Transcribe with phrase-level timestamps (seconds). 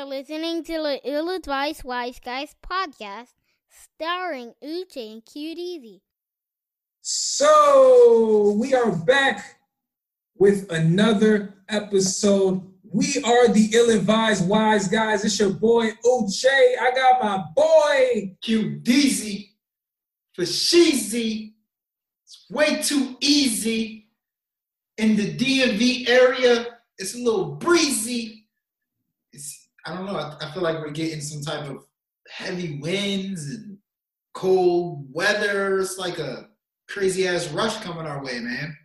[0.00, 3.34] Are listening to the Ill Advised Wise Guys podcast
[3.68, 6.00] starring Uche and Cute Easy.
[7.02, 9.60] So we are back
[10.38, 12.62] with another episode.
[12.82, 15.22] We are the ill-advised wise guys.
[15.22, 16.46] It's your boy Uche.
[16.46, 19.50] I got my boy QDZ
[20.32, 21.52] for Sheezy.
[22.24, 24.08] It's way too easy.
[24.96, 28.39] In the DMV area, it's a little breezy.
[29.86, 30.16] I don't know.
[30.16, 31.84] I, I feel like we're getting some type of
[32.28, 33.78] heavy winds and
[34.34, 35.78] cold weather.
[35.78, 36.48] It's like a
[36.88, 38.76] crazy ass rush coming our way, man.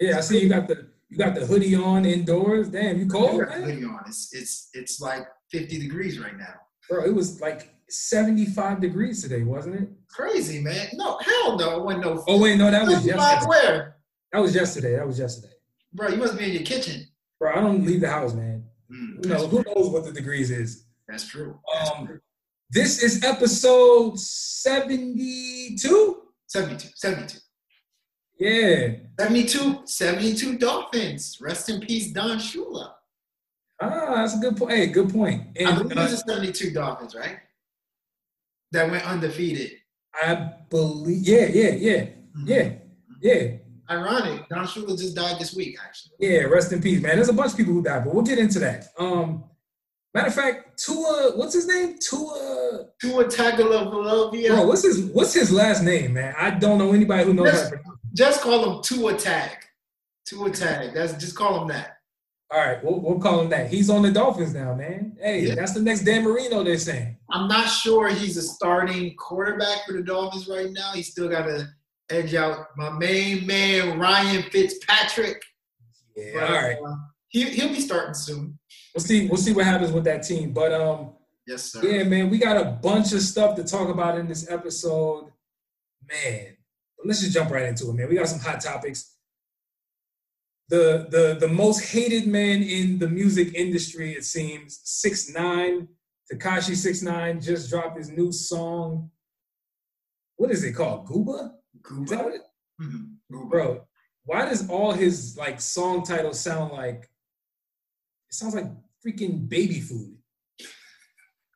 [0.00, 2.68] Yeah, I see you got the you got the hoodie on indoors.
[2.68, 3.70] Damn, you cold, I got a man?
[3.70, 4.00] hoodie on.
[4.06, 6.54] It's it's it's like 50 degrees right now.
[6.88, 9.88] Bro, it was like 75 degrees today, wasn't it?
[10.08, 10.88] Crazy, man.
[10.94, 11.76] No, hell no.
[11.76, 12.24] It wasn't no.
[12.26, 13.46] Oh wait, no, that was yesterday.
[13.46, 13.96] Where?
[14.32, 14.96] That was yesterday.
[14.96, 15.54] That was yesterday.
[15.92, 17.06] Bro, you must be in your kitchen.
[17.38, 18.53] Bro, I don't leave the house, man.
[19.24, 19.50] Mm, Who knows?
[19.50, 20.84] Who knows what the degrees is?
[21.08, 21.58] That's true.
[21.72, 22.20] That's Um, true.
[22.70, 26.22] This is episode 72.
[26.46, 27.38] 72, 72.
[28.38, 28.94] Yeah.
[29.20, 31.38] 72, 72 Dolphins.
[31.40, 32.92] Rest in peace, Don Shula.
[33.80, 34.72] Ah, that's a good point.
[34.72, 35.48] Hey, good point.
[35.58, 37.38] I And believe uh, it's the 72 Dolphins, right?
[38.72, 39.72] That went undefeated.
[40.14, 42.48] I believe, yeah, yeah, yeah, Mm-hmm.
[42.48, 42.72] yeah,
[43.22, 43.56] yeah,
[43.90, 44.48] Ironic.
[44.48, 46.12] Don Shula just died this week, actually.
[46.20, 46.40] yeah.
[46.42, 47.16] Rest in peace, man.
[47.16, 48.86] There's a bunch of people who died, but we'll get into that.
[48.98, 49.44] Um,
[50.14, 51.98] matter of fact, Tua, what's his name?
[51.98, 54.48] Tua, Tua Tagovailoa.
[54.48, 54.66] bro.
[54.66, 56.34] What's his What's his last name, man?
[56.38, 57.70] I don't know anybody who knows Yes.
[57.70, 57.80] that.
[58.14, 59.50] Just call him Tua Tag.
[60.26, 60.94] Tua Tag.
[60.94, 61.98] That's just call him that.
[62.50, 63.68] All right, we'll, we'll call him that.
[63.68, 65.16] He's on the Dolphins now, man.
[65.20, 65.56] Hey, Yeah.
[65.56, 66.62] that's the next Dan Marino.
[66.62, 67.16] They're saying.
[67.30, 70.92] I'm not sure he's a starting quarterback for the Dolphins right now.
[70.94, 71.66] He's still got to
[72.10, 75.42] edge out my main man Ryan Fitzpatrick.
[76.16, 76.30] Yeah.
[76.34, 76.76] But, All right.
[76.86, 76.94] uh,
[77.28, 78.58] he, he'll be starting soon.
[78.94, 79.26] We'll see.
[79.28, 80.52] We'll see what happens with that team.
[80.52, 81.12] But um,
[81.46, 81.84] Yes, sir.
[81.84, 85.30] yeah, man, we got a bunch of stuff to talk about in this episode,
[86.08, 86.56] man.
[86.96, 88.08] But let's just jump right into it, man.
[88.08, 89.16] We got some hot topics.
[90.68, 95.88] The the the most hated man in the music industry, it seems, six nine,
[96.32, 99.10] Tekashi six nine just dropped his new song.
[100.36, 101.06] What is it called?
[101.06, 101.50] Gooba?
[102.02, 102.42] Is that what it,
[102.80, 103.16] Mhm.
[103.30, 103.48] Goober.
[103.48, 103.86] bro?
[104.24, 107.10] Why does all his like song titles sound like
[108.28, 108.66] it sounds like
[109.04, 110.16] freaking baby food?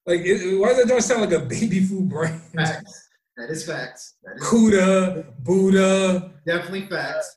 [0.06, 2.40] Like, it, why does that joint sound like a baby food brand?
[2.54, 3.08] Facts.
[3.36, 4.16] That is facts.
[4.22, 7.36] That is Kuda, Buddha, definitely facts.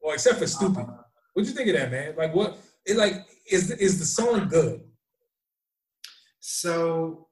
[0.00, 0.78] well, except for stupid.
[0.86, 1.02] Uh,
[1.34, 2.14] What'd you think of that, man?
[2.16, 2.56] Like, what?
[2.86, 4.82] It like is is the song good?
[6.40, 7.25] So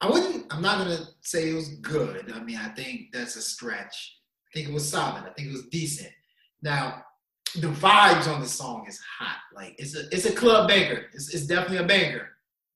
[0.00, 0.52] I wouldn't.
[0.52, 2.32] I'm not gonna say it was good.
[2.32, 4.16] I mean, I think that's a stretch.
[4.46, 5.24] I think it was solid.
[5.24, 6.12] I think it was decent.
[6.62, 7.02] Now,
[7.56, 9.38] the vibes on the song is hot.
[9.54, 11.06] Like it's a it's a club banger.
[11.12, 12.28] It's, it's definitely a banger.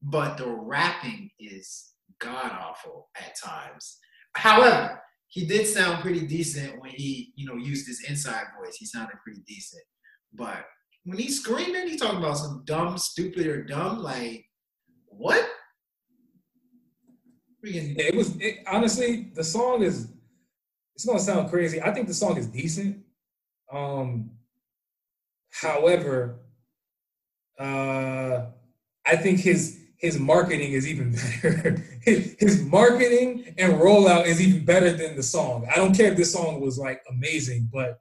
[0.03, 3.99] But the rapping is god awful at times.
[4.35, 8.77] However, he did sound pretty decent when he you know used his inside voice.
[8.77, 9.83] He sounded pretty decent.
[10.33, 10.65] But
[11.05, 14.03] when he's screaming, he's talking about some dumb, stupid, or dumb.
[14.03, 14.45] Like
[15.07, 15.49] what?
[17.65, 20.09] Freaking it was it, honestly the song is.
[20.95, 21.81] It's gonna sound crazy.
[21.81, 22.99] I think the song is decent.
[23.73, 24.31] Um,
[25.51, 26.41] however,
[27.59, 28.47] uh,
[29.07, 31.13] I think his his marketing is even
[31.43, 31.83] better.
[32.03, 35.67] his, his marketing and rollout is even better than the song.
[35.71, 38.01] I don't care if this song was like amazing, but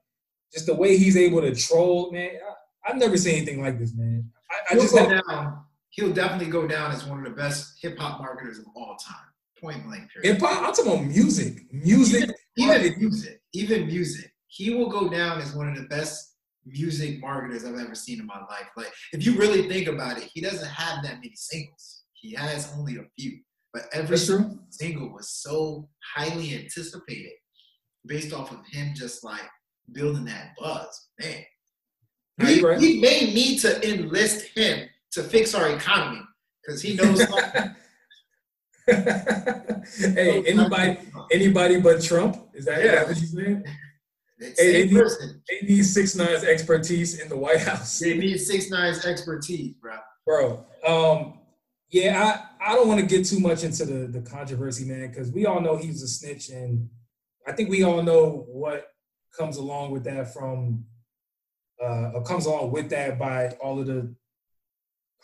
[0.52, 2.30] just the way he's able to troll, man.
[2.34, 4.28] I, I've never seen anything like this, man.
[4.50, 5.64] I, I he'll just go have, down.
[5.90, 9.31] He'll definitely go down as one of the best hip hop marketers of all time.
[9.62, 10.10] Point blank.
[10.12, 10.40] Period.
[10.40, 10.62] hop.
[10.62, 12.30] I'm talking about music, music.
[12.56, 16.34] Even, even music, even music, he will go down as one of the best
[16.66, 18.66] music marketers I've ever seen in my life.
[18.76, 22.02] Like, if you really think about it, he doesn't have that many singles.
[22.14, 23.38] He has only a few,
[23.72, 27.32] but every single was so highly anticipated,
[28.04, 29.48] based off of him just like
[29.92, 31.08] building that buzz.
[31.20, 31.44] Man,
[32.38, 32.78] we, right.
[32.80, 36.22] we may need to enlist him to fix our economy
[36.66, 37.24] because he knows.
[40.14, 40.98] hey, anybody,
[41.30, 42.36] anybody but Trump?
[42.54, 43.64] Is that, is that what you saying?
[44.58, 45.04] Hey, they need-.
[45.48, 49.96] They need six nine's expertise in the White House, They need six nine's expertise, bro.
[50.26, 50.64] bro.
[50.86, 51.38] Um,
[51.90, 55.30] Yeah, I, I don't want to get too much into the, the controversy, man, because
[55.30, 56.88] we all know he's a snitch, and
[57.46, 58.88] I think we all know what
[59.36, 60.84] comes along with that from
[61.82, 64.14] uh comes along with that by all of the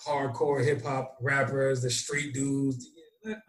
[0.04, 2.90] hardcore hip hop rappers, the street dudes.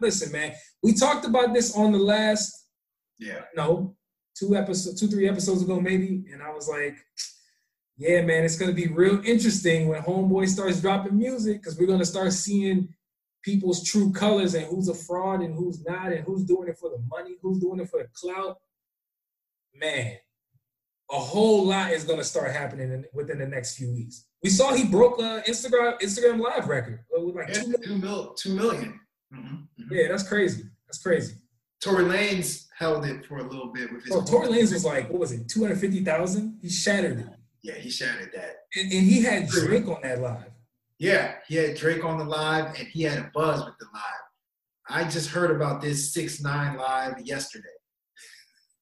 [0.00, 0.52] Listen, man,
[0.82, 2.66] we talked about this on the last
[3.18, 3.44] Yeah.
[3.56, 3.96] no
[4.36, 6.96] two episodes, two three episodes ago maybe, and I was like,
[7.98, 12.04] yeah, man, it's gonna be real interesting when Homeboy starts dropping music because we're gonna
[12.06, 12.88] start seeing
[13.42, 16.90] people's true colors and who's a fraud and who's not and who's doing it for
[16.90, 18.58] the money, who's doing it for the clout.
[19.74, 20.16] Man,
[21.10, 24.26] a whole lot is gonna start happening in, within the next few weeks.
[24.42, 27.82] We saw he broke a Instagram Instagram live record uh, with like Yeah, two million.
[27.88, 28.99] two mil, two million.
[29.32, 29.86] Mhm, mhm.
[29.90, 30.64] Yeah, that's crazy.
[30.86, 31.34] That's crazy.
[31.80, 34.12] Tory Lanez held it for a little bit with his.
[34.12, 36.58] So Tory Lanez was like, what was it, two hundred fifty thousand?
[36.60, 37.26] He shattered it,
[37.62, 38.56] Yeah, he shattered that.
[38.76, 40.50] and, and he had Drake on that live.
[40.98, 44.02] Yeah, he had Drake on the live, and he had a buzz with the live.
[44.88, 47.68] I just heard about this six nine live yesterday.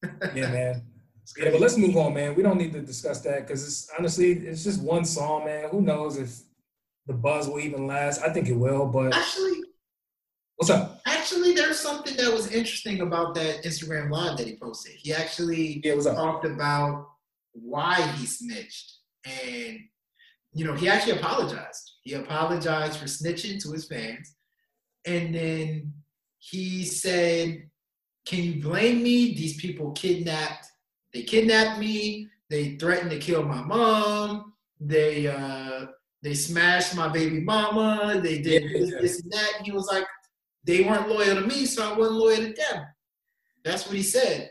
[0.34, 0.82] Yeah, man.
[1.36, 2.34] Yeah, but let's move on, man.
[2.34, 5.68] We don't need to discuss that because it's honestly it's just one song, man.
[5.70, 6.38] Who knows if
[7.06, 8.22] the buzz will even last?
[8.22, 9.60] I think it will, but Actually,
[10.58, 11.00] what's up?
[11.06, 14.92] actually, there's something that was interesting about that Instagram live that he posted.
[14.96, 17.08] He actually Yeah, talked about
[17.52, 19.80] why he snitched, and
[20.52, 21.92] you know, he actually apologized.
[22.02, 24.34] He apologized for snitching to his fans,
[25.06, 25.92] and then
[26.38, 27.68] he said,
[28.26, 29.34] "Can you blame me?
[29.34, 30.66] These people kidnapped.
[31.12, 32.28] They kidnapped me.
[32.50, 34.54] They threatened to kill my mom.
[34.80, 35.86] They uh,
[36.22, 38.20] they smashed my baby mama.
[38.22, 39.00] They did Yeah, this, yeah.
[39.00, 40.04] this and that." And he was like,
[40.68, 42.86] "They weren't loyal to me, so I wasn't loyal to them."
[43.64, 44.50] That's what he said.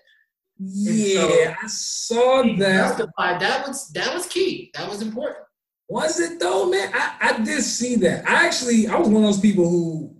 [0.59, 2.97] Yeah, I saw that.
[2.97, 3.39] justified.
[3.39, 4.71] That was that was key.
[4.73, 5.45] That was important.
[5.87, 6.91] Was it though, man?
[6.93, 8.27] I, I did see that.
[8.27, 10.15] I actually I was one of those people who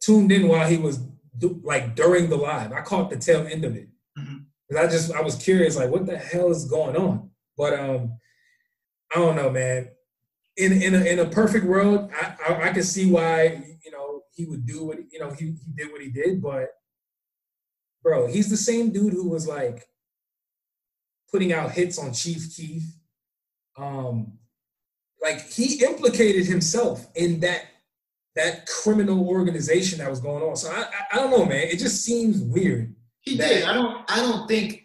[0.00, 0.98] tuned in while he was
[1.38, 2.72] do, like during the live.
[2.72, 3.88] I caught the tail end of it
[4.68, 7.30] because I just I was curious, like what the hell is going on?
[7.56, 8.18] But um,
[9.14, 9.88] I don't know, man.
[10.56, 13.69] In in a, in a perfect world, I, I I can see why
[14.40, 16.68] he would do what you know he he did what he did, but
[18.02, 19.84] bro, he's the same dude who was like
[21.30, 22.82] putting out hits on Chief Keef.
[23.76, 24.38] Um,
[25.22, 27.64] like he implicated himself in that
[28.34, 30.56] that criminal organization that was going on.
[30.56, 31.64] So I, I, I don't know, man.
[31.68, 32.94] It just seems weird.
[33.20, 33.64] He did.
[33.64, 34.10] I don't.
[34.10, 34.82] I don't think It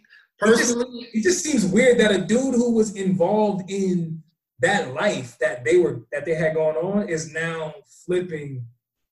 [0.48, 1.08] just- personally.
[1.14, 4.22] It just seems weird that a dude who was involved in
[4.60, 7.74] that life that they were that they had going on is now
[8.06, 8.66] flipping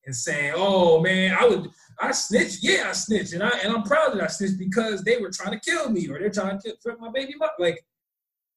[0.05, 1.69] and saying, "Oh man, I would
[1.99, 2.59] I snitched.
[2.61, 5.57] Yeah, I snitched, and I and I'm proud that I snitched because they were trying
[5.57, 7.83] to kill me or they're trying to kill my baby mom." Like,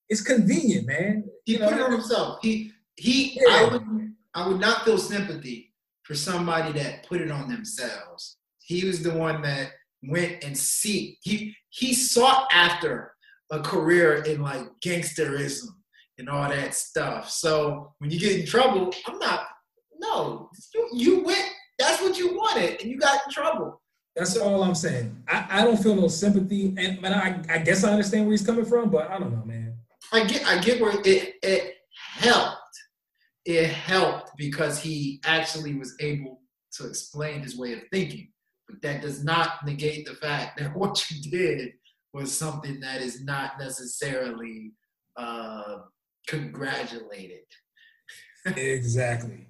[0.09, 1.25] it's convenient, man.
[1.45, 2.39] He You put it on himself.
[2.43, 3.41] He he.
[3.41, 3.55] Yeah.
[3.55, 4.13] I would.
[4.35, 5.73] I would not feel sympathy
[6.03, 8.37] for somebody that put it on themselves.
[8.59, 9.71] He was the one that
[10.03, 11.19] went and seek.
[11.23, 13.13] He he sought after
[13.51, 15.69] a career in like gangsterism
[16.19, 17.31] and all that stuff.
[17.31, 19.47] So when you get in trouble, I'm not.
[19.99, 21.51] No, you, you went.
[21.79, 23.81] That's what you wanted, and you got in trouble.
[24.17, 25.23] That's all I'm saying.
[25.29, 28.47] I, I don't feel no sympathy, and but I, I guess I understand where he's
[28.47, 29.77] coming from, but I don't know, man.
[30.13, 31.75] I get I get where it it
[32.17, 32.57] helped.
[33.45, 36.41] It helped because he actually was able
[36.73, 38.33] to explain his way of thinking.
[38.69, 41.73] But that does not negate the fact that what you did
[42.13, 44.73] was something that is not necessarily
[45.17, 45.79] uh,
[46.27, 47.45] congratulated.
[48.47, 49.49] exactly.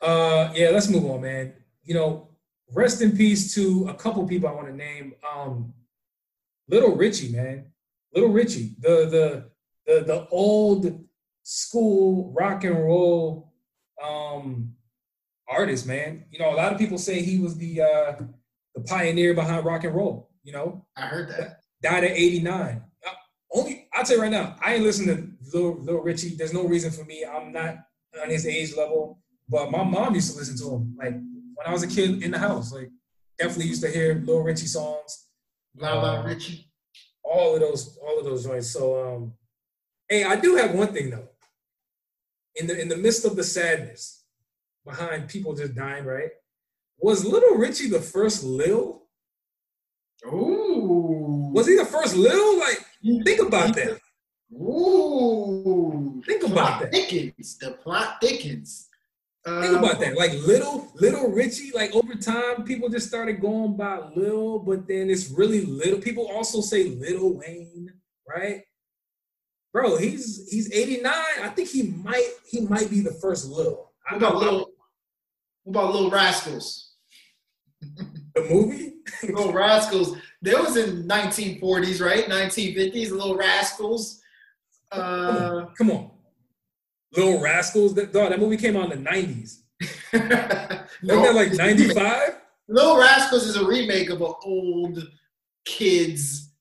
[0.00, 1.52] Uh, yeah, let's move on, man.
[1.82, 2.28] You know,
[2.72, 5.14] rest in peace to a couple people I want to name.
[5.34, 5.74] Um,
[6.68, 7.66] Little Richie, man.
[8.14, 9.50] Little Richie, the the
[9.86, 11.04] the the old
[11.42, 13.52] school rock and roll
[14.02, 14.74] um
[15.48, 16.24] artist, man.
[16.30, 18.12] You know, a lot of people say he was the uh
[18.74, 20.86] the pioneer behind rock and roll, you know.
[20.96, 21.60] I heard that.
[21.82, 22.82] died at 89.
[23.06, 23.10] Uh,
[23.52, 26.36] Only I'll tell you right now, I ain't listening to Little, Lil Richie.
[26.36, 27.24] There's no reason for me.
[27.24, 27.78] I'm not
[28.22, 29.18] on his age level.
[29.50, 30.96] But my mom used to listen to him.
[30.98, 32.72] Like when I was a kid in the house.
[32.72, 32.90] Like
[33.38, 35.26] definitely used to hear Lil Richie songs.
[35.74, 36.66] Blah blah Uh, Richie.
[37.24, 38.70] All of those, all of those joints.
[38.70, 38.82] So
[39.14, 39.32] um
[40.08, 41.28] hey, I do have one thing though.
[42.56, 44.24] In the in the midst of the sadness
[44.84, 46.30] behind people just dying, right?
[46.98, 49.02] Was Little Richie the first Lil?
[50.26, 51.50] Ooh.
[51.54, 52.58] Was he the first Lil?
[52.58, 52.78] Like,
[53.24, 53.98] think about that.
[54.52, 56.22] Ooh.
[56.26, 56.92] Think about plot that.
[56.92, 57.58] Thickens.
[57.58, 58.89] The plot thickens.
[59.46, 60.16] Think Uh, about that.
[60.18, 65.08] Like little, little Richie, like over time, people just started going by Lil, but then
[65.08, 65.98] it's really little.
[65.98, 67.90] People also say Little Wayne,
[68.28, 68.62] right?
[69.72, 71.12] Bro, he's he's 89.
[71.42, 73.90] I think he might he might be the first Lil.
[74.08, 74.70] I What about Lil?
[75.64, 76.94] What about Little Rascals?
[78.34, 78.92] The movie?
[79.24, 80.16] Little Rascals.
[80.40, 82.26] There was in 1940s, right?
[82.26, 83.10] 1950s.
[83.10, 84.20] Little Rascals.
[84.92, 86.09] Uh, Come on.
[87.16, 87.94] Little Rascals.
[87.94, 89.58] That, dog, that movie came out in the 90s.
[90.12, 90.30] Wasn't
[91.00, 92.40] that like 95?
[92.68, 95.08] Little Rascals is a remake of an old
[95.64, 96.52] kids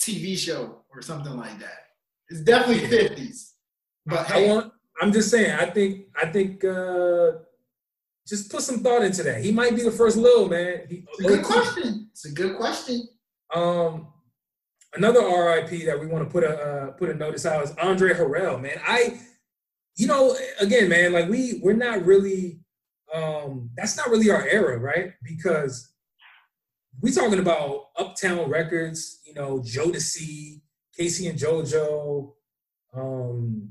[0.00, 1.88] TV show or something like that.
[2.28, 3.50] It's definitely 50s.
[4.06, 4.72] But I hey, want.
[5.00, 5.52] I'm just saying.
[5.58, 6.06] I think.
[6.20, 6.64] I think.
[6.64, 7.32] uh
[8.26, 9.42] Just put some thought into that.
[9.42, 10.82] He might be the first little man.
[10.88, 12.08] He, it's a good question.
[12.12, 13.08] It's a good question.
[13.54, 14.08] Um,
[14.94, 18.14] another RIP that we want to put a uh, put a notice out is Andre
[18.14, 18.60] Harrell.
[18.60, 19.20] Man, I,
[19.96, 22.60] you know, again, man, like we we're not really.
[23.12, 25.14] Um, that's not really our era, right?
[25.24, 25.92] Because
[27.00, 30.60] we talking about Uptown Records, you know, Jodeci,
[30.96, 32.32] K-Ci and JoJo,
[32.94, 33.70] um,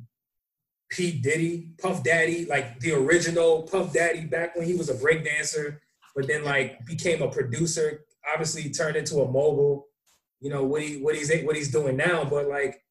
[0.89, 5.77] P Diddy, Puff Daddy, like the original Puff Daddy back when he was a breakdancer,
[6.15, 8.01] but then like became a producer.
[8.31, 9.87] Obviously, turned into a mogul.
[10.41, 12.81] You know what he what he's what he's doing now, but like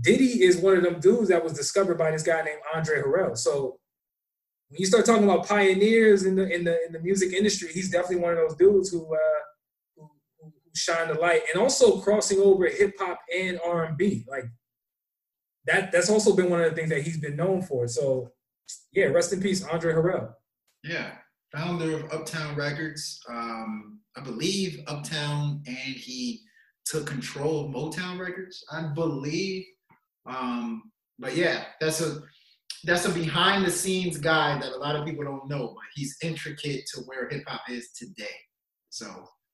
[0.00, 3.36] Diddy is one of them dudes that was discovered by this guy named Andre Harrell.
[3.36, 3.78] So
[4.68, 7.90] when you start talking about pioneers in the in the in the music industry, he's
[7.90, 9.18] definitely one of those dudes who uh,
[9.96, 14.24] who, who shine the light, and also crossing over hip hop and R and B.
[14.28, 14.44] Like
[15.66, 17.88] that that's also been one of the things that he's been known for.
[17.88, 18.30] So
[18.92, 20.32] yeah, rest in peace, Andre Harrell.
[20.84, 21.10] Yeah,
[21.52, 23.20] founder of Uptown Records.
[23.28, 26.42] Um, I believe Uptown, and he
[26.84, 28.64] took control of Motown Records.
[28.72, 29.64] I believe.
[30.30, 32.20] Um, but yeah, that's a
[32.84, 36.16] that's a behind the scenes guy that a lot of people don't know, but he's
[36.22, 38.36] intricate to where hip hop is today.
[38.88, 39.06] So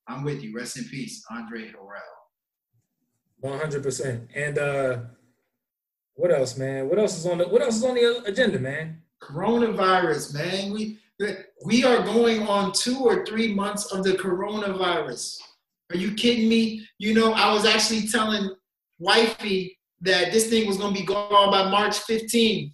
[0.07, 0.55] I'm with you.
[0.55, 2.17] Rest in peace, Andre Harrell.
[3.39, 4.29] One hundred percent.
[4.33, 4.99] And uh,
[6.13, 6.89] what else, man?
[6.89, 9.01] What else is on the What else is on the agenda, man?
[9.21, 10.71] Coronavirus, man.
[10.71, 10.99] We
[11.65, 15.39] we are going on two or three months of the coronavirus.
[15.89, 16.87] Are you kidding me?
[16.99, 18.55] You know, I was actually telling
[18.99, 22.71] wifey that this thing was gonna be gone by March 15.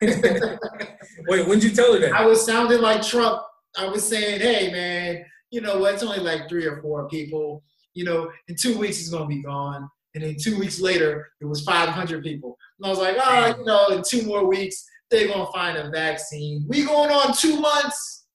[0.00, 2.12] Wait, when'd you tell her that?
[2.12, 3.42] I was sounding like Trump.
[3.76, 5.94] I was saying, hey man, you know what?
[5.94, 7.62] It's only like three or four people.
[7.94, 9.88] You know, in two weeks it's gonna be gone.
[10.14, 12.56] And then two weeks later, it was 500 people.
[12.78, 15.90] And I was like, oh, you know, in two more weeks, they're gonna find a
[15.90, 16.64] vaccine.
[16.68, 18.26] We going on two months.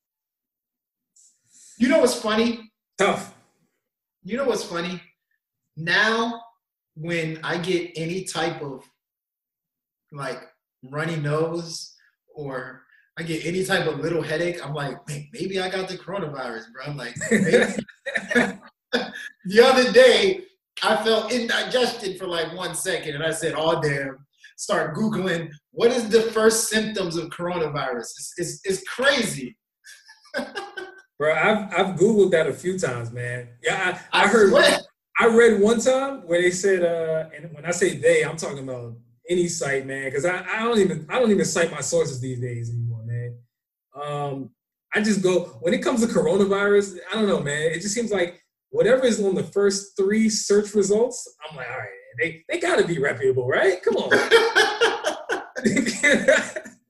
[1.77, 2.71] You know what's funny?
[2.97, 3.33] Tough.
[4.23, 5.01] You know what's funny?
[5.75, 6.42] Now,
[6.95, 8.83] when I get any type of
[10.11, 10.41] like
[10.83, 11.95] runny nose
[12.35, 12.83] or
[13.17, 16.85] I get any type of little headache, I'm like, maybe I got the coronavirus, bro.
[16.85, 17.15] I'm like,
[19.45, 20.43] the other day,
[20.81, 24.25] I felt indigestion for like one second, and I said, "Oh damn!"
[24.57, 27.99] Start googling what is the first symptoms of coronavirus.
[27.99, 29.57] It's it's, it's crazy.
[31.19, 33.49] Bro, I've I've googled that a few times, man.
[33.61, 34.49] Yeah, I, I, I heard.
[34.49, 34.79] swear.
[35.19, 38.59] I read one time where they said, uh, and when I say they, I'm talking
[38.59, 38.95] about
[39.29, 42.39] any site, man, because I, I don't even I don't even cite my sources these
[42.39, 43.37] days anymore, man.
[44.01, 44.49] Um,
[44.93, 46.97] I just go when it comes to coronavirus.
[47.11, 47.71] I don't know, man.
[47.71, 51.77] It just seems like whatever is on the first three search results, I'm like, all
[51.77, 51.87] right,
[52.19, 53.81] they they got to be reputable, right?
[53.83, 54.09] Come on.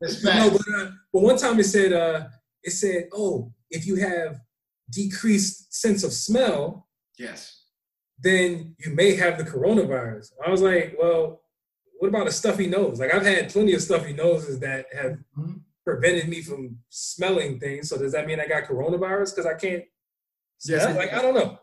[0.23, 2.25] No, but, uh, but one time it said, uh,
[2.61, 4.41] it said, oh, if you have
[4.89, 6.87] decreased sense of smell,
[7.17, 7.62] yes.
[8.23, 10.31] Then you may have the coronavirus.
[10.45, 11.41] I was like, well,
[11.99, 12.99] what about a stuffy nose?
[12.99, 15.61] Like I've had plenty of stuffy noses that have Mhm.
[15.85, 17.89] prevented me from smelling things.
[17.89, 19.83] So does that mean I got coronavirus because I can't
[20.65, 21.13] it like.
[21.13, 21.59] I don't know.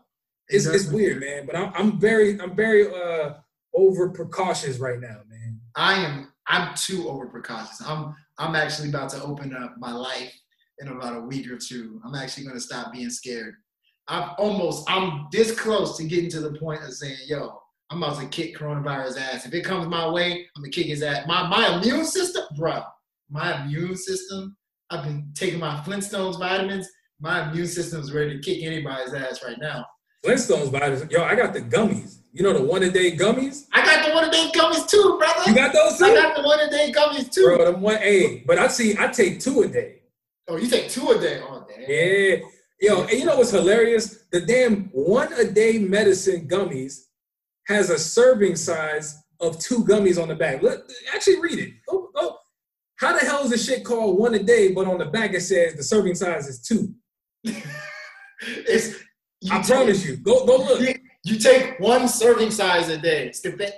[0.47, 1.45] It's, it's weird, man.
[1.47, 3.33] But I'm, I'm very I'm very uh
[3.73, 5.59] over precautious right now, man.
[5.75, 6.31] I am.
[6.47, 7.81] I'm too over precautious.
[7.85, 8.15] I'm.
[8.37, 10.33] I'm actually about to open up my life
[10.79, 12.01] in about a week or two.
[12.03, 13.55] I'm actually going to stop being scared.
[14.07, 14.89] I'm almost.
[14.89, 18.57] I'm this close to getting to the point of saying, "Yo, I'm about to kick
[18.57, 19.45] coronavirus ass.
[19.45, 22.81] If it comes my way, I'm gonna kick his ass." My my immune system, bro.
[23.29, 24.57] My immune system.
[24.89, 26.89] I've been taking my Flintstones vitamins.
[27.21, 29.85] My immune system's ready to kick anybody's ass right now.
[30.25, 31.09] Flintstones vitamins.
[31.09, 32.17] Yo, I got the gummies.
[32.33, 33.67] You know the one a day gummies?
[33.73, 35.49] I got the one a day gummies too, brother.
[35.49, 37.43] You got those I got the one a day gummies too.
[37.43, 38.43] Bro, them one a.
[38.45, 40.01] But I see I take two a day.
[40.47, 41.41] Oh, you take two a day?
[41.41, 41.89] Oh, damn.
[41.89, 42.35] Yeah.
[42.81, 44.23] Yo, and you know what's hilarious?
[44.31, 47.01] The damn one a day medicine gummies
[47.67, 50.63] has a serving size of two gummies on the back.
[50.63, 50.79] Let,
[51.13, 51.73] actually read it.
[51.87, 52.37] Go, go.
[52.99, 55.41] How the hell is this shit called one a day, but on the back it
[55.41, 56.91] says the serving size is two?
[58.41, 58.95] it's
[59.51, 60.17] I take- promise you.
[60.17, 60.81] Go go look.
[60.81, 63.27] You, you take one serving size a day.
[63.27, 63.75] It's the best.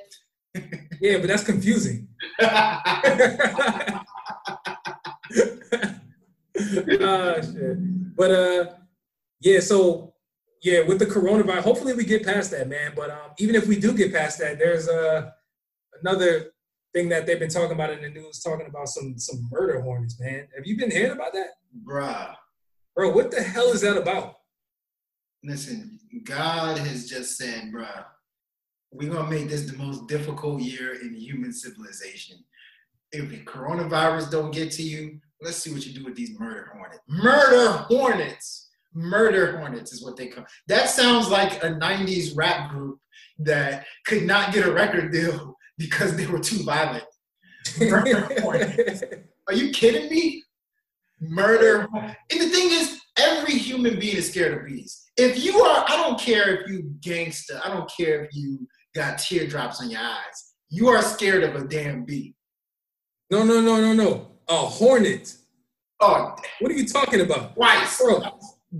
[1.01, 2.07] Yeah, but that's confusing.
[7.01, 8.15] Ah, shit.
[8.15, 8.65] But uh,
[9.43, 9.59] yeah.
[9.59, 10.13] So
[10.63, 12.93] yeah, with the coronavirus, hopefully we get past that, man.
[12.95, 15.29] But um, even if we do get past that, there's uh
[16.01, 16.53] another
[16.93, 20.19] thing that they've been talking about in the news, talking about some some murder hornets,
[20.19, 20.47] man.
[20.55, 21.49] Have you been hearing about that,
[21.85, 22.35] Bruh.
[22.95, 23.11] bro?
[23.11, 24.35] What the hell is that about?
[25.43, 28.05] Listen, God has just said, bruh,
[28.91, 32.37] we're gonna make this the most difficult year in human civilization.
[33.11, 36.71] If the coronavirus don't get to you, let's see what you do with these murder
[36.73, 37.01] hornets.
[37.07, 38.62] Murder hornets.
[38.93, 40.45] Murder hornets is what they call.
[40.67, 42.99] That sounds like a 90s rap group
[43.39, 47.03] that could not get a record deal because they were too violent.
[47.79, 49.03] Murder hornets.
[49.47, 50.43] Are you kidding me?
[51.19, 51.87] Murder.
[51.93, 55.05] And the thing is, every human being is scared of bees.
[55.17, 59.17] If you are, I don't care if you gangster, I don't care if you got
[59.19, 60.53] teardrops on your eyes.
[60.69, 62.35] You are scared of a damn bee.
[63.29, 64.27] No, no, no, no, no.
[64.49, 65.35] A hornet.
[65.99, 67.99] Oh, What are you talking about, twice.
[68.01, 68.21] bro?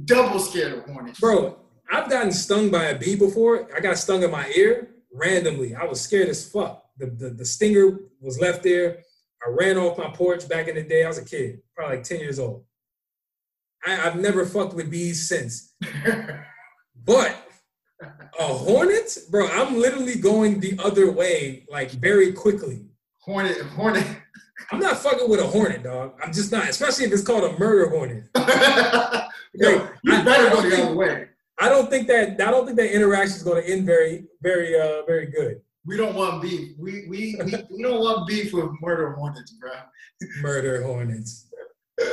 [0.05, 1.19] Double scared of hornets.
[1.19, 1.57] Bro,
[1.91, 3.67] I've gotten stung by a bee before.
[3.75, 5.75] I got stung in my ear randomly.
[5.75, 6.85] I was scared as fuck.
[6.97, 9.03] The, the, the stinger was left there.
[9.45, 11.03] I ran off my porch back in the day.
[11.03, 12.63] I was a kid, probably like 10 years old.
[13.85, 15.73] I, I've never fucked with bees since.
[17.05, 17.35] But
[18.39, 22.85] a hornet, bro, I'm literally going the other way, like very quickly.
[23.19, 24.07] hornet, hornet.
[24.71, 26.13] I'm not fucking with a hornet, dog.
[26.23, 28.29] I'm just not, especially if it's called a murder hornet.
[29.55, 31.27] Yo, you better go the other way.
[31.59, 34.79] I don't think that I don't think that interaction is going to end very, very,
[34.79, 35.61] uh, very good.
[35.85, 36.71] We don't want beef.
[36.77, 39.71] We we we, we don't want beef with murder hornets, bro.
[40.41, 41.47] Murder hornets.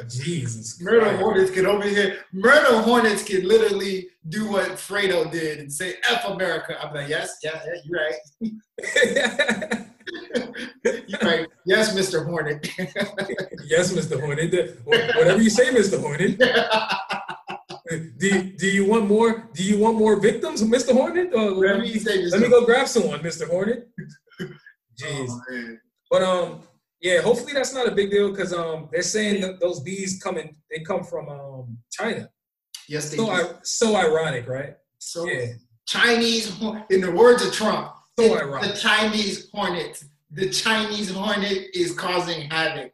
[0.08, 0.80] Jesus.
[0.82, 1.20] Murder Christ.
[1.20, 2.18] hornets can over here.
[2.32, 7.38] Murder hornets can literally do what Fredo did and say "F America." I'm like, yes,
[7.42, 8.52] yeah, yeah, you're
[9.62, 9.86] right.
[11.22, 11.46] Right.
[11.66, 12.24] Yes, Mr.
[12.26, 12.66] Hornet.
[13.66, 14.20] yes, Mr.
[14.20, 14.78] Hornet.
[14.84, 16.00] Whatever you say, Mr.
[16.00, 16.38] Hornet.
[18.18, 19.48] Do, do you want more?
[19.52, 20.92] Do you want more victims, Mr.
[20.92, 21.32] Hornet?
[21.34, 22.32] Or Whatever you say, Mr.
[22.32, 23.48] let me go grab someone, Mr.
[23.48, 23.88] Hornet.
[25.00, 25.28] Jeez.
[25.28, 25.76] Oh.
[26.10, 26.60] But um,
[27.00, 30.56] yeah, hopefully that's not a big deal because um, they're saying that those bees coming,
[30.70, 32.28] they come from um China.
[32.88, 33.32] Yes, they So do.
[33.32, 34.74] I, so ironic, right?
[34.98, 35.46] So Yeah.
[35.86, 37.92] Chinese, in the words of Trump,
[38.28, 40.04] So the Chinese hornet.
[40.32, 42.92] The Chinese hornet is causing havoc.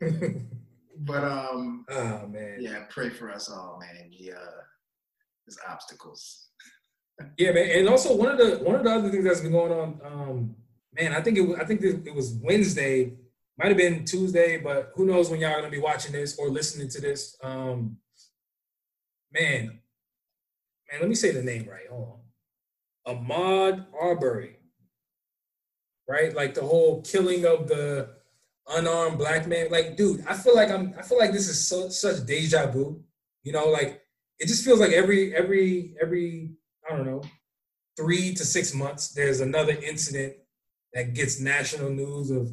[1.00, 2.58] But um, oh man.
[2.60, 4.10] yeah, pray for us all, man.
[4.10, 4.60] The uh,
[5.46, 6.44] there's obstacles.
[7.36, 7.68] Yeah, man.
[7.70, 10.54] And also one of the one of the other things that's been going on, um,
[10.96, 13.14] man, I think it was, I think it was Wednesday,
[13.58, 16.48] might have been Tuesday, but who knows when y'all are gonna be watching this or
[16.48, 17.36] listening to this.
[17.42, 17.96] Um,
[19.32, 19.80] man,
[20.92, 21.88] man, let me say the name right.
[21.90, 22.20] Hold on.
[23.08, 24.56] Ahmaud Arbery.
[26.08, 26.34] Right?
[26.34, 28.10] Like the whole killing of the
[28.68, 29.68] unarmed black man.
[29.70, 33.02] Like, dude, I feel like I'm I feel like this is so such deja vu.
[33.42, 34.02] You know, like
[34.38, 36.50] it just feels like every every every
[36.88, 37.22] I don't know,
[37.96, 40.34] three to six months, there's another incident
[40.94, 42.50] that gets national news of,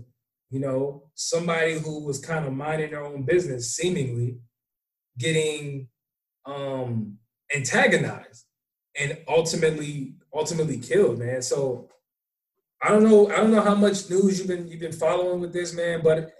[0.50, 4.40] you know, somebody who was kind of minding their own business, seemingly
[5.18, 5.88] getting
[6.46, 7.18] um
[7.56, 8.46] antagonized
[9.00, 11.42] and ultimately ultimately killed, man.
[11.42, 11.90] So
[12.82, 15.54] I don't know, I don't know how much news you've been you've been following with
[15.54, 16.32] this, man, but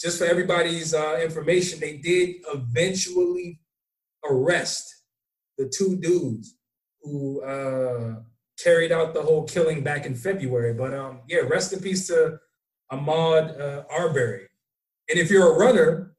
[0.00, 3.60] just for everybody's uh, information, they did eventually
[4.24, 5.02] arrest
[5.58, 6.56] the two dudes
[7.02, 8.20] who uh,
[8.58, 10.74] carried out the whole killing back in February.
[10.74, 12.38] But um, yeah, rest in peace to
[12.90, 14.48] Ahmaud uh, Arbery.
[15.08, 16.14] And if you're a runner,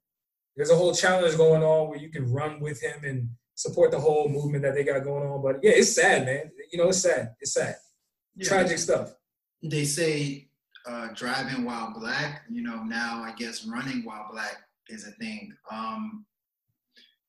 [0.55, 3.99] there's a whole challenge going on where you can run with him and support the
[3.99, 5.41] whole movement that they got going on.
[5.41, 6.51] But yeah, it's sad, man.
[6.71, 7.35] You know, it's sad.
[7.39, 7.75] It's sad.
[8.35, 8.47] Yeah.
[8.47, 9.13] Tragic stuff.
[9.61, 10.47] They say
[10.87, 12.43] uh, driving while black.
[12.49, 14.57] You know, now I guess running while black
[14.89, 15.53] is a thing.
[15.71, 16.25] Um,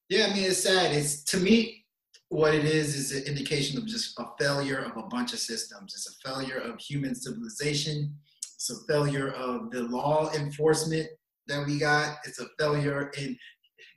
[0.09, 0.93] yeah, I mean, it's sad.
[0.93, 1.85] It's to me,
[2.29, 5.95] what it is is an indication of just a failure of a bunch of systems.
[5.95, 8.15] It's a failure of human civilization.
[8.43, 11.09] It's a failure of the law enforcement
[11.47, 12.17] that we got.
[12.25, 13.37] It's a failure in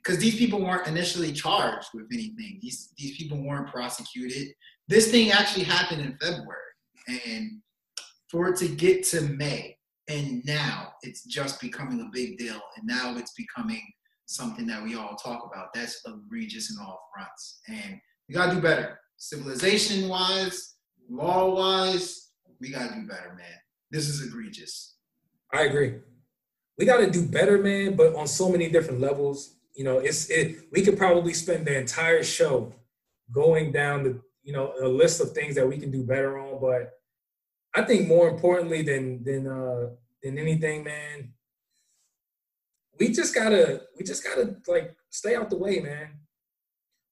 [0.02, 2.58] because these people weren't initially charged with anything.
[2.60, 4.48] These these people weren't prosecuted.
[4.88, 6.72] This thing actually happened in February,
[7.26, 7.60] and
[8.30, 9.76] for it to get to May,
[10.08, 13.82] and now it's just becoming a big deal, and now it's becoming
[14.26, 15.68] something that we all talk about.
[15.74, 17.98] That's egregious in all fronts, and
[18.28, 18.98] we gotta do better.
[19.16, 20.76] Civilization wise,
[21.10, 23.58] law wise, we gotta do better, man.
[23.90, 24.96] This is egregious.
[25.52, 25.94] I agree.
[26.78, 29.56] We got to do better, man, but on so many different levels.
[29.78, 30.66] You know, it's it.
[30.72, 32.74] We could probably spend the entire show
[33.30, 36.60] going down the you know a list of things that we can do better on.
[36.60, 36.94] But
[37.76, 41.32] I think more importantly than than uh, than anything, man,
[42.98, 46.08] we just gotta we just gotta like stay out the way, man.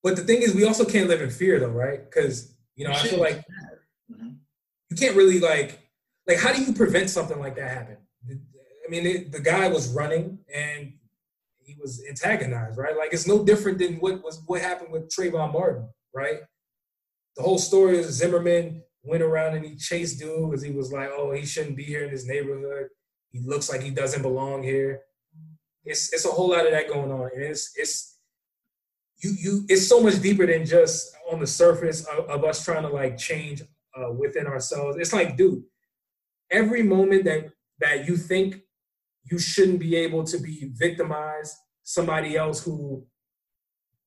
[0.03, 2.05] But the thing is, we also can't live in fear, though, right?
[2.05, 3.45] Because you know, I feel like
[4.11, 4.39] Mhm.
[4.91, 5.89] you can't really like
[6.27, 7.99] like how do you prevent something like that happen?
[8.29, 10.95] I mean, it, the guy was running and
[11.67, 12.97] he was antagonized, right?
[12.97, 16.39] Like it's no different than what was what happened with Trayvon Martin, right?
[17.37, 21.11] The whole story is Zimmerman went around and he chased dude because he was like,
[21.13, 22.87] oh, he shouldn't be here in this neighborhood.
[23.31, 25.01] He looks like he doesn't belong here.
[25.85, 28.19] It's it's a whole lot of that going on, and it's it's
[29.19, 32.83] you you it's so much deeper than just on the surface of, of us trying
[32.83, 33.63] to like change
[33.97, 34.97] uh, within ourselves.
[34.99, 35.63] It's like, dude,
[36.51, 37.51] every moment that
[37.81, 38.63] that you think
[39.31, 43.05] you shouldn't be able to be victimized, somebody else who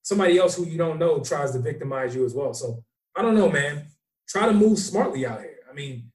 [0.01, 2.53] somebody else who you don't know tries to victimize you as well.
[2.53, 2.83] So
[3.15, 3.87] I don't know, man.
[4.27, 5.57] Try to move smartly out here.
[5.69, 6.11] I mean,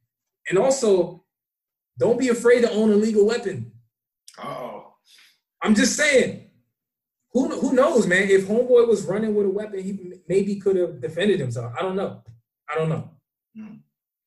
[0.48, 1.24] and also
[1.98, 3.72] don't be afraid to own a legal weapon.
[4.42, 4.94] Oh,
[5.62, 6.50] I'm just saying.
[7.32, 8.28] Who who knows, man?
[8.28, 11.72] If Homeboy was running with a weapon, he maybe could have defended himself.
[11.76, 12.22] I don't know.
[12.70, 13.10] I don't know.
[13.56, 13.74] Hmm.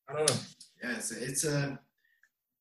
[0.08, 0.36] I don't know.
[0.82, 1.78] yeah, it's a, it's a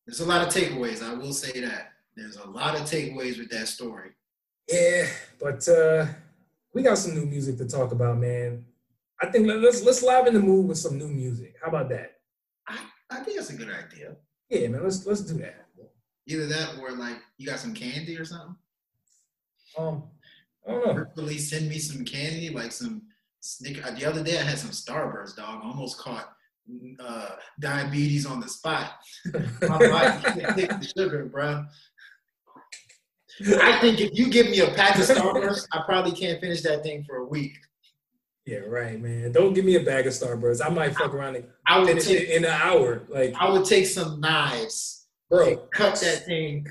[0.06, 1.04] there's a lot of takeaways.
[1.04, 4.12] I will say that there's a lot of takeaways with that story.
[4.70, 5.08] Yeah,
[5.40, 6.08] but uh
[6.74, 8.66] we got some new music to talk about, man.
[9.22, 11.56] I think let- let's let's liven the mood with some new music.
[11.62, 12.16] How about that?
[12.68, 12.78] I,
[13.10, 14.16] I think that's a good idea.
[14.50, 14.84] Yeah, man.
[14.84, 15.66] Let's let's do that.
[16.28, 18.56] Either that or like you got some candy or something.
[19.78, 20.04] Um,
[20.68, 21.06] I don't know.
[21.16, 23.04] Please send me some candy, like some
[23.40, 23.90] Snicker.
[23.92, 25.62] The other day I had some Starburst, dog.
[25.64, 26.34] Almost caught
[27.00, 28.92] uh, diabetes on the spot.
[29.62, 31.64] My body can't take the sugar, bro.
[33.40, 36.84] I think if you give me a pack of Starburst, I probably can't finish that
[36.84, 37.54] thing for a week.
[38.46, 39.32] Yeah, right, man.
[39.34, 40.66] Don't give me a bag of Starburst.
[40.66, 43.04] I might fuck around and I would finish it in an hour.
[43.10, 46.66] Like, I would take some knives, bro, cut that thing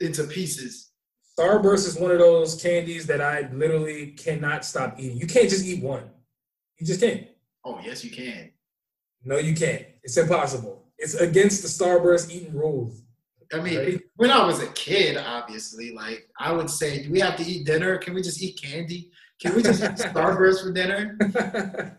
[0.00, 0.90] into pieces.
[1.38, 5.16] Starburst is one of those candies that I literally cannot stop eating.
[5.18, 6.10] You can't just eat one.
[6.78, 7.26] You just can't.
[7.64, 8.52] Oh yes, you can.
[9.24, 9.86] No, you can't.
[10.02, 10.84] It's impossible.
[10.98, 13.02] It's against the Starburst eating rules.
[13.52, 14.00] I mean, Right.
[14.16, 17.66] when I was a kid, obviously, like I would say, do we have to eat
[17.66, 17.98] dinner?
[17.98, 19.10] Can we just eat candy?
[19.40, 21.16] Can we just eat Starburst for dinner?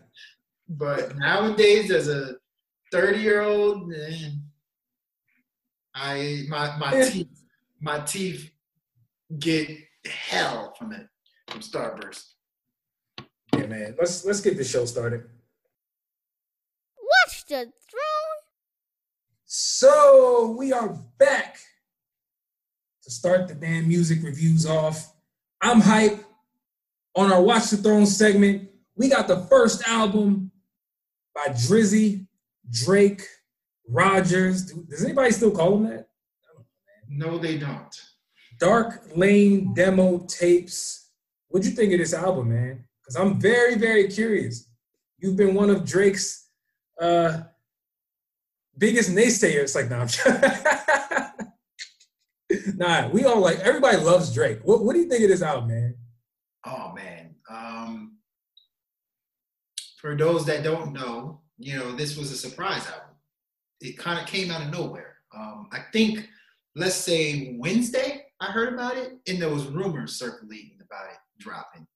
[0.70, 2.34] But nowadays, as a
[2.92, 3.90] 30 year old,
[5.94, 7.08] I my my Yeah.
[7.08, 7.28] teeth
[7.80, 8.50] my teeth
[9.38, 9.70] get
[10.04, 11.06] hell from it
[11.48, 12.34] from Starburst.
[13.56, 13.96] yeah, man.
[13.98, 15.24] Let's let's get the show started.
[17.00, 18.07] Watch the throne.
[19.50, 21.56] So we are back
[23.02, 25.14] to start the damn music reviews off.
[25.62, 26.22] I'm hype.
[27.16, 30.52] On our Watch the Throne segment, we got the first album
[31.34, 32.26] by Drizzy,
[32.70, 33.22] Drake,
[33.88, 34.70] Rogers.
[34.70, 36.08] Does anybody still call him that?
[37.08, 38.02] No, they don't.
[38.60, 41.08] Dark Lane demo tapes.
[41.48, 42.84] What'd you think of this album, man?
[43.00, 44.68] Because I'm very, very curious.
[45.16, 46.50] You've been one of Drake's
[47.00, 47.44] uh,
[48.78, 49.74] biggest naysayers.
[49.74, 50.06] Like, nah,
[52.74, 54.60] nah, we all like everybody loves Drake.
[54.62, 55.94] What, what do you think of this album, man?
[56.64, 57.34] Oh man.
[57.50, 58.16] Um,
[60.00, 63.16] for those that don't know, you know, this was a surprise album.
[63.80, 65.16] It kind of came out of nowhere.
[65.36, 66.28] Um, I think,
[66.76, 71.86] let's say Wednesday, I heard about it, and there was rumors circulating about it dropping.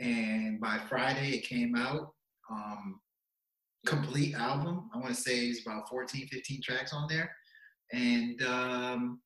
[0.00, 2.12] And by Friday, it came out.
[2.50, 3.00] Um,
[3.86, 4.90] complete album.
[4.94, 7.30] I want to say it's about 14, 15 tracks on there.
[7.92, 9.20] And um,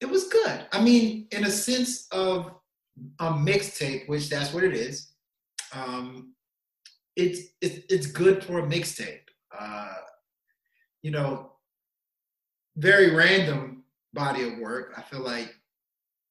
[0.00, 0.66] it was good.
[0.72, 2.52] I mean, in a sense of
[3.20, 5.12] a mixtape, which that's what it is.
[5.72, 6.34] Um,
[7.16, 9.26] it's it's it's good for a mixtape.
[9.56, 9.94] Uh,
[11.02, 11.52] you know,
[12.76, 14.94] very random body of work.
[14.96, 15.52] I feel like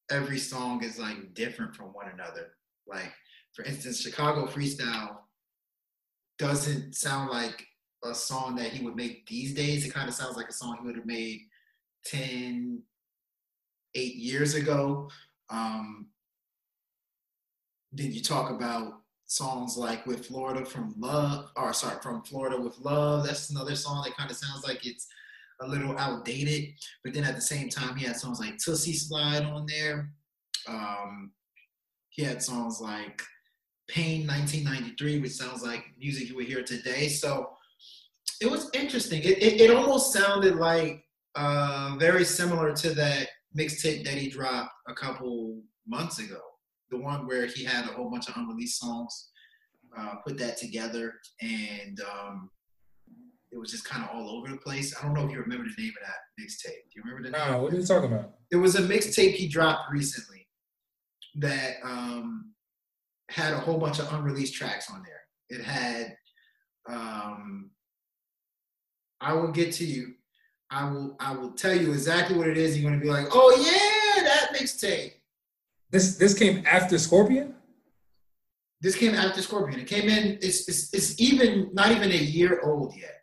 [0.09, 2.53] every song is like different from one another.
[2.87, 3.11] Like
[3.53, 5.17] for instance, Chicago Freestyle
[6.37, 7.65] doesn't sound like
[8.03, 9.85] a song that he would make these days.
[9.85, 11.41] It kind of sounds like a song he would have made
[12.05, 12.81] 10,
[13.95, 15.09] 8 years ago.
[15.49, 16.07] Um,
[17.91, 22.77] then you talk about songs like with Florida from Love, or sorry, from Florida with
[22.79, 23.25] Love.
[23.25, 25.07] That's another song that kind of sounds like it's
[25.61, 26.73] a little outdated.
[27.03, 30.11] But then at the same time, he had songs like Tootsie Slide on there.
[30.67, 31.31] Um,
[32.09, 33.21] he had songs like
[33.87, 37.07] Pain 1993, which sounds like music you would hear today.
[37.07, 37.51] So
[38.41, 39.21] it was interesting.
[39.23, 41.03] It, it, it almost sounded like
[41.35, 46.39] uh, very similar to that mixtape that he dropped a couple months ago.
[46.89, 49.29] The one where he had a whole bunch of unreleased songs,
[49.97, 52.49] uh, put that together, and um,
[53.51, 54.95] it was just kind of all over the place.
[54.97, 56.83] I don't know if you remember the name of that mixtape.
[56.91, 57.51] Do you remember the name?
[57.51, 58.33] No, what are you talking about?
[58.51, 60.47] It was a mixtape he dropped recently
[61.35, 62.53] that um,
[63.29, 65.21] had a whole bunch of unreleased tracks on there.
[65.49, 66.17] It had
[66.89, 67.71] um,
[69.19, 70.13] I will get to you.
[70.69, 72.77] I will I will tell you exactly what it is.
[72.77, 75.13] You're gonna be like, oh yeah, that mixtape.
[75.89, 77.55] This this came after Scorpion.
[78.81, 79.79] This came after Scorpion.
[79.79, 80.37] It came in.
[80.41, 83.13] It's it's, it's even not even a year old yet.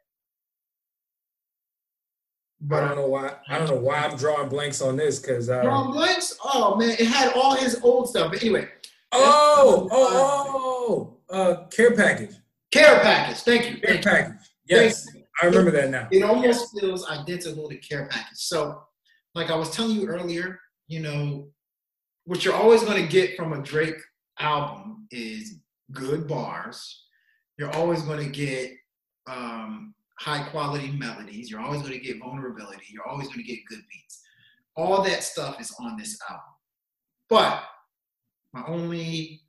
[2.61, 3.35] But I don't know why.
[3.49, 5.51] I don't know why I'm drawing blanks on this because.
[5.51, 6.39] Uh, Ron Blanks.
[6.43, 8.33] Oh man, it had all his old stuff.
[8.33, 8.69] But anyway,
[9.15, 12.35] oh, oh, oh, uh, care package.
[12.71, 13.39] care package.
[13.39, 13.81] Thank you.
[13.81, 14.11] Care Thank you.
[14.11, 14.41] package.
[14.67, 15.07] Yes,
[15.43, 16.09] I remember that now.
[16.11, 18.39] It almost feels identical to care package.
[18.39, 18.83] So,
[19.35, 21.49] like I was telling you earlier, you know,
[22.25, 24.01] what you're always going to get from a Drake
[24.39, 25.57] album is
[25.93, 27.05] good bars.
[27.59, 28.73] You're always going to get
[29.27, 31.51] um, high quality melodies.
[31.51, 32.87] You're always going to get vulnerability.
[32.91, 34.23] You're always going to get good beats.
[34.77, 36.43] All that stuff is on this album.
[37.29, 37.63] But
[38.55, 39.43] my only,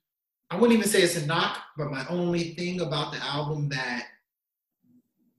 [0.50, 4.08] I wouldn't even say it's a knock, but my only thing about the album that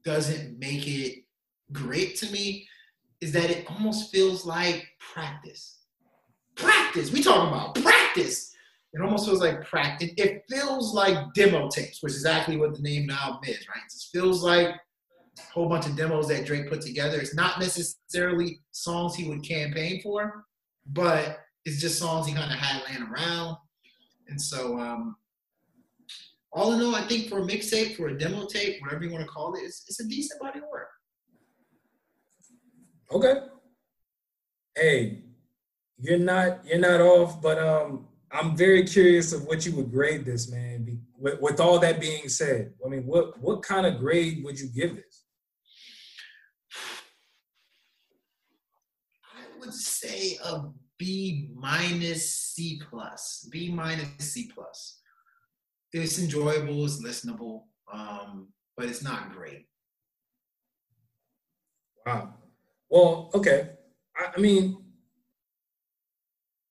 [0.05, 1.24] doesn't make it
[1.72, 2.68] great to me
[3.20, 5.81] is that it almost feels like practice.
[6.55, 7.12] Practice.
[7.12, 8.55] We talking about practice.
[8.92, 10.11] It almost feels like practice.
[10.16, 13.66] It feels like demo tapes, which is exactly what the name of the album is,
[13.68, 13.85] right?
[13.85, 17.18] It just feels like a whole bunch of demos that Drake put together.
[17.18, 20.44] It's not necessarily songs he would campaign for,
[20.87, 23.57] but it's just songs he kind of had laying around.
[24.29, 25.16] And so, um,
[26.52, 29.24] all in all, I think for a mixtape, for a demo tape, whatever you want
[29.24, 30.88] to call it, it's, it's a decent body of work.
[33.12, 33.35] Okay.
[34.74, 35.24] Hey,
[35.98, 40.24] you're not you're not off, but um, I'm very curious of what you would grade
[40.24, 40.85] this, man.
[40.85, 44.59] Be, with, with all that being said, I mean, what what kind of grade would
[44.59, 45.24] you give this?
[49.24, 50.62] I would say a
[50.98, 53.48] B minus C plus.
[53.50, 55.00] B minus C plus.
[55.92, 59.66] It's enjoyable, it's listenable, um, but it's not great.
[62.04, 62.35] Wow.
[62.90, 63.70] Well, okay.
[64.16, 64.85] I, I mean,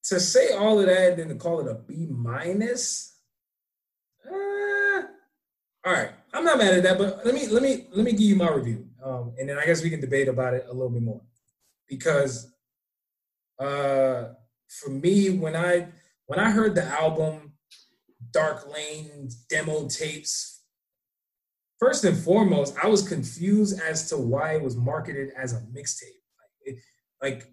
[0.04, 3.16] to say all of that and then to call it a B minus.
[4.24, 5.02] Uh,
[5.84, 8.20] all right, I'm not mad at that, but let me let me let me give
[8.20, 10.90] you my review, um, and then I guess we can debate about it a little
[10.90, 11.20] bit more,
[11.88, 12.52] because
[13.58, 14.24] uh,
[14.68, 15.88] for me, when I
[16.26, 17.52] when I heard the album
[18.30, 20.62] Dark Lane demo tapes
[21.78, 26.22] first and foremost, I was confused as to why it was marketed as a mixtape.
[26.66, 26.78] Like,
[27.22, 27.52] like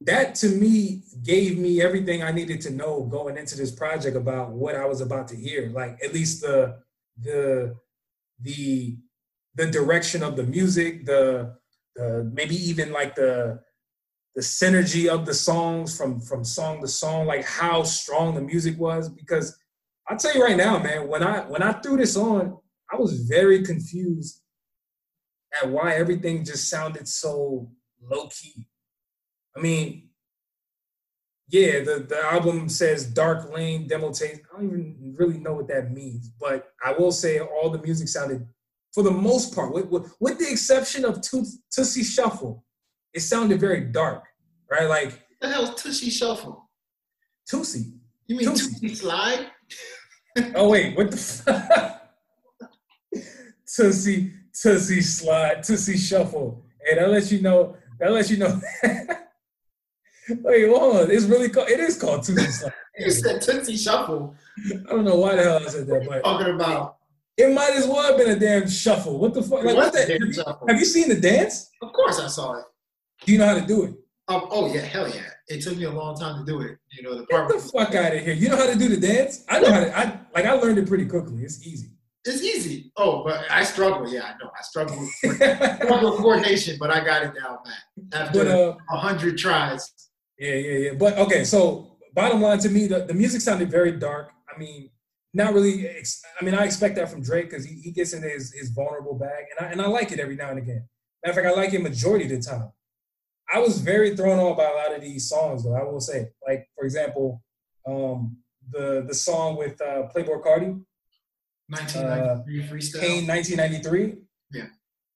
[0.00, 4.50] that to me gave me everything I needed to know going into this project about
[4.50, 5.70] what I was about to hear.
[5.70, 6.78] Like at least the
[7.20, 7.76] the
[8.40, 8.96] the
[9.54, 11.54] the direction of the music, the
[11.94, 13.60] the maybe even like the
[14.34, 18.78] the synergy of the songs from from song to song, like how strong the music
[18.78, 19.08] was.
[19.08, 19.56] Because
[20.08, 22.58] I'll tell you right now, man, when I when I threw this on,
[22.90, 24.40] I was very confused
[25.60, 28.66] at why everything just sounded so low key.
[29.56, 30.08] I mean,
[31.48, 34.38] yeah, the, the album says Dark Lane demo tape.
[34.52, 38.08] I don't even really know what that means, but I will say all the music
[38.08, 38.46] sounded,
[38.94, 42.64] for the most part, with, with, with the exception of Toot- Tootsie Shuffle,
[43.14, 44.24] it sounded very dark,
[44.70, 44.88] right?
[44.88, 46.68] Like the hell Tushy Shuffle?
[47.46, 47.92] Tootsie.
[48.26, 48.80] You mean Tootsie.
[48.80, 49.46] Tootsie Slide?
[50.54, 52.08] Oh wait, what the fuck?
[53.66, 56.64] Tootsie, Tootsie Slide, Tootsie Shuffle.
[56.82, 57.76] Hey, that lets you know.
[58.00, 58.58] That lets you know.
[60.30, 61.10] wait, hold on.
[61.10, 61.68] It's really called.
[61.68, 62.72] It is called Tootsie Slide.
[62.98, 64.34] You said Tootsie Shuffle.
[64.88, 66.96] I don't know why the hell I said that, but Talking about
[67.36, 69.18] it might as well have been a damn shuffle.
[69.18, 69.64] What the fuck?
[69.64, 70.08] Like, What that?
[70.08, 71.70] Have you, have you seen the dance?
[71.80, 72.64] Of course I saw it.
[73.24, 73.94] Do you know how to do it?
[74.28, 75.22] Um, oh yeah, hell yeah.
[75.48, 76.78] It took me a long time to do it.
[76.90, 78.34] You know, the Get part the fuck out of here.
[78.34, 79.44] You know how to do the dance?
[79.48, 79.96] I know how to.
[79.98, 80.44] I like.
[80.46, 81.42] I learned it pretty quickly.
[81.42, 81.90] It's easy.
[82.24, 82.92] it's easy.
[82.96, 84.08] Oh, but I struggle.
[84.08, 84.50] Yeah, I know.
[84.58, 87.58] I struggle with, struggle with coordination, but I got it down
[88.10, 89.92] pat after uh, a hundred tries.
[90.38, 90.92] Yeah, yeah, yeah.
[90.94, 94.30] But okay, so bottom line to me, the, the music sounded very dark.
[94.54, 94.90] I mean,
[95.34, 95.88] not really.
[95.88, 98.70] Ex- I mean, I expect that from Drake because he, he gets into his, his
[98.70, 100.88] vulnerable bag, and I and I like it every now and again.
[101.24, 102.70] Matter of fact, I like it majority of the time.
[103.52, 105.74] I was very thrown off by a lot of these songs, though.
[105.74, 107.42] I will say, like for example,
[107.86, 108.38] um,
[108.70, 110.82] the the song with uh, Playboi Carti,
[111.68, 113.00] 1993 freestyle.
[113.00, 114.16] Kane, 1993.
[114.52, 114.66] Yeah.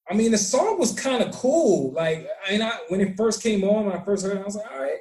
[0.09, 1.92] I mean, the song was kind of cool.
[1.92, 4.44] Like, I mean, I, when it first came on, when I first heard it, I
[4.44, 5.01] was like, all right,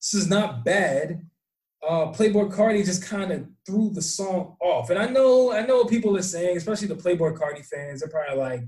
[0.00, 1.26] this is not bad.
[1.86, 5.78] Uh, Playboi Carti just kind of threw the song off, and I know, I know
[5.78, 8.00] what people are saying, especially the Playboi Carti fans.
[8.00, 8.60] They're probably like,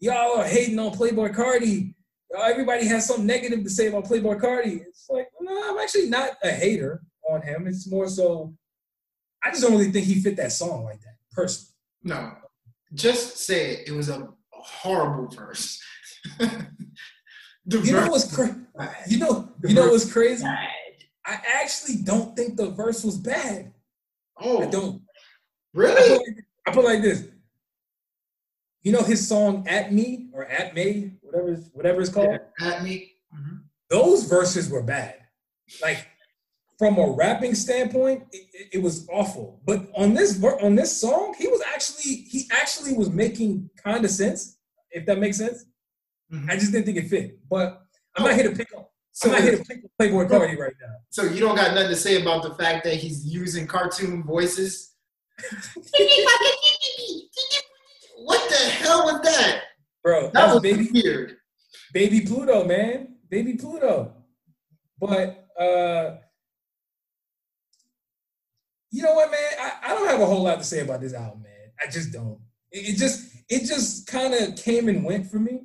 [0.00, 1.94] y'all are hating on Playboi Carti.
[2.32, 4.80] Y'all, everybody has something negative to say about Playboi Carti.
[4.80, 7.66] It's like, no, I'm actually not a hater on him.
[7.66, 8.54] It's more so,
[9.44, 11.74] I just don't really think he fit that song like that, personally.
[12.04, 12.32] No,
[12.94, 13.88] just say it.
[13.88, 15.80] It was a horrible verse.
[17.66, 18.54] The you know what's crazy?
[19.06, 20.44] You know, you know what's crazy?
[20.44, 23.72] I actually don't think the verse was bad.
[24.40, 25.02] Oh, I don't.
[25.72, 25.94] Really?
[25.94, 27.28] I put, like, I put like this.
[28.82, 32.38] You know his song "At Me" or "At Me," whatever, whatever it's called.
[32.60, 33.12] Yeah, at me.
[33.34, 33.56] Mm-hmm.
[33.90, 35.16] Those verses were bad.
[35.80, 36.06] Like
[36.78, 39.60] from a rapping standpoint, it, it, was awful.
[39.64, 44.10] But on this on this song, he was actually he actually was making kind of
[44.10, 44.58] sense.
[44.90, 45.64] If that makes sense.
[46.32, 46.50] Mm-hmm.
[46.50, 47.38] I just didn't think it fit.
[47.48, 47.82] But
[48.16, 48.28] I'm oh.
[48.28, 48.84] not here to pick on.
[49.12, 50.96] So I'm not here to pick up Playboi Carti right now.
[51.10, 54.94] So you don't got nothing to say about the fact that he's using cartoon voices?
[58.24, 59.62] what the hell was that?
[60.02, 61.36] Bro, that, was baby weird.
[61.92, 63.16] Baby Pluto, man.
[63.30, 64.12] Baby Pluto.
[64.98, 66.16] But uh
[68.94, 69.40] you know what, man?
[69.58, 71.72] I, I don't have a whole lot to say about this album, man.
[71.82, 72.38] I just don't.
[72.70, 75.62] It, it just it just kind of came and went for me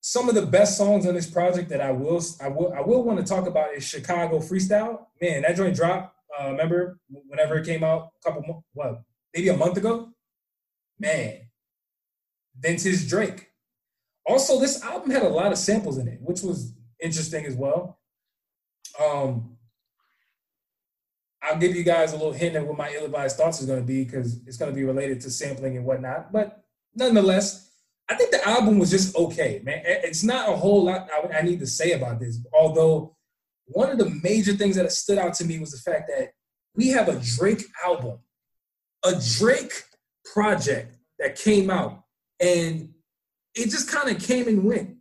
[0.00, 3.02] some of the best songs on this project that I will I will I will
[3.02, 5.06] want to talk about is Chicago Freestyle.
[5.20, 6.16] Man, that joint dropped.
[6.38, 9.02] Uh, remember whenever it came out a couple what
[9.34, 10.10] maybe a month ago.
[10.98, 11.40] Man,
[12.58, 13.48] vintage Drake.
[14.26, 17.98] Also, this album had a lot of samples in it, which was interesting as well.
[19.02, 19.56] Um,
[21.42, 23.86] I'll give you guys a little hint of what my ill-advised thoughts is going to
[23.86, 26.32] be because it's going to be related to sampling and whatnot.
[26.32, 26.62] But
[26.94, 27.70] nonetheless,
[28.08, 29.82] I think the album was just okay, man.
[29.84, 32.38] It's not a whole lot I need to say about this.
[32.52, 33.16] Although
[33.66, 36.32] one of the major things that stood out to me was the fact that
[36.74, 38.18] we have a Drake album,
[39.04, 39.84] a Drake
[40.32, 42.04] project that came out,
[42.40, 42.88] and
[43.54, 44.96] it just kind of came and went.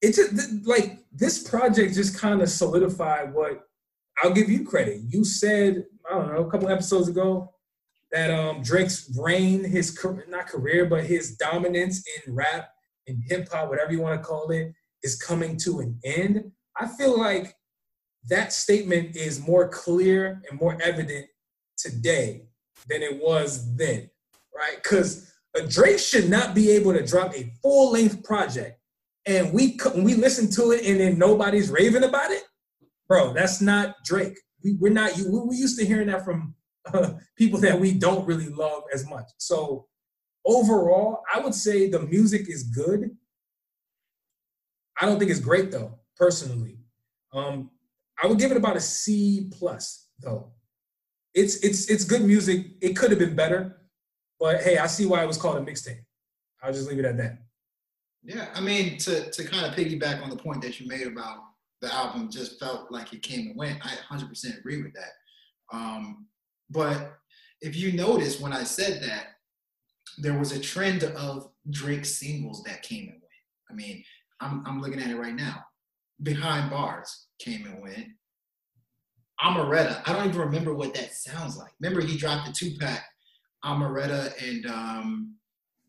[0.00, 3.66] It just like this project just kind of solidified what
[4.22, 5.00] I'll give you credit.
[5.08, 7.52] You said I don't know a couple episodes ago
[8.12, 12.70] that um, Drake's reign, his not career, but his dominance in rap
[13.06, 16.50] and hip hop, whatever you want to call it, is coming to an end.
[16.76, 17.54] I feel like
[18.28, 21.26] that statement is more clear and more evident
[21.76, 22.44] today
[22.88, 24.10] than it was then,
[24.54, 24.76] right?
[24.82, 25.32] Because
[25.66, 28.78] Drake should not be able to drop a full length project
[29.28, 32.42] and we we listen to it and then nobody's raving about it,
[33.06, 33.32] bro.
[33.34, 34.38] That's not Drake.
[34.64, 35.16] We, we're not.
[35.16, 36.54] We, we used to hearing that from
[37.36, 39.26] people that we don't really love as much.
[39.36, 39.86] So
[40.46, 43.10] overall, I would say the music is good.
[45.00, 46.78] I don't think it's great though, personally.
[47.32, 47.70] Um,
[48.20, 50.52] I would give it about a C plus though.
[51.34, 52.66] It's it's it's good music.
[52.80, 53.77] It could have been better,
[54.40, 56.00] but hey, I see why it was called a mixtape.
[56.62, 57.38] I'll just leave it at that.
[58.22, 61.38] Yeah, I mean to to kind of piggyback on the point that you made about
[61.80, 63.78] the album just felt like it came and went.
[63.84, 65.12] I 100% agree with that.
[65.72, 66.26] Um,
[66.70, 67.18] but
[67.60, 69.26] if you notice when I said that,
[70.18, 73.24] there was a trend of Drake singles that came and went.
[73.70, 74.02] I mean,
[74.40, 75.64] I'm, I'm looking at it right now.
[76.22, 78.08] Behind Bars came and went.
[79.40, 81.70] Omertà, I don't even remember what that sounds like.
[81.80, 83.04] Remember he dropped the two pack,
[83.64, 85.34] Omertà and um,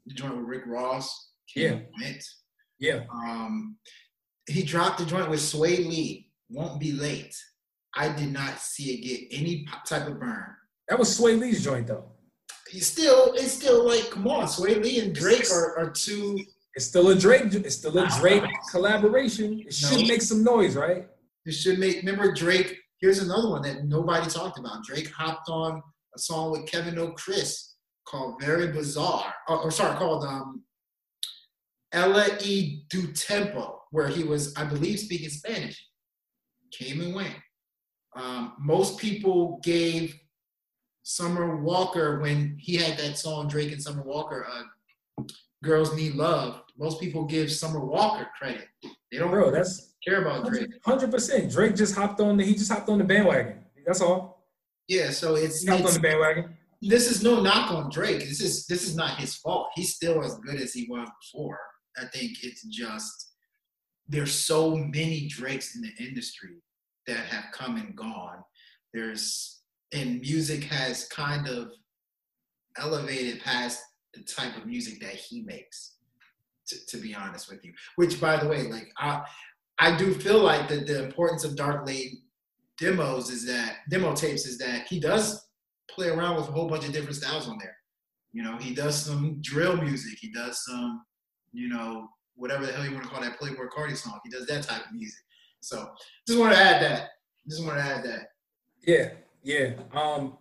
[0.06, 1.32] the joint with Rick Ross.
[1.56, 1.80] yeah.
[2.02, 2.24] Went.
[2.80, 3.02] Yeah.
[3.14, 3.78] Um,
[4.48, 7.36] he dropped the joint with Swae Lee, Won't Be Late.
[7.96, 10.46] I did not see it get any type of burn.
[10.88, 12.06] That was Swae Lee's joint though.
[12.70, 16.40] He's still, it's still like, come on, Swae Lee and Drake are, are two.
[16.76, 17.54] It's still a Drake.
[17.54, 19.64] It's still a Drake collaboration.
[19.66, 21.08] It should make some noise, right?
[21.46, 21.98] It should make.
[21.98, 22.78] Remember Drake.
[23.02, 24.84] Here's another one that nobody talked about.
[24.84, 25.82] Drake hopped on
[26.16, 30.64] a song with Kevin O Chris called "Very Bizarre," or, or sorry, called um,
[31.92, 35.86] "Ella E Du Tempo," where he was, I believe, speaking Spanish.
[36.72, 37.36] Came and went.
[38.16, 40.16] Um, most people gave
[41.04, 45.24] Summer Walker when he had that song Drake and Summer Walker, uh,
[45.64, 48.68] "Girls Need Love." Most people give Summer Walker credit.
[49.12, 49.32] They don't.
[49.32, 50.70] Bro, that's care about Drake.
[50.86, 51.52] Hundred percent.
[51.52, 52.44] Drake just hopped on the.
[52.44, 53.66] He just hopped on the bandwagon.
[53.86, 54.39] That's all.
[54.90, 55.12] Yeah.
[55.12, 56.58] So it's it's, on the bandwagon.
[56.82, 58.20] This is no knock on Drake.
[58.20, 59.70] This is this is not his fault.
[59.76, 61.60] He's still as good as he was before.
[61.98, 63.32] I think it's just
[64.08, 66.62] there's so many Drakes in the industry
[67.08, 68.44] that have come and gone.
[68.94, 69.60] There's
[69.94, 71.72] and music has kind of
[72.78, 73.82] elevated past
[74.14, 75.96] the type of music that he makes
[76.68, 79.22] to, to be honest with you which by the way like i
[79.80, 82.22] i do feel like that the importance of dark lane
[82.80, 85.48] demos is that demo tapes is that he does
[85.90, 87.76] play around with a whole bunch of different styles on there
[88.32, 91.02] you know he does some drill music he does some
[91.52, 94.20] you know, whatever the hell you want to call that Playboi Carti song.
[94.24, 95.20] He does that type of music.
[95.62, 95.90] So
[96.28, 97.10] just want to add that.
[97.48, 98.30] Just want to add that.
[98.86, 99.10] Yeah,
[99.44, 99.74] yeah.
[99.94, 100.38] Um,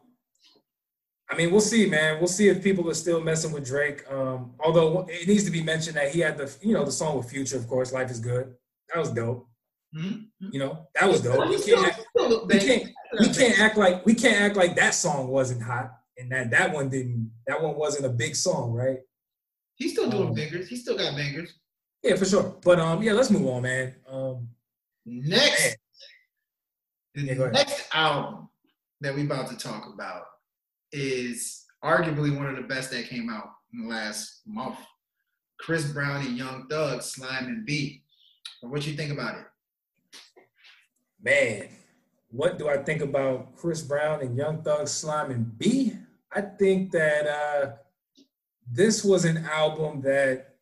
[1.30, 2.18] I mean, we'll see, man.
[2.18, 4.10] We'll see if people are still messing with Drake.
[4.10, 7.16] Um, although it needs to be mentioned that he had the, you know, the song
[7.16, 7.92] with Future, of course.
[7.92, 8.54] Life is good.
[8.92, 9.46] That was dope.
[9.96, 10.48] Mm-hmm.
[10.52, 11.36] You know, that was dope.
[11.64, 11.96] Can't,
[12.46, 16.30] we can't, we can't act like we can't act like that song wasn't hot and
[16.32, 17.30] that that one didn't.
[17.46, 18.98] That one wasn't a big song, right?
[19.76, 20.68] He's still doing Um, bangers.
[20.68, 21.54] He still got bangers.
[22.02, 22.56] Yeah, for sure.
[22.62, 23.94] But um, yeah, let's move on, man.
[24.10, 24.48] Um,
[25.06, 25.76] Next,
[27.14, 28.48] the Yeah, next album
[29.00, 30.24] that we about to talk about
[30.92, 34.78] is arguably one of the best that came out in the last month.
[35.60, 38.02] Chris Brown and Young Thug, Slime and B.
[38.60, 39.44] What you think about it?
[41.20, 41.68] man,
[42.30, 45.94] what do I think about Chris Brown and Young Thug Slime and B?
[46.32, 47.72] I think that uh,
[48.70, 50.56] this was an album that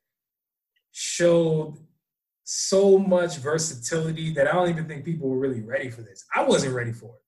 [0.93, 1.77] showed
[2.45, 6.25] so much versatility that I don't even think people were really ready for this.
[6.35, 7.23] I wasn't ready for it.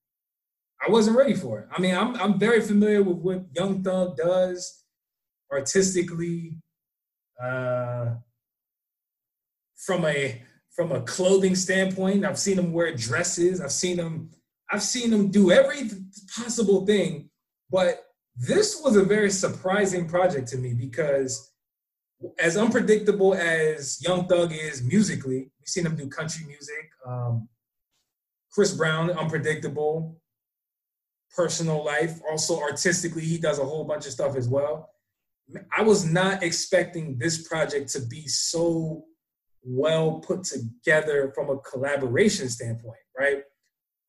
[0.86, 1.68] I wasn't ready for it.
[1.72, 4.84] I mean, I'm I'm very familiar with what Young Thug does
[5.52, 6.58] artistically,
[7.42, 8.14] uh,
[9.76, 10.40] from a
[10.78, 12.24] from a clothing standpoint.
[12.24, 13.60] I've seen him wear dresses.
[13.60, 14.30] I've seen him.
[14.70, 15.90] I've seen him do every
[16.36, 17.30] possible thing.
[17.68, 18.04] But
[18.36, 21.50] this was a very surprising project to me because,
[22.38, 26.90] as unpredictable as Young Thug is musically, we've seen him do country music.
[27.04, 27.48] Um,
[28.52, 30.20] Chris Brown, unpredictable.
[31.34, 34.90] Personal life, also artistically, he does a whole bunch of stuff as well.
[35.76, 39.07] I was not expecting this project to be so
[39.68, 43.42] well put together from a collaboration standpoint, right?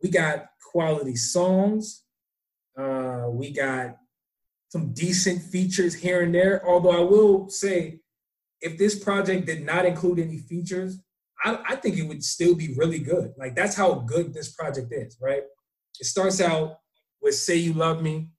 [0.02, 2.04] We got quality songs,
[2.80, 3.98] uh, we got
[4.70, 6.66] some decent features here and there.
[6.68, 8.00] Although I will say,
[8.62, 11.00] if this project did not include any features,
[11.44, 13.34] I, I think it would still be really good.
[13.38, 15.44] Like that's how good this project is, right?
[16.00, 16.80] It starts out
[17.22, 18.30] with "Say You Love Me,"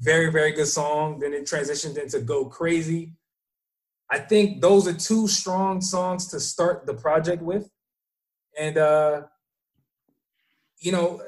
[0.00, 1.18] very very good song.
[1.20, 3.12] Then it transitions into "Go Crazy."
[4.10, 7.70] I think those are two strong songs to start the project with.
[8.58, 9.22] And uh,
[10.78, 11.22] you know,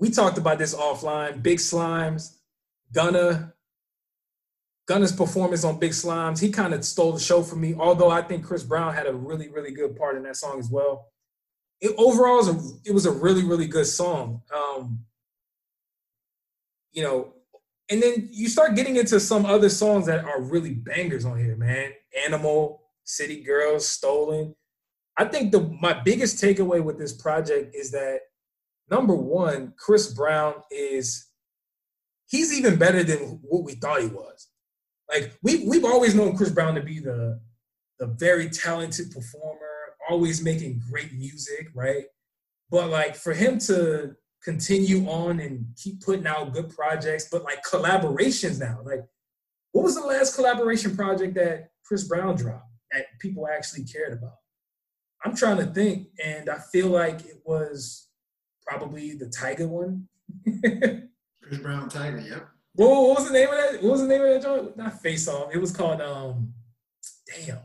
[0.00, 1.42] we talked about this offline.
[1.42, 2.36] Big Slimes,
[2.92, 3.54] Gunna,
[4.86, 7.74] Gunna's performance on Big Slimes, he kind of stole the show for me.
[7.74, 10.70] Although I think Chris Brown had a really, really good part in that song as
[10.70, 11.10] well.
[11.80, 14.42] It overall was a, it was a really, really good song.
[14.54, 15.00] Um,
[16.92, 17.34] you know,
[17.90, 21.56] and then you start getting into some other songs that are really bangers on here,
[21.56, 21.92] man.
[22.24, 24.54] Animal, City Girls, Stolen.
[25.18, 28.20] I think the my biggest takeaway with this project is that
[28.90, 31.28] number one, Chris Brown is
[32.26, 34.48] he's even better than what we thought he was.
[35.08, 37.40] Like we we've always known Chris Brown to be the
[37.98, 42.06] the very talented performer, always making great music, right?
[42.70, 47.62] But like for him to continue on and keep putting out good projects, but like
[47.64, 48.80] collaborations now.
[48.84, 49.04] Like,
[49.72, 54.36] what was the last collaboration project that Chris Brown dropped that people actually cared about?
[55.24, 58.08] I'm trying to think, and I feel like it was
[58.66, 60.08] probably the Tyga one.
[61.42, 62.48] Chris Brown Tyga, yep.
[62.74, 63.82] What, what was the name of that?
[63.82, 64.76] What was the name of that joint?
[64.76, 65.54] Not Face Off.
[65.54, 66.52] It was called um.
[67.26, 67.60] Damn,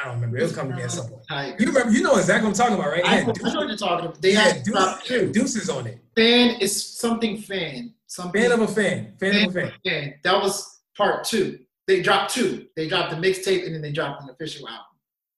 [0.00, 0.38] I don't remember.
[0.38, 1.60] It was coming to me at some point.
[1.60, 1.90] You remember?
[1.90, 3.02] You know exactly what I'm talking about, right?
[3.04, 4.22] I, know- I know what you're talking about.
[4.22, 5.32] They had Deuce- dropped two.
[5.32, 5.98] Deuces on it.
[6.14, 7.92] Fan is something fan.
[8.06, 9.14] Something Fan of a fan.
[9.18, 9.72] Fan of a fan.
[9.84, 10.14] fan.
[10.22, 11.58] That was part two.
[11.88, 12.66] They dropped two.
[12.76, 14.84] They dropped the mixtape and then they dropped an official album.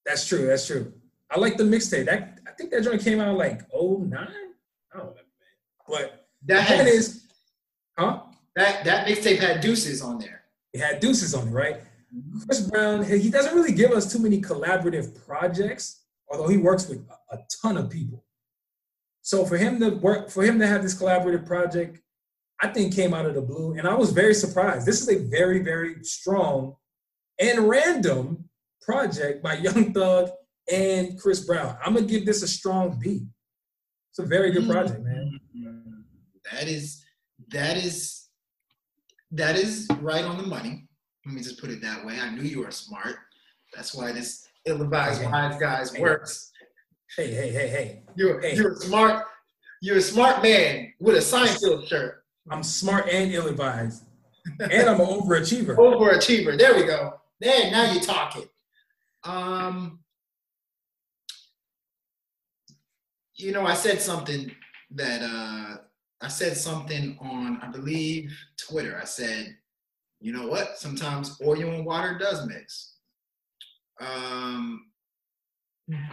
[0.04, 0.46] That's true.
[0.46, 0.92] That's true.
[1.30, 2.04] I like the mixtape.
[2.06, 3.72] That I think that joint came out like 09?
[3.72, 4.08] I don't
[4.92, 5.22] remember, man.
[5.88, 7.24] But That the had is,
[7.96, 8.20] huh?
[8.56, 10.42] that that mixtape had deuces on there.
[10.72, 11.80] It had deuces on it, right?
[12.46, 17.06] Chris Brown, he doesn't really give us too many collaborative projects, although he works with
[17.30, 18.24] a, ton of people.
[19.22, 22.00] So for him to work, for him to have this collaborative project,
[22.62, 24.86] I think came out of the blue, and I was very surprised.
[24.86, 26.76] This is a very, very strong
[27.38, 28.48] and random
[28.82, 30.30] project by Young Thug
[30.70, 31.76] and Chris Brown.
[31.84, 33.26] I'm gonna give this a strong B.
[34.10, 35.38] It's a very good project, man.
[35.56, 36.00] Mm-hmm.
[36.52, 37.04] That is
[37.48, 38.28] that is
[39.30, 40.88] that is right on the money.
[41.30, 42.18] Let me just put it that way.
[42.18, 43.14] I knew you were smart.
[43.72, 45.30] That's why this ill-advised Okay.
[45.30, 46.02] wise guys Hey.
[46.02, 46.50] works.
[47.16, 48.02] Hey, hey, hey, hey.
[48.16, 48.56] You're Hey.
[48.56, 49.26] you're smart.
[49.80, 52.24] You're a smart man with a Seinfeld shirt.
[52.50, 54.02] I'm smart and ill-advised,
[54.58, 55.76] and I'm an overachiever.
[55.78, 56.58] Overachiever.
[56.58, 57.20] There we go.
[57.38, 58.48] There, now you're talking.
[59.22, 60.00] Um,
[63.36, 64.50] you know, I said something
[64.90, 65.76] that uh,
[66.20, 68.98] I said something on, I believe, Twitter.
[69.00, 69.56] I said,
[70.20, 70.78] you know what?
[70.78, 72.94] Sometimes oil and water does mix.
[74.00, 74.86] Um,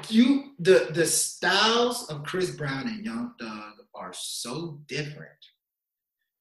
[0.09, 5.29] you the the styles of Chris Brown and Young Thug are so different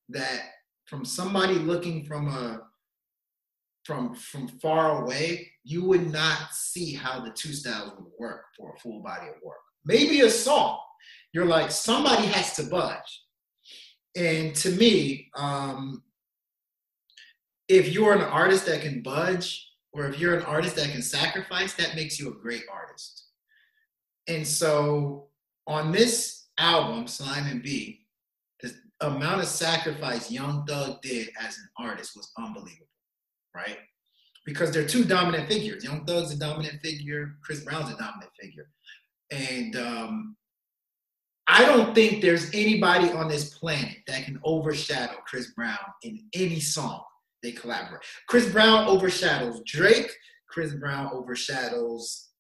[0.09, 0.43] that
[0.87, 2.63] from somebody looking from a
[3.85, 8.75] from from far away, you would not see how the two styles would work for
[8.75, 9.59] a full body of work.
[9.85, 10.79] Maybe a song.
[11.33, 13.23] You're like somebody has to budge.
[14.17, 16.03] And to me, um,
[17.69, 21.75] if you're an artist that can budge, or if you're an artist that can sacrifice,
[21.75, 23.25] that makes you a great artist.
[24.29, 25.29] And so
[25.67, 28.07] on this album, Slime and B,
[28.61, 32.87] the amount of sacrifice Young Thug did as an artist was unbelievable,
[33.55, 33.79] right?
[34.45, 35.83] Because they're two dominant figures.
[35.83, 38.69] Young Thug's a dominant figure, Chris Brown's a dominant figure.
[39.31, 40.37] And um,
[41.49, 46.61] I don't think there's anybody on this planet that can overshadow Chris Brown in any
[46.61, 47.03] song
[47.47, 48.03] they collaborate.
[48.29, 50.11] Chris Brown overshadows Drake.
[50.49, 52.31] Chris Brown overshadows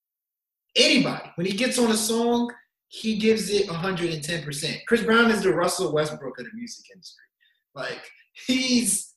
[0.77, 1.31] anybody.
[1.37, 2.53] When he gets on a song,
[2.89, 4.79] he gives it 110%.
[4.87, 7.25] Chris Brown is the Russell Westbrook of the music industry.
[7.75, 8.03] Like,
[8.47, 9.15] he's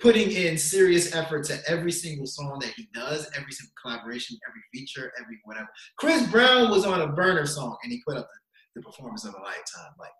[0.00, 4.62] putting in serious effort to every single song that he does, every single collaboration, every
[4.72, 5.68] feature, every whatever.
[5.96, 8.28] Chris Brown was on a burner song and he put up
[8.74, 9.92] the, the performance of a lifetime.
[9.98, 10.10] Like,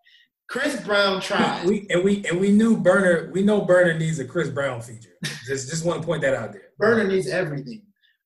[0.53, 1.65] Chris Brown tried.
[1.65, 3.31] We and we and we knew Burner.
[3.33, 5.17] We know Burner needs a Chris Brown feature.
[5.47, 6.69] Just just want to point that out there.
[6.79, 7.81] Burner needs everything.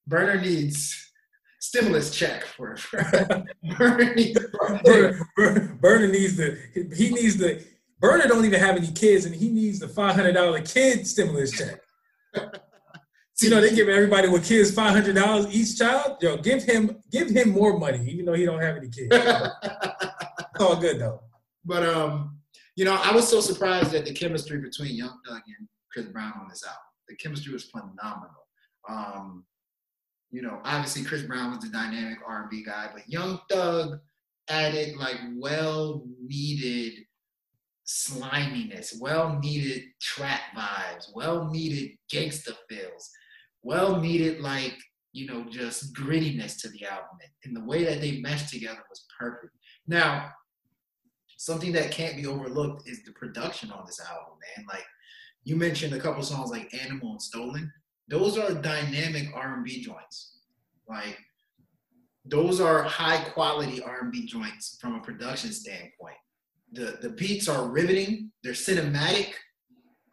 [0.09, 1.13] Burner needs
[1.61, 2.77] stimulus check for,
[3.79, 4.41] Burner needs
[4.85, 6.59] Burner, Burner needs the
[6.97, 7.65] he needs the
[8.01, 11.53] Burner don't even have any kids and he needs the five hundred dollar kid stimulus
[11.53, 11.81] check.
[13.41, 16.17] you know they give everybody with kids five hundred dollars each child.
[16.21, 19.11] Yo, give him give him more money even though he don't have any kids.
[19.13, 21.23] it's all good though.
[21.67, 22.39] But um,
[22.77, 26.33] you know, I was so surprised at the chemistry between Young Thug and Chris Brown
[26.41, 26.79] on this album.
[27.09, 28.47] The chemistry was phenomenal.
[28.89, 29.45] Um,
[30.31, 33.99] you know, obviously Chris Brown was the dynamic R&B guy, but Young Thug
[34.49, 36.93] added like well-needed
[37.85, 43.11] sliminess, well-needed trap vibes, well-needed gangsta feels,
[43.63, 44.77] well-needed like
[45.13, 49.07] you know just grittiness to the album, and the way that they meshed together was
[49.19, 49.55] perfect.
[49.87, 50.31] Now,
[51.37, 54.67] something that can't be overlooked is the production on this album, man.
[54.69, 54.85] Like
[55.45, 57.73] you mentioned a couple songs like Animal and Stolen.
[58.09, 60.41] Those are dynamic R&B joints.
[60.89, 61.19] Like
[62.25, 66.17] those are high quality R&B joints from a production standpoint.
[66.73, 69.33] The the beats are riveting, they're cinematic.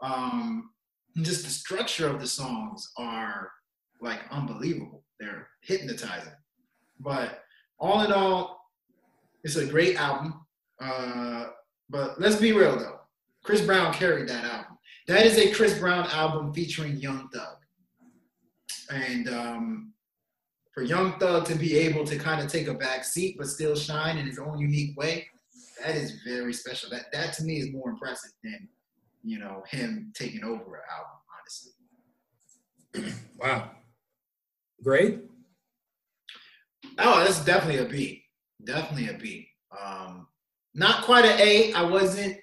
[0.01, 0.69] Um
[1.21, 3.51] just the structure of the songs are
[4.01, 5.03] like unbelievable.
[5.19, 6.34] They're hypnotizing.
[6.99, 7.43] But
[7.80, 8.59] all in all,
[9.43, 10.45] it's a great album.
[10.80, 11.45] Uh,
[11.89, 12.99] but let's be real though.
[13.43, 14.78] Chris Brown carried that album.
[15.07, 17.57] That is a Chris Brown album featuring Young Thug.
[18.89, 19.93] And um,
[20.74, 23.76] for Young Thug to be able to kind of take a back seat but still
[23.76, 25.28] shine in his own unique way,
[25.84, 26.89] that is very special.
[26.89, 28.69] That that to me is more impressive than
[29.24, 31.19] you know him taking over an album.
[31.39, 33.13] Honestly.
[33.39, 33.71] wow.
[34.84, 35.21] Great.
[36.97, 38.24] Oh, that's definitely a B.
[38.63, 39.47] Definitely a B.
[39.78, 40.28] Um,
[40.74, 41.74] not quite an A.
[41.74, 42.38] I wasn't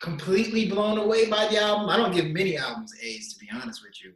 [0.00, 1.88] completely blown away by the album.
[1.88, 4.12] I don't give many albums A's to be honest with you,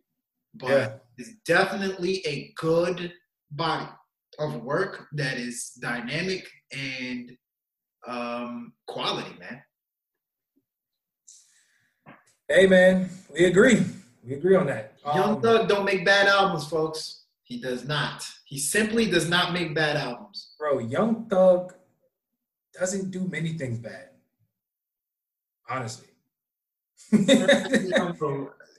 [0.54, 0.92] but yeah.
[1.18, 3.12] it's definitely a good
[3.50, 3.88] body
[4.38, 7.36] of work that is dynamic and
[8.06, 9.62] um, quality, man.
[12.48, 13.84] Hey, man, we agree.
[14.22, 14.94] We agree on that.
[15.14, 17.24] Young um, Thug don't make bad albums, folks.
[17.42, 18.26] He does not.
[18.44, 20.54] He simply does not make bad albums.
[20.58, 21.74] Bro, Young Thug
[22.78, 24.10] doesn't do many things bad.
[25.68, 26.08] Honestly.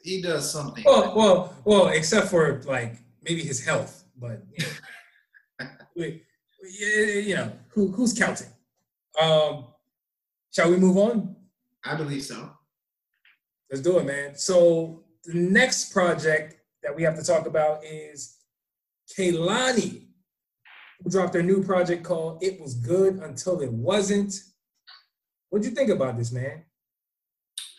[0.03, 0.83] he does something.
[0.85, 4.41] Well, well, well, except for like maybe his health, but
[5.95, 8.47] you know, who, who's counting?
[9.21, 9.65] Um,
[10.51, 11.35] shall we move on?
[11.83, 12.51] I believe so.
[13.69, 14.35] Let's do it, man.
[14.35, 18.37] So the next project that we have to talk about is
[19.17, 20.04] Kehlani
[21.05, 24.33] who dropped their new project called It Was Good Until It Wasn't.
[25.49, 26.63] What'd you think about this, man?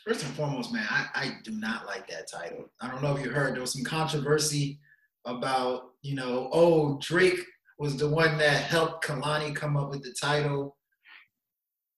[0.07, 2.71] First and foremost, man, I, I do not like that title.
[2.81, 4.79] I don't know if you heard, there was some controversy
[5.25, 7.41] about, you know, oh, Drake
[7.81, 10.77] was the one that helped Kehlani come up with the title.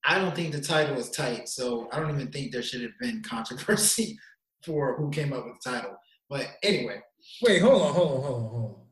[0.07, 2.99] I don't think the title is tight, so I don't even think there should have
[2.99, 4.19] been controversy
[4.65, 5.97] for who came up with the title.
[6.31, 7.03] But anyway.
[7.43, 8.88] Wait, hold on, hold on, hold on, hold on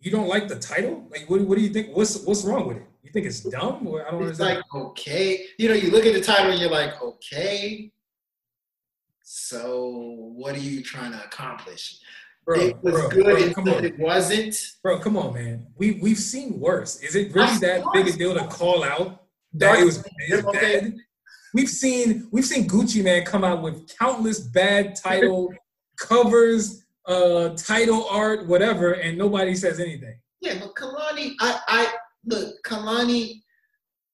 [0.00, 1.06] you don't like the title?
[1.10, 1.96] Like, what, what do you think?
[1.96, 2.86] What's what's wrong with it?
[3.02, 3.86] You think it's dumb?
[3.86, 4.64] Or I don't it's understand.
[4.72, 7.92] like okay, you know, you look at the title and you're like, okay.
[9.22, 9.90] So
[10.36, 11.98] what are you trying to accomplish?
[12.44, 14.54] Bro, it was bro, good bro, come until it wasn't.
[14.80, 15.66] Bro, come on, man.
[15.76, 17.00] We we've seen worse.
[17.02, 19.24] Is it really Of that big a deal to call out
[19.54, 20.04] that it was
[20.52, 20.96] bad?
[21.52, 25.52] We've seen we've seen Gucci Mane come out with countless bad title
[25.98, 30.18] covers, uh, title art, whatever, and nobody says anything.
[30.40, 31.94] Yeah, but Kehlani, I, I
[32.24, 33.40] look, Kehlani,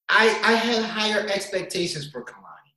[0.09, 2.73] I, I had higher expectations for Kehlani.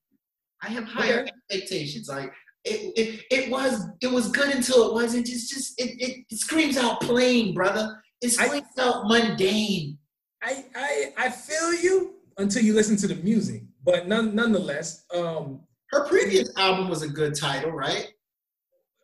[0.63, 1.31] I have higher Okay.
[1.49, 2.07] expectations.
[2.09, 2.31] Like
[2.63, 5.29] it, it, it was, it was good until it wasn't.
[5.29, 8.01] It's just, it, it, it screams out plain, brother.
[8.21, 9.97] It I- out mundane.
[10.43, 15.61] I I I feel you until you listen to the music, but none, nonetheless, um,
[15.91, 18.11] Her previous album was a good title, right?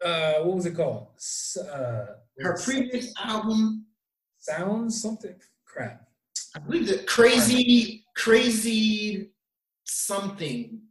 [0.04, 1.08] Uh, what was it called?
[1.60, 2.06] Uh,
[2.39, 3.86] Her previous album,
[4.39, 5.36] sounds something
[5.66, 6.08] crap.
[6.56, 9.32] I believe that crazy, crazy
[9.86, 10.82] something,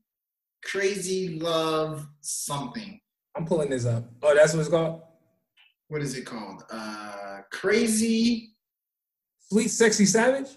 [0.64, 3.00] crazy love something.
[3.36, 4.04] I'm pulling this up.
[4.22, 5.02] Oh, that's what it's called.
[5.88, 6.64] what is it called?
[6.70, 8.54] Uh, crazy.
[9.48, 10.48] Sweet Sexy Savage.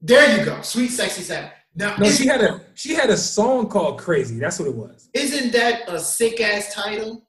[0.00, 1.50] There you go, sweet, sexy, savage.
[1.74, 4.38] Now, No, she had a she had a song called Crazy.
[4.38, 5.08] That's what it was.
[5.14, 7.23] isn't that a sick ass title?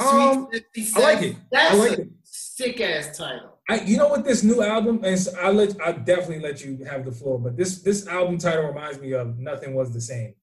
[0.00, 0.48] Um,
[0.96, 1.36] I like it.
[1.52, 2.08] That's I like a it.
[2.22, 3.58] sick ass title.
[3.68, 7.04] I, you know what this new album so I let I definitely let you have
[7.04, 10.34] the floor, but this this album title reminds me of Nothing Was the Same.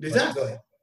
[0.00, 0.36] Is that,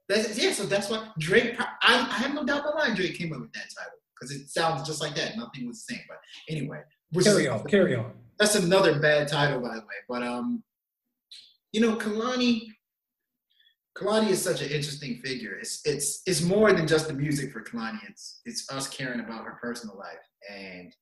[0.08, 1.56] that's, yeah, so that's why Drake.
[1.58, 4.36] I, I have no doubt in my mind Drake came up with that title because
[4.36, 5.36] it sounds just like that.
[5.36, 6.04] Nothing was the same.
[6.08, 6.18] But
[6.48, 6.82] anyway,
[7.22, 8.12] Carry on, carry on.
[8.38, 9.86] that's another bad title, by the way.
[10.08, 10.62] But um,
[11.72, 12.62] you know, Kehlani,
[13.96, 15.54] Kehlani is such an interesting figure.
[15.54, 17.98] It's it's it's more than just the music for Kehlani.
[18.08, 20.94] It's it's us caring about her personal life, and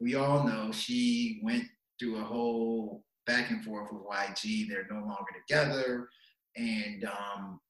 [0.00, 1.64] we all know she went
[1.98, 4.68] through a whole back and forth with YG.
[4.68, 6.08] They're no longer together,
[6.56, 7.60] and um,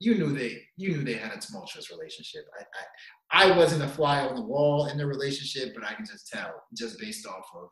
[0.00, 2.44] you knew they you knew they had a tumultuous relationship.
[2.58, 2.64] I,
[3.40, 6.28] I I wasn't a fly on the wall in the relationship, but I can just
[6.28, 7.68] tell just based off of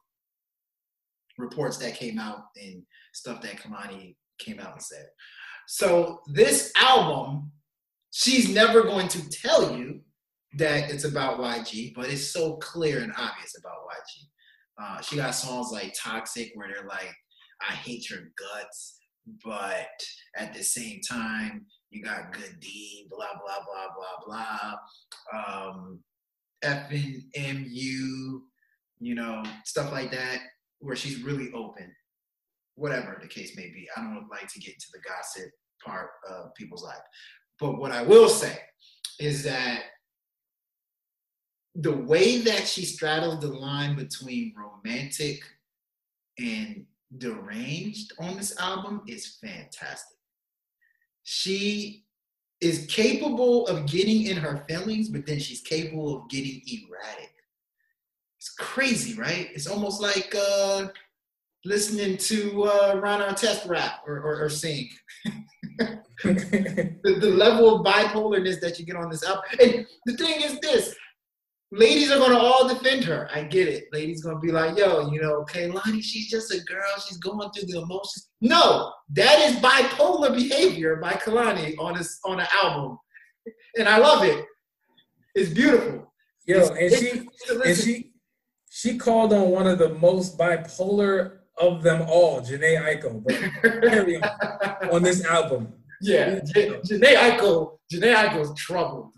[1.36, 2.82] reports that came out and
[3.12, 5.06] stuff that Kehlani came out and said.
[5.72, 7.52] So this album,
[8.10, 10.00] she's never going to tell you
[10.54, 14.82] that it's about YG, but it's so clear and obvious about YG.
[14.82, 17.14] Uh, she got songs like Toxic where they're like,
[17.60, 18.98] I hate your guts,
[19.44, 19.86] but
[20.36, 23.86] at the same time, you got good D, blah, blah, blah,
[24.26, 24.74] blah,
[25.32, 25.64] blah.
[25.72, 26.00] Um,
[26.64, 28.40] effing MU,
[28.98, 30.40] you know, stuff like that,
[30.80, 31.94] where she's really open,
[32.76, 33.88] whatever the case may be.
[33.96, 35.50] I don't like to get into the gossip
[35.84, 37.02] part of people's life.
[37.58, 38.58] But what I will say
[39.18, 39.82] is that
[41.74, 45.42] the way that she straddled the line between romantic
[46.38, 46.84] and
[47.18, 50.16] deranged on this album is fantastic.
[51.22, 52.04] She
[52.60, 57.34] is capable of getting in her feelings, but then she's capable of getting erratic.
[58.38, 59.48] It's crazy, right?
[59.52, 60.88] It's almost like uh,
[61.64, 64.88] listening to uh, Ron Artest rap or, or, or sing.
[66.24, 69.42] the, the level of bipolarness that you get on this album.
[69.60, 70.94] And the thing is this.
[71.72, 73.30] Ladies are gonna all defend her.
[73.32, 73.84] I get it.
[73.92, 76.82] Ladies gonna be like, yo, you know, Kehlani, she's just a girl.
[77.06, 78.28] She's going through the emotions.
[78.40, 82.98] No, that is bipolar behavior by Kehlani on this on the album,
[83.78, 84.44] and I love it.
[85.36, 86.12] It's beautiful.
[86.44, 87.28] Yo, It's- and she
[87.64, 88.12] and she
[88.68, 93.34] she called on one of the most bipolar of them all, Jhené Aiko, but
[93.90, 95.72] carry on on this album.
[96.00, 99.12] yeah, J- Jhené Aiko, Jhené Aiko's troubled.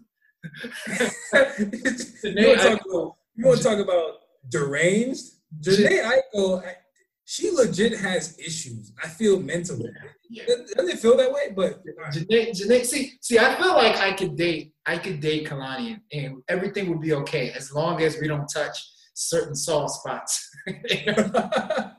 [0.44, 4.10] you want to talk about you want to talk about
[4.48, 5.24] deranged?
[5.60, 6.02] Jhené
[6.34, 6.76] Aiko, I-
[7.24, 8.92] she legit has issues.
[9.02, 9.90] I feel mentally.
[10.28, 10.44] Yeah.
[10.74, 11.52] Doesn't it feel that way?
[11.54, 11.80] But
[12.12, 16.24] Jhené, Jhené, see, see, I feel like I could date, I could date Kehlani, and,
[16.24, 18.76] and everything would be okay as long as we don't touch
[19.14, 20.50] certain soft spots.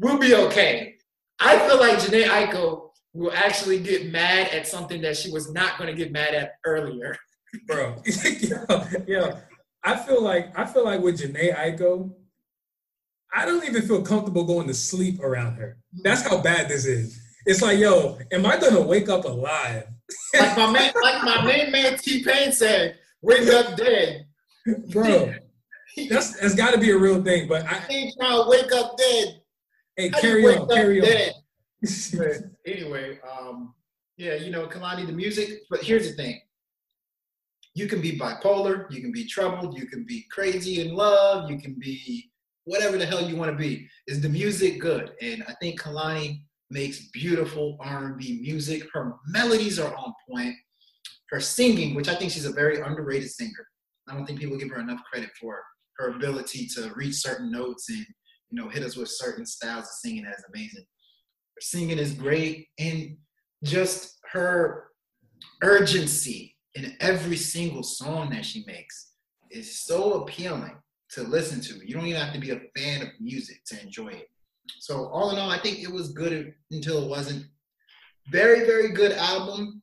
[0.00, 0.96] we'll be okay.
[1.38, 5.78] I feel like Jhené Aiko will actually get mad at something that she was not
[5.78, 7.16] going to get mad at earlier.
[7.66, 7.96] bro,
[8.40, 9.38] yo, yo,
[9.82, 12.12] I feel like I feel like with Jhené Aiko,
[13.34, 15.78] I don't even feel comfortable going to sleep around her.
[16.02, 17.20] That's how bad this is.
[17.46, 19.84] It's like, yo, am I gonna wake up alive?
[20.34, 24.26] Like my man, like my main man T-Pain said, "Wake up dead."
[24.90, 25.34] Bro,
[26.08, 27.46] that's that's got to be a real thing.
[27.46, 29.39] But I, ain't trying to wake up dead.
[30.00, 31.32] Hey, carry on, carry on.
[32.16, 32.36] But
[32.66, 33.74] anyway, um,
[34.16, 35.60] yeah, you know, Kehlani, the music.
[35.68, 36.40] But here's the thing:
[37.74, 41.58] you can be bipolar, you can be troubled, you can be crazy in love, you
[41.58, 42.30] can be
[42.64, 43.88] whatever the hell you want to be.
[44.06, 45.12] Is the music good?
[45.20, 48.84] And I think Kehlani makes beautiful R&B music.
[48.94, 50.54] Her melodies are on point.
[51.30, 53.66] Her singing, which I think she's a very underrated singer.
[54.08, 55.62] I don't think people give her enough credit for
[55.98, 58.06] her ability to reach certain notes and
[58.50, 60.84] you know hit us with certain styles of singing that is amazing.
[60.84, 63.16] Her singing is great, and
[63.64, 64.88] just her
[65.62, 69.12] urgency in every single song that she makes
[69.50, 70.76] is so appealing
[71.10, 71.86] to listen to.
[71.86, 74.28] You don't even have to be a fan of music to enjoy it.
[74.78, 77.46] So all in all, I think it was good until it wasn't.
[78.28, 79.82] Very, very good album.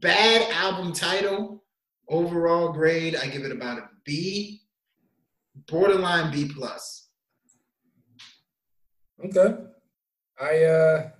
[0.00, 1.64] Bad album title.
[2.08, 4.60] Overall grade, I give it about a B.
[5.66, 7.03] Borderline B plus.
[9.22, 9.56] Okay.
[10.40, 11.10] I uh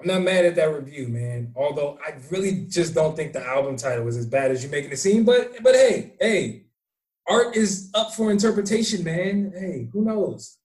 [0.00, 1.52] I'm not mad at that review, man.
[1.56, 4.92] Although I really just don't think the album title was as bad as you're making
[4.92, 5.24] it seem.
[5.24, 6.66] But but hey, hey,
[7.28, 9.52] art is up for interpretation, man.
[9.56, 10.58] Hey, who knows?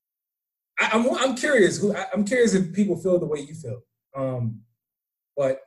[0.78, 1.78] I, am I'm, I'm curious.
[1.78, 3.80] Who I, I'm curious if people feel the way you feel.
[4.16, 4.60] Um,
[5.36, 5.60] but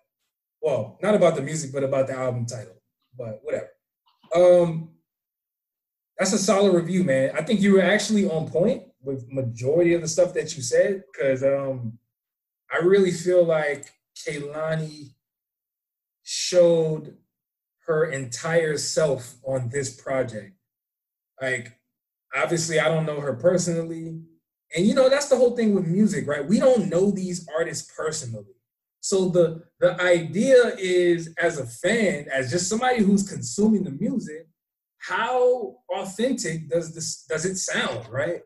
[0.62, 2.82] well, not about the music, but about the album title.
[3.18, 3.70] But whatever.
[4.36, 4.92] Um,
[6.18, 7.32] that's a solid review, man.
[7.36, 11.02] I think you were actually on point with majority of the stuff that you said
[11.12, 11.98] because um,
[12.72, 13.86] I really feel like
[14.18, 15.14] Kehlani
[16.24, 17.16] showed
[17.86, 20.54] her entire self on this project.
[21.42, 21.80] Like,
[22.36, 24.20] obviously, I don't know her personally.
[24.76, 26.46] And you know, that's the whole thing with music, right?
[26.46, 28.44] We don't know these artists personally.
[29.00, 34.48] So the the idea is as a fan, as just somebody who's consuming the music,
[34.98, 38.42] how authentic does this does it sound, right?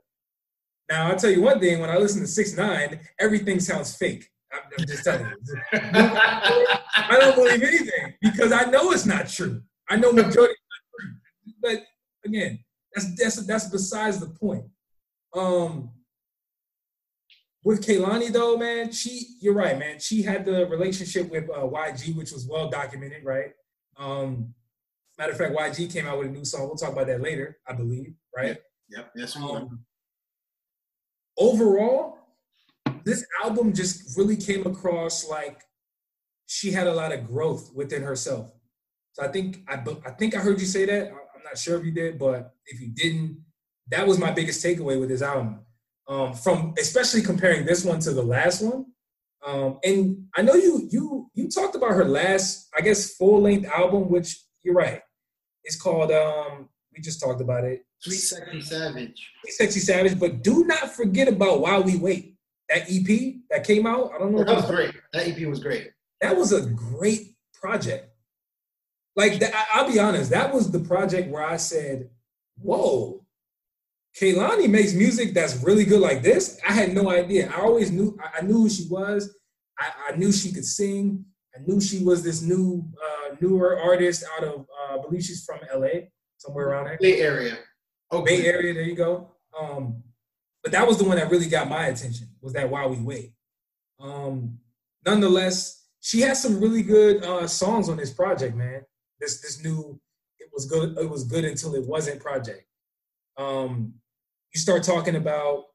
[0.92, 4.30] Now I'll tell you one thing: when I listen to Six Nine, everything sounds fake.
[4.52, 5.56] I'm, I'm just telling you.
[5.72, 9.62] I don't believe anything because I know it's not true.
[9.90, 10.54] I know majority,
[11.62, 11.84] but
[12.26, 12.60] again,
[12.94, 14.66] that's that's that's besides the point.
[15.34, 15.92] Um,
[17.64, 19.98] with Kehlani though, man, she you're right, man.
[20.00, 23.54] She had the relationship with uh, YG, which was well documented, right?
[23.98, 24.54] Um,
[25.18, 26.68] matter of fact, YG came out with a new song.
[26.68, 28.58] We'll talk about that later, I believe, right?
[28.90, 29.12] Yep.
[29.16, 29.86] Yes, we um,
[31.38, 32.18] Overall,
[33.04, 35.62] this album just really came across like
[36.46, 38.52] she had a lot of growth within herself.
[39.14, 41.10] So I think I I think I heard you say that.
[41.10, 43.40] I'm not sure if you did, but if you didn't,
[43.90, 45.62] that was my biggest takeaway with this album
[46.08, 48.86] um, from especially comparing this one to the last one.
[49.46, 53.68] Um, and I know you you you talked about her last, I guess, full length
[53.70, 55.02] album, which you're right.
[55.64, 57.84] It's called um, we just talked about it.
[58.02, 59.32] Sweet Sexy Savage.
[59.42, 62.36] Sweet Sexy Savage, but do not forget about While We Wait.
[62.70, 64.12] That EP that came out.
[64.16, 64.44] I don't know.
[64.44, 64.94] That was great.
[65.14, 65.92] That EP was great.
[66.22, 68.08] That was a great project.
[69.16, 69.42] Like
[69.74, 72.10] I'll be honest, that was the project where I said,
[72.58, 73.26] "Whoa,
[74.20, 76.60] Kehlani makes music that's really good like this.
[76.68, 77.52] I had no idea.
[77.52, 79.38] I always knew I knew who she was.
[79.78, 81.26] I, I knew she could sing.
[81.54, 85.44] I knew she was this new uh, newer artist out of uh, I believe she's
[85.44, 86.98] from LA, somewhere around there.
[87.02, 87.58] Bay Area.
[88.12, 88.74] Oh, Bay Area.
[88.74, 89.32] There you go.
[89.58, 90.04] Um,
[90.64, 92.28] but that was the one that really got my attention.
[92.42, 93.34] Was that While We Wait?
[94.00, 94.60] Um,
[95.06, 98.82] nonetheless, she has some really good uh, songs on this project, man.
[99.20, 100.00] This this new
[100.40, 100.98] it was good.
[100.98, 102.66] It was good until it wasn't project.
[103.38, 103.94] Um,
[104.54, 105.66] you start talking about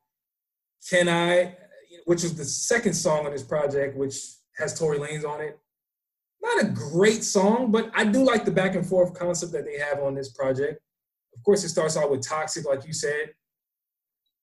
[0.91, 1.57] Can I,
[2.05, 4.17] which was the second song on this project, which
[4.59, 5.59] has Tory Lanez on it.
[6.43, 9.79] Not a great song, but I do like the back and forth concept that they
[9.79, 10.81] have on this project.
[11.37, 13.35] Of course, it starts out with Toxic, like you said.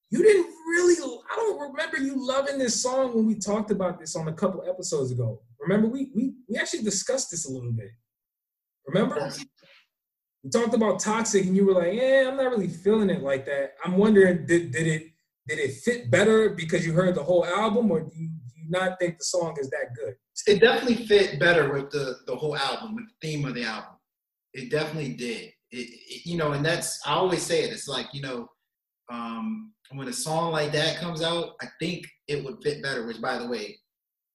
[0.10, 0.96] You didn't really,
[1.32, 4.64] I don't remember you loving this song when we talked about this on a couple
[4.70, 5.42] episodes ago.
[5.60, 7.92] Remember, we we we actually discussed this a little bit.
[8.86, 9.32] Remember?
[10.44, 13.46] we talked about toxic and you were like, yeah, I'm not really feeling it like
[13.46, 13.74] that.
[13.84, 15.04] I'm wondering, did, did it
[15.48, 18.70] did it fit better because you heard the whole album, or do you, do you
[18.70, 20.16] not think the song is that good?
[20.48, 23.96] It definitely fit better with the the whole album, with the theme of the album.
[24.54, 25.52] It definitely did.
[25.74, 27.72] It, it, you know, and that's I always say it.
[27.72, 28.48] It's like you know,
[29.12, 33.06] um, when a song like that comes out, I think it would fit better.
[33.06, 33.80] Which, by the way,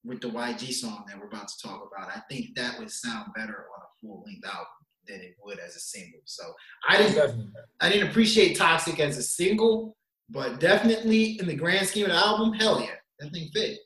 [0.03, 3.31] with the YG song that we're about to talk about, I think that would sound
[3.35, 4.67] better on a full length album
[5.07, 6.21] than it would as a single.
[6.25, 6.43] So
[6.87, 9.95] I didn't I didn't appreciate Toxic as a single,
[10.29, 13.79] but definitely in the grand scheme of the album, hell yeah, that thing fit.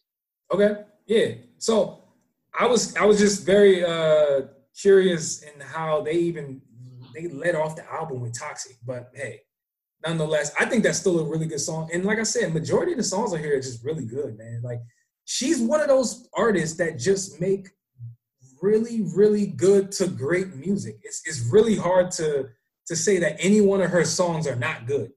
[0.52, 1.36] Okay, yeah.
[1.58, 2.04] So
[2.60, 4.42] I was I was just very uh
[4.80, 6.62] curious in how they even
[7.14, 9.42] they led off the album with Toxic, but hey,
[10.06, 11.90] nonetheless, I think that's still a really good song.
[11.94, 14.62] And like I said, majority of the songs on here are just really good, man.
[14.64, 14.82] Like
[15.26, 17.70] she's one of those artists that just make
[18.62, 21.00] really, really good to great music.
[21.04, 22.50] It's it's really hard to
[22.88, 25.12] to say that any one of her songs are not good.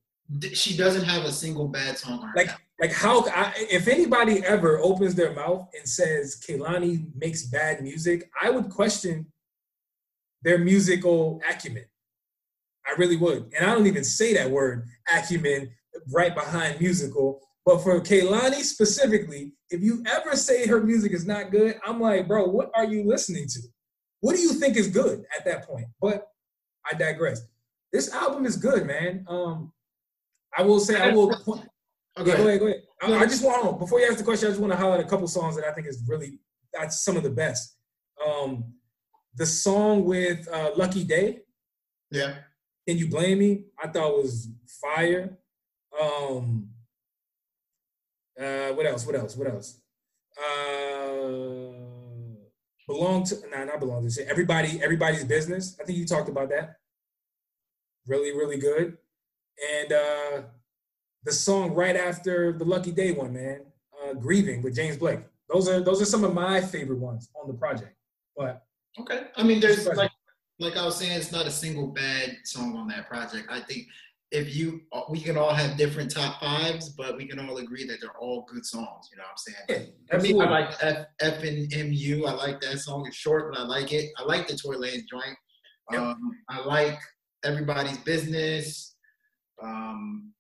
[0.53, 2.33] She doesn't have a single bad song.
[2.35, 7.83] like like how I, if anybody ever opens their mouth and says Kehlani makes bad
[7.83, 9.27] music, I would question
[10.43, 11.85] their musical acumen.
[12.87, 13.53] I really would.
[13.59, 15.71] And I don't even say that word acumen
[16.13, 17.41] right behind musical.
[17.65, 22.29] But for Kehlani specifically, if you ever say her music is not good, I'm like,
[22.29, 23.61] bro, what are you listening to?
[24.21, 25.87] What do you think is good at that point?
[26.01, 26.29] But
[26.91, 27.43] I digress.
[27.93, 29.25] This album is good, man.
[29.29, 29.73] Um,
[30.57, 31.35] I will say I will.
[31.45, 31.69] Point,
[32.19, 32.31] Okay.
[32.31, 32.83] yeah, go ahead, go ahead.
[33.03, 35.05] I, I just want before you ask the question, I just want to highlight a
[35.05, 36.39] couple songs that I think is really
[36.73, 37.77] that's some of the best.
[38.27, 38.73] Um,
[39.37, 41.41] the song with uh, Lucky Daye,
[42.11, 42.35] Yeah.
[42.87, 45.39] "Can You Blame Me?" I thought was fire.
[46.01, 46.71] Um,
[48.41, 49.07] uh, what else?
[49.07, 49.37] What else?
[49.37, 49.81] What else?
[50.39, 51.73] Uh,
[52.87, 54.29] belong to nah, not belong to.
[54.29, 55.77] Everybody, everybody's business.
[55.81, 56.77] I think you talked about that.
[58.07, 58.99] Really, really good.
[59.75, 60.43] And uh,
[61.25, 63.63] the song right after the Lucky Daye one, man,
[64.03, 65.21] uh, "Grieving" with James Blake.
[65.49, 67.95] Those are those are some of my favorite ones on the project.
[68.37, 68.66] But
[69.01, 69.25] Okay.
[69.37, 70.11] I mean, there's like,
[70.59, 73.49] like I was saying, it's not a single bad song on that project.
[73.51, 73.87] I think
[74.33, 78.01] if you, we can all have different top fives, but we can all agree that
[78.01, 79.09] they're all good songs.
[79.11, 79.93] You know what I'm saying?
[80.11, 80.41] yeah, I mean.
[80.41, 82.27] I like F, F and MU.
[82.27, 83.05] I like that song.
[83.07, 84.11] It's short, but I like it.
[84.19, 85.37] I like the Tory Lanez joint.
[85.93, 86.01] Yep.
[86.01, 86.99] Um, I like
[87.45, 88.97] Everybody's Business.
[89.63, 90.33] Um,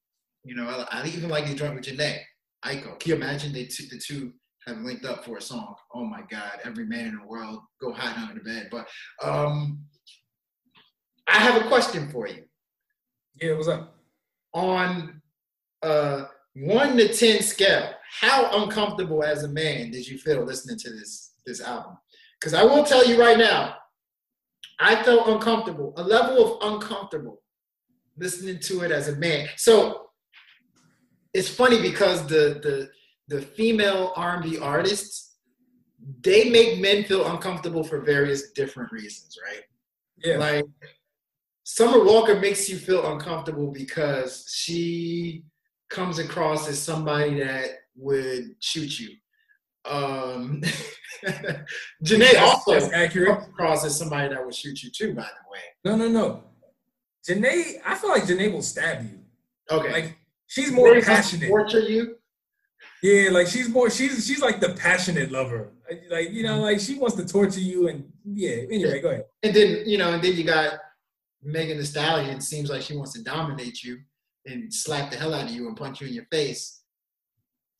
[0.44, 2.20] you know, I, I even like the joint with Jhené
[2.64, 2.98] Aiko.
[2.98, 4.32] Can you imagine they two, the two
[4.66, 5.74] have linked up for a song?
[5.94, 6.60] Oh my God!
[6.64, 8.68] Every man in the world go hide under the bed.
[8.70, 8.86] But
[9.22, 9.80] um,
[11.28, 12.44] I have a question for you.
[13.40, 13.94] yeah, what's up?
[14.54, 15.20] On
[15.82, 17.90] a one to ten scale,
[18.20, 21.96] how uncomfortable as a man did you feel listening to this this album?
[22.40, 23.76] Because I will tell you right now,
[24.80, 27.42] I felt uncomfortable, a level of uncomfortable
[28.18, 29.48] listening to it as a man.
[29.56, 30.06] So
[31.32, 32.90] it's funny because the the
[33.28, 35.22] the female R&B artists
[36.20, 39.62] they make men feel uncomfortable for various different reasons, right?
[40.24, 40.64] Yeah, Like
[41.64, 45.42] Summer Walker makes you feel uncomfortable because she
[45.90, 49.10] comes across as somebody that would shoot you.
[49.84, 50.62] Um,
[52.04, 53.28] Jhené also that's accurate.
[53.38, 55.14] comes across as somebody that would shoot you too.
[55.14, 56.44] By the way, No, no, no.
[57.28, 59.18] Jhené, I feel like Jhené will stab you.
[59.70, 59.90] okay.
[59.92, 61.48] Like she's more Jhené passionate.
[61.48, 62.16] Torture you.
[63.02, 65.72] Yeah, like she's more she's she's like the passionate lover.
[66.10, 66.62] Like, you know, mm-hmm.
[66.62, 68.62] like she wants to torture you and yeah.
[68.70, 69.24] Anyway, go ahead.
[69.42, 70.78] And then you know, and then you got
[71.42, 72.40] Megan Thee Stallion.
[72.40, 73.98] Seems like she wants to dominate you
[74.46, 76.82] and slap the hell out of you and punch you in your face.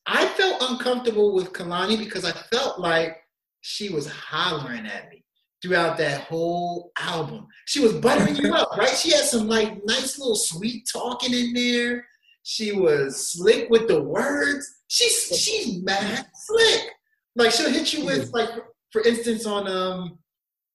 [0.05, 3.17] I felt uncomfortable with Kehlani because I felt like
[3.61, 5.25] she was hollering at me
[5.61, 7.47] throughout that whole album.
[7.65, 8.95] She was buttering you up, right?
[8.95, 12.05] She had some like nice little sweet talking in there.
[12.49, 14.65] She was slick with the words.
[14.87, 16.91] She's she's mad slick.
[17.35, 18.47] Like she'll hit you with like,
[18.89, 20.17] for instance, on um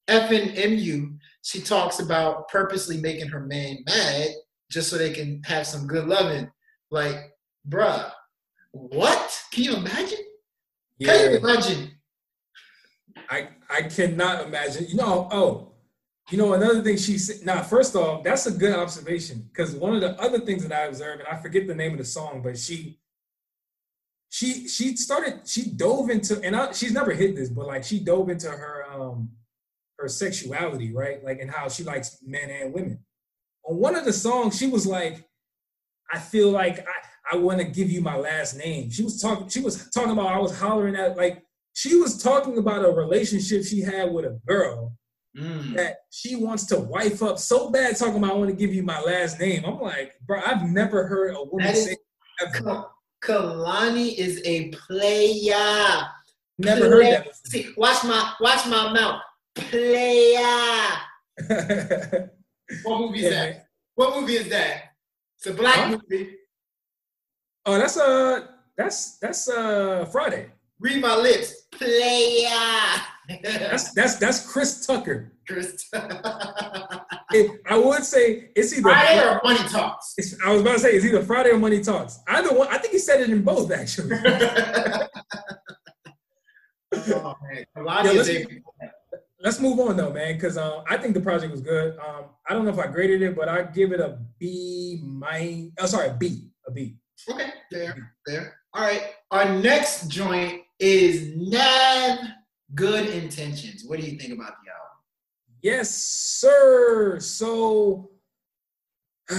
[0.06, 4.28] F and MU, she talks about purposely making her man mad
[4.70, 6.50] just so they can have some good loving.
[6.90, 7.32] Like,
[7.66, 8.10] bruh,
[8.72, 9.42] what?
[9.50, 10.26] Can you imagine?
[11.02, 11.92] Can you imagine?
[13.30, 14.88] I I cannot imagine.
[14.88, 15.71] You know, oh,
[16.32, 17.44] you know another thing she said.
[17.44, 20.86] Now, first off, that's a good observation because one of the other things that I
[20.86, 22.98] observed, and I forget the name of the song, but she
[24.30, 28.00] she she started she dove into and I, she's never hit this, but like she
[28.00, 29.28] dove into her um
[29.98, 31.22] her sexuality, right?
[31.22, 33.00] Like and how she likes men and women.
[33.64, 35.28] On one of the songs, she was like,
[36.10, 38.90] I feel like I, I want to give you my last name.
[38.90, 41.42] She was talking, she was talking about I was hollering at like
[41.74, 44.96] she was talking about a relationship she had with a girl
[45.36, 45.74] Mm.
[45.76, 48.82] that she wants to wife up so bad, talking about I want to give you
[48.82, 49.64] my last name.
[49.64, 51.96] I'm like, bro, I've never heard a woman is- say
[52.42, 52.52] ever.
[52.62, 52.88] Ka-
[53.24, 56.02] Kehlani is a player.
[56.58, 57.34] Never heard that before.
[57.46, 59.22] See, watch my watch my mouth.
[59.54, 60.98] Player.
[62.84, 63.66] What movie is Yeah, that?
[63.94, 64.82] What movie is that?
[65.38, 65.88] It's a black Huh?
[66.10, 66.36] movie.
[67.66, 70.50] Oh, that's uh that's that's uh Friday.
[70.80, 71.62] Read my lips.
[71.70, 72.48] Player.
[73.28, 75.32] That's that's that's Chris Tucker.
[75.46, 75.90] Chris.
[77.34, 80.14] It, I would say it's either Friday or Money Talks?
[80.44, 82.20] I was about to say it's either Friday or Money Talks.
[82.28, 82.68] Either one.
[82.68, 84.14] I think he said it in both actually.
[86.94, 87.64] oh, man.
[87.74, 88.30] Yeah, let's-
[89.42, 91.98] Let's move on though, man, because um, I think the project was good.
[91.98, 95.00] Um, I don't know if I graded it, but I give it a B.
[95.02, 96.94] My oh, sorry, a B, a B.
[97.28, 98.58] Okay, there, there.
[98.72, 99.02] All right.
[99.32, 102.18] Our next joint is Nav
[102.74, 103.84] Good Intentions.
[103.84, 104.88] What do you think about the album?
[105.62, 107.20] Yes, sir.
[107.20, 108.10] So,
[109.30, 109.38] you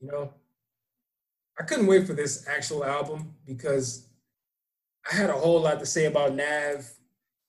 [0.00, 0.32] know,
[1.58, 4.08] I couldn't wait for this actual album because
[5.10, 6.90] I had a whole lot to say about Nav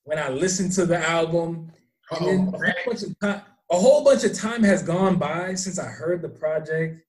[0.03, 1.71] when I listened to the album.
[2.11, 5.55] And then a whole bunch of, con- a whole bunch of time has gone by
[5.55, 7.01] since I heard the project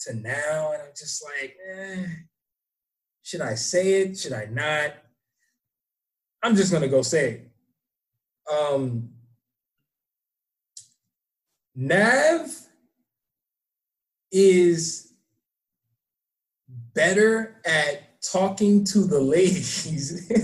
[0.00, 2.06] to now, and I'm just like, eh,
[3.22, 4.18] should I say it?
[4.18, 4.94] Should I not?
[6.42, 7.50] I'm just gonna go say it.
[8.52, 9.10] Um,
[11.74, 12.50] Nav
[14.32, 15.12] is
[16.94, 20.28] better at talking to the ladies.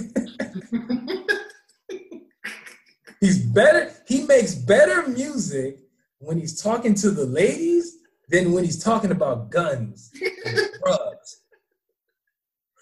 [3.20, 5.79] he's better, he makes better music
[6.18, 7.99] when he's talking to the ladies
[8.29, 10.12] than when he's talking about guns.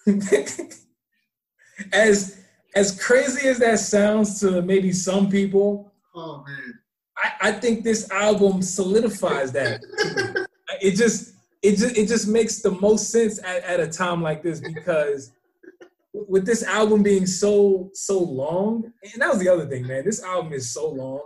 [1.93, 2.41] as
[2.75, 6.75] as crazy as that sounds to maybe some people, Oh man.
[7.17, 9.81] I, I think this album solidifies that.
[10.81, 14.43] it just it just it just makes the most sense at, at a time like
[14.43, 15.33] this because
[16.13, 20.05] with this album being so so long, and that was the other thing, man.
[20.05, 21.23] This album is so long,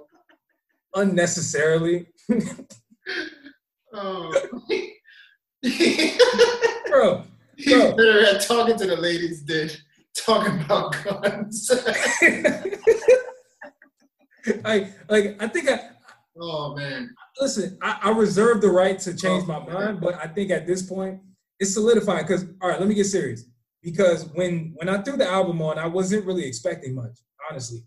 [0.94, 2.06] unnecessarily,
[3.92, 4.32] Oh.
[6.88, 7.24] bro.
[7.58, 7.96] He's Bro.
[7.96, 9.68] better at talking to the ladies than
[10.16, 11.68] talking about guns.
[14.64, 15.90] like like I think I
[16.40, 17.12] oh man.
[17.40, 17.76] listen.
[17.82, 21.20] I, I reserve the right to change my mind, but I think at this point
[21.58, 22.28] it's solidified.
[22.28, 23.44] Because all right, let me get serious.
[23.82, 27.18] Because when when I threw the album on, I wasn't really expecting much,
[27.50, 27.80] honestly.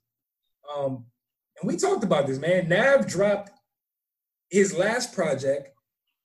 [0.76, 1.06] Um,
[1.62, 2.68] and we talked about this, man.
[2.68, 3.52] Nav dropped
[4.50, 5.70] his last project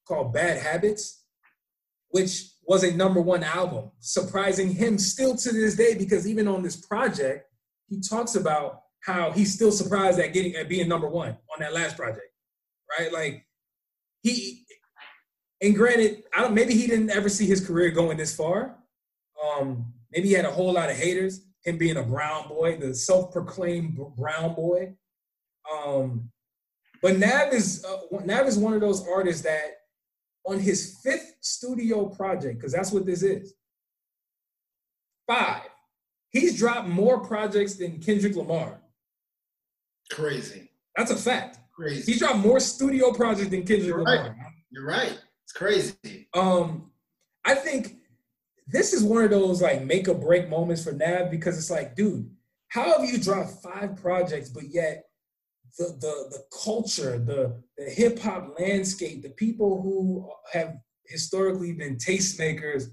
[0.08, 1.22] called Bad Habits,
[2.08, 5.94] which was a number one album, surprising him still to this day.
[5.94, 7.48] Because even on this project,
[7.88, 11.72] he talks about how he's still surprised at getting at being number one on that
[11.72, 12.26] last project,
[12.98, 13.12] right?
[13.12, 13.46] Like
[14.22, 14.64] he,
[15.62, 16.54] and granted, I don't.
[16.54, 18.76] Maybe he didn't ever see his career going this far.
[19.42, 21.42] Um, maybe he had a whole lot of haters.
[21.64, 24.94] Him being a brown boy, the self-proclaimed brown boy.
[25.72, 26.30] Um,
[27.02, 29.78] but Nav is uh, Nav is one of those artists that
[30.46, 33.54] on his fifth studio project, because that's what this is.
[35.26, 35.62] Five.
[36.30, 38.80] He's dropped more projects than Kendrick Lamar.
[40.10, 40.70] Crazy.
[40.96, 41.58] That's a fact.
[41.74, 42.12] Crazy.
[42.12, 44.28] He's dropped more studio projects than Kendrick You're Lamar.
[44.28, 44.52] right.
[44.70, 45.18] You're right.
[45.44, 46.28] It's crazy.
[46.34, 46.90] Um,
[47.44, 47.96] I think
[48.66, 51.94] this is one of those like make or break moments for Nav because it's like,
[51.94, 52.30] dude,
[52.68, 55.05] how have you dropped five projects, but yet
[55.78, 61.96] the the the culture, the the hip hop landscape, the people who have historically been
[61.96, 62.86] tastemakers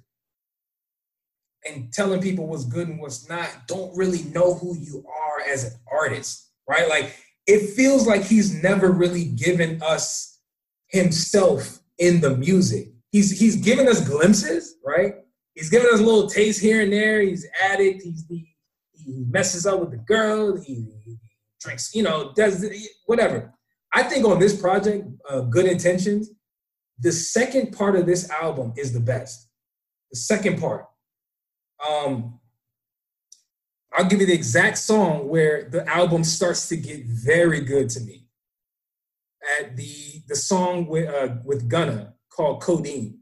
[1.65, 5.63] and telling people what's good and what's not don't really know who you are as
[5.63, 6.89] an artist, right?
[6.89, 7.15] Like
[7.47, 10.39] it feels like he's never really given us
[10.87, 12.89] himself in the music.
[13.11, 15.15] He's he's given us glimpses, right?
[15.55, 17.21] He's given us a little taste here and there.
[17.21, 18.01] He's addict.
[18.01, 18.55] He's he,
[18.93, 20.57] he messes up with the girl.
[20.57, 21.17] He, he
[21.63, 22.65] drinks, you know, does
[23.05, 23.53] whatever.
[23.93, 26.31] I think on this project, uh, Good Intentions,
[26.99, 29.49] the second part of this album is the best.
[30.11, 30.85] The second part.
[31.87, 32.39] Um,
[33.93, 37.99] I'll give you the exact song where the album starts to get very good to
[38.01, 38.27] me.
[39.59, 43.19] At the the song with uh, with Gunna called Codeine.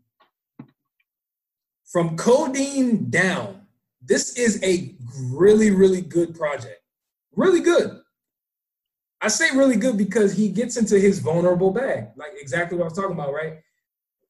[1.92, 3.64] From Codeine down,
[4.02, 4.96] this is a
[5.32, 6.80] really really good project.
[7.36, 8.01] Really good.
[9.22, 12.88] I say really good because he gets into his vulnerable bag, like exactly what I
[12.88, 13.54] was talking about, right?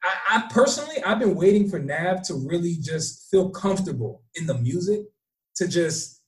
[0.04, 4.58] I, I personally, I've been waiting for Nav to really just feel comfortable in the
[4.58, 5.02] music,
[5.56, 6.22] to just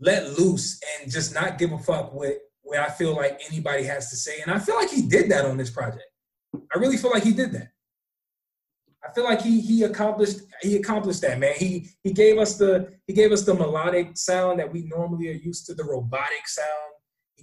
[0.00, 4.10] let loose and just not give a fuck what what I feel like anybody has
[4.10, 4.40] to say.
[4.40, 6.04] And I feel like he did that on this project.
[6.54, 7.68] I really feel like he did that.
[9.06, 11.54] I feel like he he accomplished he accomplished that, man.
[11.56, 15.32] He he gave us the he gave us the melodic sound that we normally are
[15.32, 16.93] used to, the robotic sound.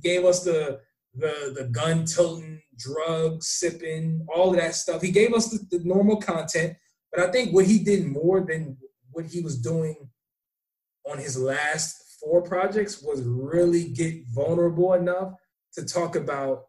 [0.04, 0.80] Gave us the
[1.16, 5.02] the the gun toting, drug sipping, all of that stuff.
[5.02, 6.78] He gave us the, the normal content,
[7.12, 8.78] but I think what he did more than
[9.12, 10.10] what he was doing
[11.10, 15.34] on his last four projects was really get vulnerable enough
[15.74, 16.66] to talk about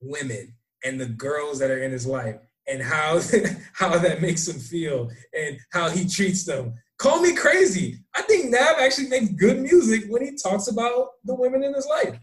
[0.00, 0.54] women
[0.84, 2.36] and the girls that are in his life
[2.68, 3.20] and how
[3.72, 6.74] how that makes him feel and how he treats them.
[6.98, 7.98] Call me crazy.
[8.14, 11.86] I think Nav actually makes good music when he talks about the women in his
[11.86, 12.16] life.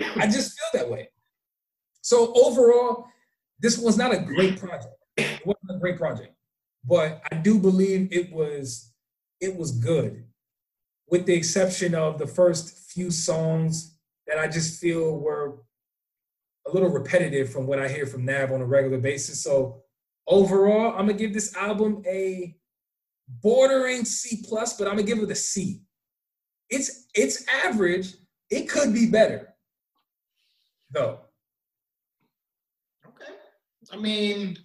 [0.00, 1.10] I just feel that way.
[2.00, 3.06] So overall,
[3.60, 4.94] this was not a great project.
[5.16, 6.34] It wasn't a great project,
[6.84, 8.92] but I do believe it was
[9.40, 10.24] it was good,
[11.08, 15.58] with the exception of the first few songs that I just feel were
[16.66, 19.42] a little repetitive from what I hear from Nav on a regular basis.
[19.42, 19.82] So
[20.26, 22.56] overall, I'm gonna give this album a
[23.42, 25.82] bordering C plus, but I'm gonna give it a C.
[26.70, 28.14] It's it's average.
[28.50, 29.51] It could be better,
[30.92, 31.20] though.
[33.06, 33.32] Okay.
[33.92, 34.58] I mean,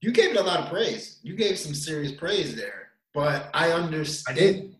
[0.00, 1.18] you gave it a lot of praise.
[1.22, 4.38] You gave some serious praise there, but I understand.
[4.38, 4.74] I did.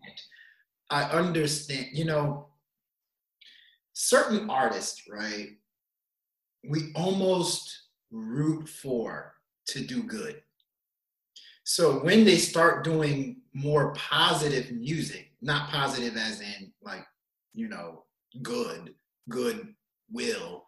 [0.89, 1.87] I understand.
[1.93, 2.47] You know,
[3.93, 5.49] certain artists, right?
[6.63, 9.33] We almost root for
[9.67, 10.41] to do good.
[11.63, 17.05] So when they start doing more positive music, not positive as in like,
[17.53, 18.05] you know,
[18.41, 18.95] good,
[19.29, 19.75] good
[20.11, 20.65] will,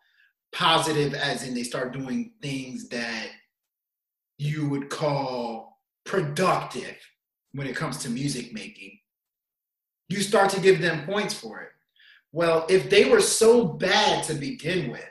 [0.52, 3.28] positive as in they start doing things that
[4.38, 6.98] you would call productive
[7.54, 9.00] when it comes to music making,
[10.10, 11.70] you start to give them points for it.
[12.32, 15.06] Well, if they were so bad to begin with,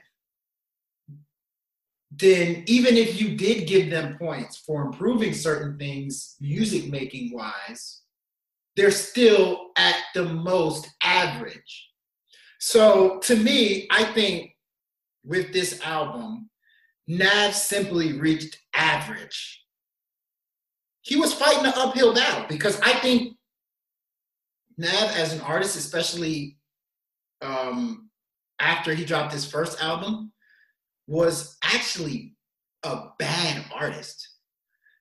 [2.11, 8.03] then even if you did give them points for improving certain things music making wise,
[8.77, 11.90] they're still at the most average.
[12.61, 14.55] So to me, I think
[15.25, 16.51] with this album,
[17.09, 19.65] Nav simply reached average.
[21.03, 23.37] He was fighting an uphill battle because I think
[24.77, 26.59] Nav, as an artist, especially
[27.43, 28.11] um,
[28.61, 30.31] after he dropped his first album,
[31.07, 32.37] was actually
[32.85, 34.37] a bad artist.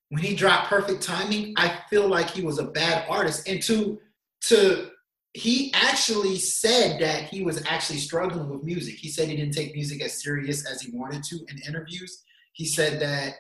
[0.10, 3.48] When he dropped Perfect Timing, I feel like he was a bad artist.
[3.48, 4.00] And to
[4.48, 4.90] to
[5.34, 8.96] he actually said that he was actually struggling with music.
[8.96, 12.24] He said he didn't take music as serious as he wanted to in interviews.
[12.54, 13.36] He said that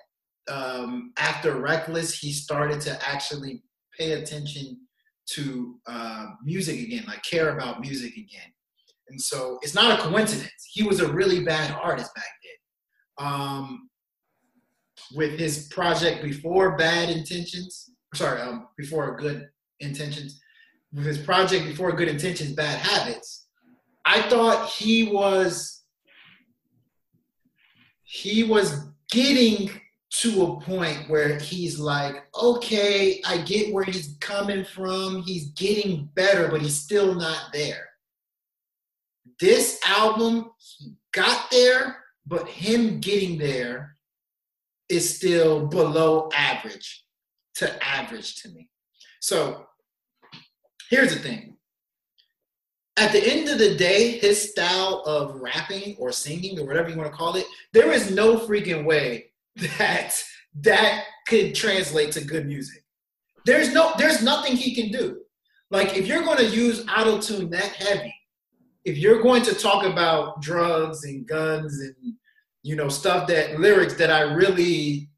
[0.49, 3.63] um, after Reckless, he started to actually
[3.97, 4.77] pay attention
[5.31, 8.51] to uh, music again, like care about music again.
[9.09, 10.51] And so it's not a coincidence.
[10.71, 13.27] He was a really bad artist back then.
[13.27, 13.89] Um,
[15.15, 19.47] with his project before Bad Intentions, sorry, um, before Good
[19.79, 20.39] Intentions,
[20.93, 23.47] with his project before Good Intentions, Bad Habits,
[24.05, 25.83] I thought he was
[28.03, 29.69] he was getting
[30.09, 35.21] to a point where he's like, okay, I get where he's coming from.
[35.21, 37.87] He's getting better, but he's still not there.
[39.39, 43.95] This album, he got there, but him getting there
[44.89, 47.05] is still below average
[47.55, 48.69] to average to me.
[49.21, 49.67] So
[50.89, 51.55] here's the thing.
[52.97, 56.97] At the end of the day, his style of rapping or singing or whatever you
[56.97, 60.21] want to call it, there is no freaking way that
[60.61, 62.83] that could translate to good music.
[63.45, 65.21] There's no there's nothing he can do.
[65.71, 68.13] Like if you're going to use auto tune that heavy,
[68.83, 72.15] if you're going to talk about drugs and guns and
[72.63, 75.09] you know stuff that lyrics that I really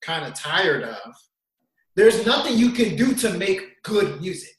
[0.00, 1.14] kind of tired of,
[1.96, 4.57] there's nothing you can do to make good music.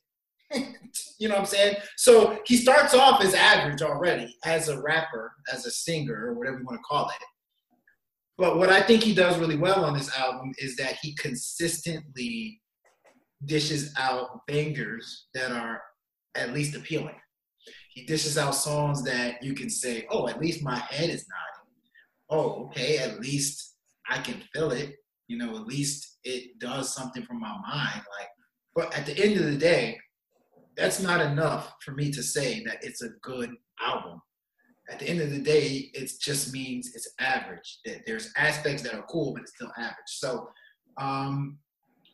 [1.19, 1.75] you know what I'm saying?
[1.97, 6.59] So he starts off as average already as a rapper, as a singer, or whatever
[6.59, 7.23] you want to call it.
[8.37, 12.61] But what I think he does really well on this album is that he consistently
[13.45, 15.81] dishes out bangers that are
[16.35, 17.15] at least appealing.
[17.93, 21.59] He dishes out songs that you can say, oh, at least my head is nodding.
[22.29, 23.75] Oh, okay, at least
[24.09, 24.95] I can feel it.
[25.27, 28.01] You know, at least it does something for my mind.
[28.17, 28.29] Like,
[28.73, 29.99] but at the end of the day,
[30.79, 33.51] that's not enough for me to say that it's a good
[33.81, 34.21] album
[34.89, 37.79] at the end of the day, it just means it's average.
[37.85, 39.95] That there's aspects that are cool, but it's still average.
[40.07, 40.49] So
[40.97, 41.59] um,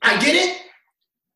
[0.02, 0.62] I get it.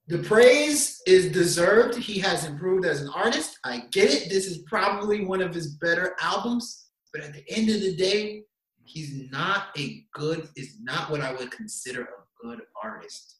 [0.07, 1.95] The praise is deserved.
[1.95, 3.57] He has improved as an artist.
[3.63, 4.29] I get it.
[4.29, 6.87] This is probably one of his better albums.
[7.13, 8.43] But at the end of the day,
[8.83, 13.35] he's not a good, is not what I would consider a good artist.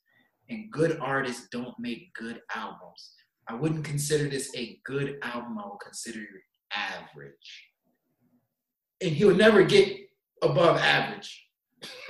[0.49, 3.11] And good artists don't make good albums.
[3.49, 5.57] I wouldn't consider this a good album.
[5.57, 7.69] I would consider it average
[9.01, 9.97] and he'll never get
[10.41, 11.45] above average.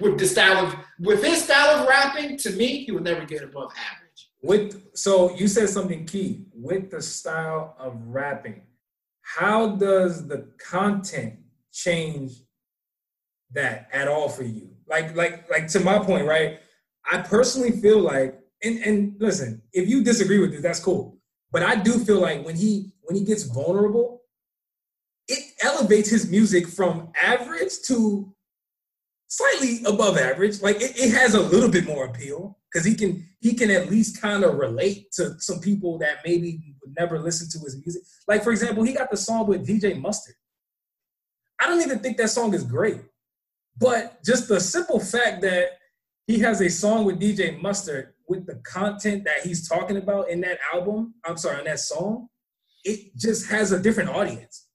[0.00, 3.42] with the style of with his style of rapping, to me, he will never get
[3.42, 4.30] above average.
[4.42, 8.62] With so you said something key with the style of rapping.
[9.22, 11.38] How does the content
[11.72, 12.32] change
[13.52, 14.68] that at all for you?
[14.86, 16.60] Like like like to my point, right?
[17.10, 21.18] I personally feel like and and listen, if you disagree with this, that's cool.
[21.52, 24.22] But I do feel like when he when he gets vulnerable,
[25.28, 28.34] it elevates his music from average to
[29.28, 30.60] slightly above average.
[30.62, 33.90] Like it, it has a little bit more appeal because he can he can at
[33.90, 38.02] least kind of relate to some people that maybe would never listen to his music.
[38.28, 40.34] Like for example, he got the song with DJ Mustard.
[41.60, 43.00] I don't even think that song is great,
[43.78, 45.78] but just the simple fact that
[46.26, 50.40] he has a song with DJ Mustard with the content that he's talking about in
[50.42, 52.28] that album, I'm sorry, in that song,
[52.84, 54.66] it just has a different audience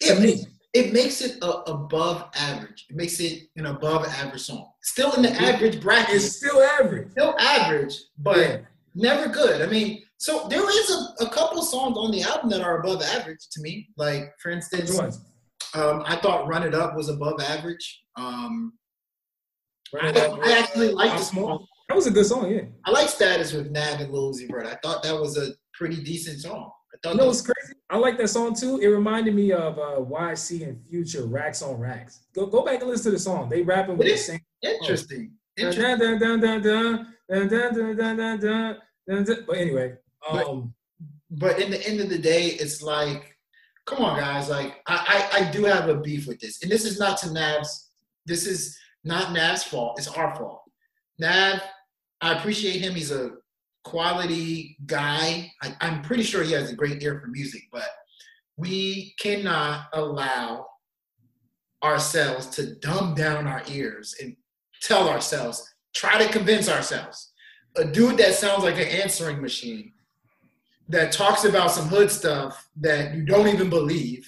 [0.00, 0.46] yeah, me.
[0.72, 2.86] it makes it a, above average.
[2.90, 4.70] It makes it an above average song.
[4.82, 6.16] Still in the average bracket.
[6.16, 7.10] It's still average.
[7.12, 8.58] Still average, but Yeah.
[8.94, 9.62] never good.
[9.62, 13.02] I mean, so there is a, a couple songs on the album that are above
[13.02, 13.88] average to me.
[13.96, 14.98] Like for instance,
[15.74, 18.02] um, I thought "Run It Up" was above average.
[18.16, 18.74] Um,
[20.00, 21.66] I, I actually like this song.
[21.88, 22.62] That was a good song, yeah.
[22.84, 24.66] I like Status with Nav and Lil Uzi Vert.
[24.66, 26.70] I thought that was a pretty decent song.
[26.92, 27.74] I thought you know, was crazy.
[27.90, 28.78] I like that song too.
[28.78, 32.20] It reminded me of uh, YC and Future Racks on Racks.
[32.34, 33.50] Go go back and listen to the song.
[33.50, 34.40] They rapping with the same.
[34.62, 35.32] Interesting.
[39.46, 39.94] But anyway,
[40.28, 40.74] um,
[41.30, 43.36] but, but in the end of the day, it's like,
[43.84, 44.48] come on, guys.
[44.48, 47.32] Like I, I I do have a beef with this, and this is not to
[47.32, 47.90] Nav's.
[48.24, 49.98] This is not Nav's fault.
[49.98, 50.63] It's our fault
[51.18, 51.62] Nav,
[52.20, 52.94] I appreciate him.
[52.94, 53.32] He's a
[53.84, 55.52] quality guy.
[55.62, 57.88] I, I'm pretty sure he has a great ear for music, but
[58.56, 60.66] we cannot allow
[61.82, 64.36] ourselves to dumb down our ears and
[64.80, 67.32] tell ourselves, try to convince ourselves.
[67.76, 69.92] A dude that sounds like an answering machine
[70.88, 74.26] that talks about some hood stuff that you don't even believe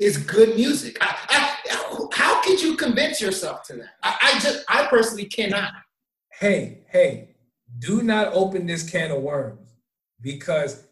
[0.00, 0.96] is good music.
[1.00, 3.90] I, I, how could you convince yourself to that?
[4.02, 5.72] I, I just, I personally cannot.
[6.38, 7.36] Hey, hey,
[7.78, 9.74] do not open this can of worms
[10.20, 10.86] because,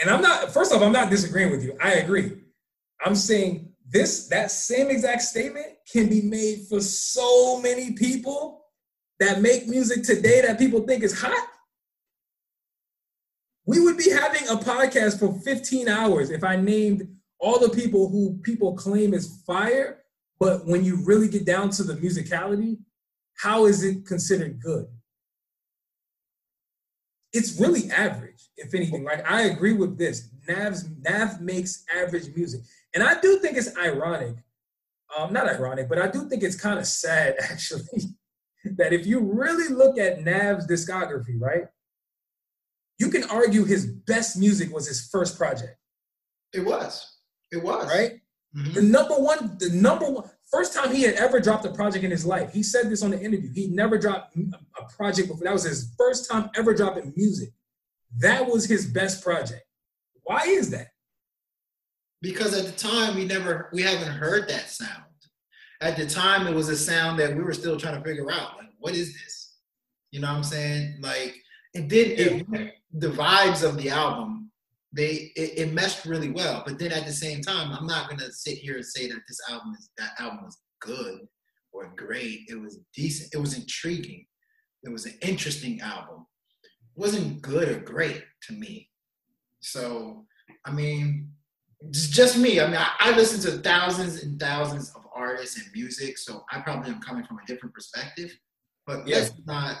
[0.00, 1.76] and I'm not, first off, I'm not disagreeing with you.
[1.82, 2.42] I agree.
[3.04, 8.64] I'm saying this, that same exact statement can be made for so many people
[9.20, 11.48] that make music today that people think is hot.
[13.66, 17.08] We would be having a podcast for 15 hours if I named
[17.40, 20.02] all the people who people claim is fire,
[20.38, 22.78] but when you really get down to the musicality,
[23.38, 24.86] how is it considered good?
[27.32, 29.04] It's really average, if anything.
[29.04, 30.28] Like I agree with this.
[30.48, 32.60] Nav's Nav makes average music,
[32.94, 34.36] and I do think it's ironic.
[35.16, 38.16] Um, not ironic, but I do think it's kind of sad actually
[38.76, 41.64] that if you really look at Nav's discography, right,
[42.98, 45.76] you can argue his best music was his first project,
[46.52, 47.18] It was.
[47.52, 47.86] It was.
[47.88, 48.20] right?
[48.56, 48.74] Mhm.
[48.74, 52.10] The number one, the number one, first time he had ever dropped a project in
[52.10, 52.52] his life.
[52.52, 53.50] He said this on the interview.
[53.52, 55.44] He never dropped a project before.
[55.44, 57.50] That was his first time ever dropping music.
[58.18, 59.62] That was his best project.
[60.22, 60.88] Why is that?
[62.22, 65.02] Because at the time we never we haven't heard that sound.
[65.80, 68.56] At the time it was a sound that we were still trying to figure out.
[68.56, 69.56] Like, what is this?
[70.12, 70.98] You know what I'm saying?
[71.00, 71.34] Like
[71.74, 74.43] it did it, the vibes of the album,
[74.96, 76.62] they it, it meshed really well.
[76.66, 79.40] But then at the same time, I'm not gonna sit here and say that this
[79.50, 81.20] album is that album was good
[81.72, 82.40] or great.
[82.48, 83.34] It was decent.
[83.34, 84.26] It was intriguing.
[84.84, 86.26] It was an interesting album.
[86.62, 88.90] It wasn't good or great to me.
[89.60, 90.26] So
[90.64, 91.30] I mean,
[91.80, 92.60] it's just me.
[92.60, 96.60] I mean, I, I listen to thousands and thousands of artists and music, so I
[96.60, 98.30] probably am coming from a different perspective.
[98.86, 99.16] But Yeah.
[99.16, 99.76] let's not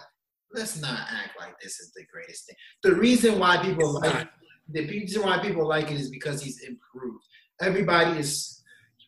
[0.52, 2.56] let's not act like this is the greatest thing.
[2.82, 4.28] The reason why people It's like not.
[4.70, 7.24] The reason why people like it is because he's improved.
[7.60, 8.62] Everybody is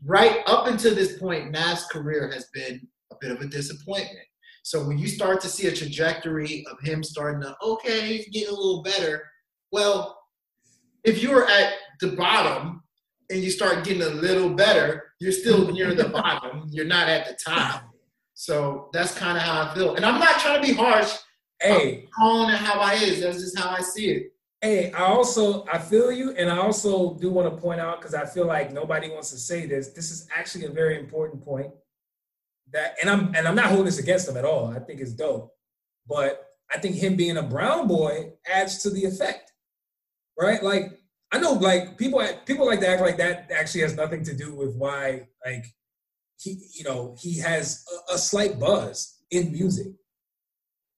[0.04, 1.50] right up until this point.
[1.50, 4.26] Nav's career has been a bit of a disappointment.
[4.62, 8.48] So when you start to see a trajectory of him starting to okay, he's getting
[8.48, 9.22] a little better.
[9.72, 10.18] Well,
[11.04, 12.82] if you were at the bottom
[13.30, 16.68] and you start getting a little better, you're still near the bottom.
[16.70, 17.84] You're not at the top.
[18.34, 19.94] So that's kind of how I feel.
[19.94, 21.16] And I'm not trying to be harsh.
[21.62, 23.22] Hey, Calling it how I is.
[23.22, 24.32] That's just how I see it.
[24.60, 28.14] Hey, I also I feel you, and I also do want to point out because
[28.14, 29.88] I feel like nobody wants to say this.
[29.88, 31.70] This is actually a very important point.
[32.72, 34.68] That and I'm and I'm not holding this against him at all.
[34.68, 35.52] I think it's dope,
[36.08, 39.52] but I think him being a brown boy adds to the effect,
[40.38, 40.62] right?
[40.62, 40.98] Like
[41.32, 44.54] I know, like people people like to act like that actually has nothing to do
[44.54, 45.66] with why like
[46.38, 49.88] he you know he has a, a slight buzz in music,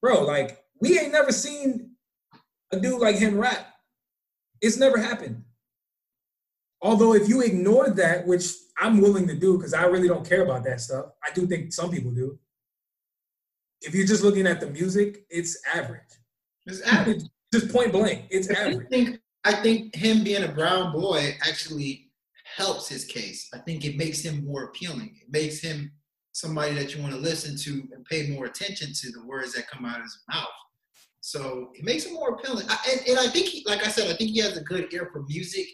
[0.01, 0.25] bro.
[0.25, 1.97] Like we ain't never seen
[2.73, 3.67] a dude like him rap.
[4.61, 5.45] It's never happened.
[6.81, 10.45] Although if you ignore that, which I'm willing to do because I really don't care
[10.45, 12.39] about that stuff, I do think some people do.
[13.81, 16.03] If you're just looking at the music, it's average.
[16.67, 17.23] It's average.
[17.51, 18.89] Just point blank, it's I average.
[18.91, 22.11] think I think him being a brown boy actually
[22.57, 23.49] helps his case.
[23.55, 25.17] I think it makes him more appealing.
[25.23, 25.91] It makes him
[26.33, 29.67] somebody that you want to listen to and pay more attention to the words that
[29.67, 30.47] come out of his mouth.
[31.21, 32.67] So it makes him more appealing.
[32.69, 34.93] I, and, and I think, he, like I said, I think he has a good
[34.93, 35.67] ear for music.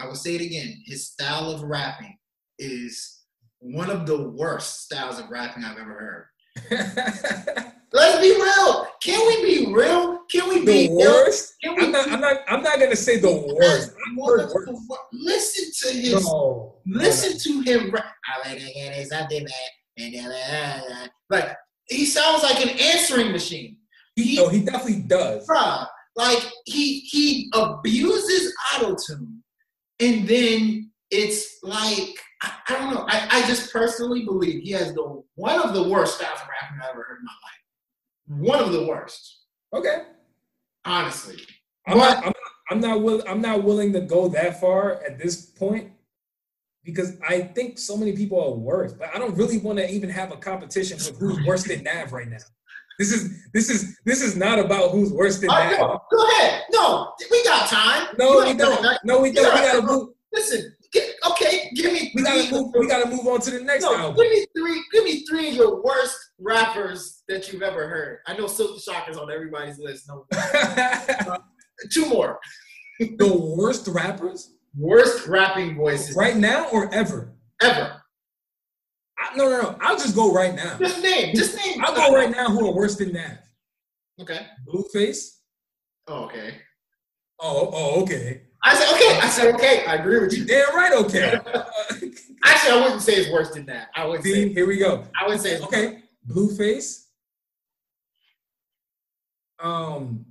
[0.00, 0.82] I will say it again.
[0.86, 2.16] His style of rapping
[2.58, 3.20] is
[3.60, 6.26] one of the worst styles of rapping I've ever
[6.70, 7.72] heard.
[7.94, 8.86] Let's be real.
[9.02, 10.20] Can we be real?
[10.30, 11.54] can we The be worst?
[11.62, 12.10] We I'm not.
[12.10, 12.36] I'm not.
[12.48, 13.90] I'm not gonna say the worst.
[13.90, 14.66] I've One heard of worse.
[14.66, 16.24] the wor- Listen to his.
[16.24, 16.76] No.
[16.86, 17.90] Listen to him.
[17.90, 21.54] ra- I like to get something bad, and then, Like
[21.88, 23.76] he sounds like an answering machine.
[24.16, 25.46] He, no, he definitely does.
[25.46, 25.86] Bruh,
[26.16, 29.38] like he he abuses autotune,
[30.00, 32.10] and then it's like
[32.42, 33.06] I, I don't know.
[33.08, 36.78] I, I just personally believe he has the one of the worst styles of rapping
[36.82, 38.50] I've ever heard in my life.
[38.50, 39.44] One of the worst,
[39.74, 40.02] Okay.
[40.84, 41.38] honestly.
[41.86, 42.34] I'm But- not, I'm not,
[42.70, 45.90] I'm not will, I'm not willing to go that far at this point
[46.84, 48.92] because I think so many people are worse.
[48.92, 52.12] But I don't really want to even have a competition with who's worse than Nav
[52.12, 52.38] right now.
[53.02, 55.72] This is this is this is not about who's worse than Nav.
[55.72, 56.00] know.
[56.12, 56.62] Go ahead.
[56.70, 58.14] No, we got time.
[58.16, 58.80] No, You we don't.
[58.80, 59.00] that.
[59.04, 59.52] No, we don't.
[59.52, 60.10] We gotta move.
[60.32, 62.12] Listen, get, okay, give me.
[62.14, 62.72] We gotta move.
[62.78, 64.22] We gotta move on to the next No, album.
[64.22, 64.84] give me three.
[64.92, 68.18] Give me three of your worst rappers that you've ever heard.
[68.28, 70.06] I know Silkk the Shocker's on everybody's list.
[70.06, 71.38] No, uh,
[71.90, 72.38] two more.
[73.00, 77.34] the worst rappers Worst rapping voices right now or ever?
[77.60, 78.01] ever.
[79.22, 79.76] I, no, no, no.
[79.80, 80.76] I'll just go right now.
[80.78, 81.34] Just name.
[81.34, 81.82] Just name.
[81.84, 82.48] I'll go right now.
[82.48, 83.44] Who are worse than that.
[84.20, 84.46] Okay.
[84.66, 85.38] Blueface.
[86.08, 86.56] Oh, okay.
[87.40, 88.42] Oh, oh, okay.
[88.64, 89.18] I said okay.
[89.20, 89.84] I said okay.
[89.86, 90.92] I agree with You damn right.
[91.04, 91.32] Okay.
[92.44, 93.88] Actually, I wouldn't say it's worse than that.
[93.94, 94.52] I would See, say.
[94.52, 95.04] here we go.
[95.20, 95.52] I would say.
[95.52, 97.04] It's Okay, Blueface.
[99.60, 100.26] Um,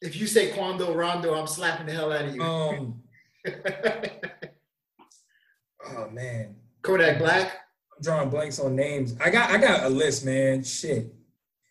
[0.00, 2.42] If you say Quando Rondo, I'm slapping the hell out of you.
[2.42, 3.02] um.
[5.96, 7.46] Oh man, Kodak Black.
[7.96, 9.16] I'm drawing blanks on names.
[9.22, 10.62] I got, I got a list, man.
[10.62, 11.12] Shit,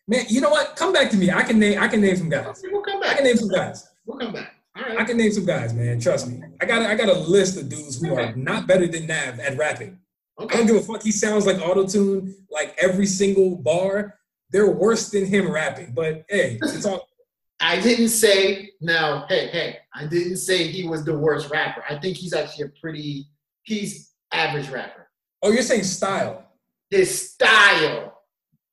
[0.07, 0.26] man.
[0.30, 0.76] You know what?
[0.76, 1.31] Come back to me.
[1.31, 2.64] I can name, I can name some guys.
[2.72, 3.14] We'll come back.
[3.14, 3.90] I can name some guys.
[4.06, 4.53] We'll come back.
[4.77, 4.99] All right.
[4.99, 5.99] I can name some guys, man.
[5.99, 6.41] Trust me.
[6.61, 9.57] I got, I got a list of dudes who are not better than Nav at
[9.57, 9.99] rapping.
[10.40, 11.03] I don't give a fuck.
[11.03, 14.15] He sounds like autotune, like every single bar.
[14.52, 15.94] They're worse than him rapping.
[15.94, 17.07] But hey, it's all.
[17.60, 19.26] I didn't say now.
[19.27, 19.77] Hey, hey.
[19.94, 21.84] I didn't say he was the worst rapper.
[21.90, 23.27] I think he's actually a pretty.
[23.64, 24.98] He's average rapper.
[25.41, 26.45] Oh, you're saying style.
[26.89, 28.21] His style.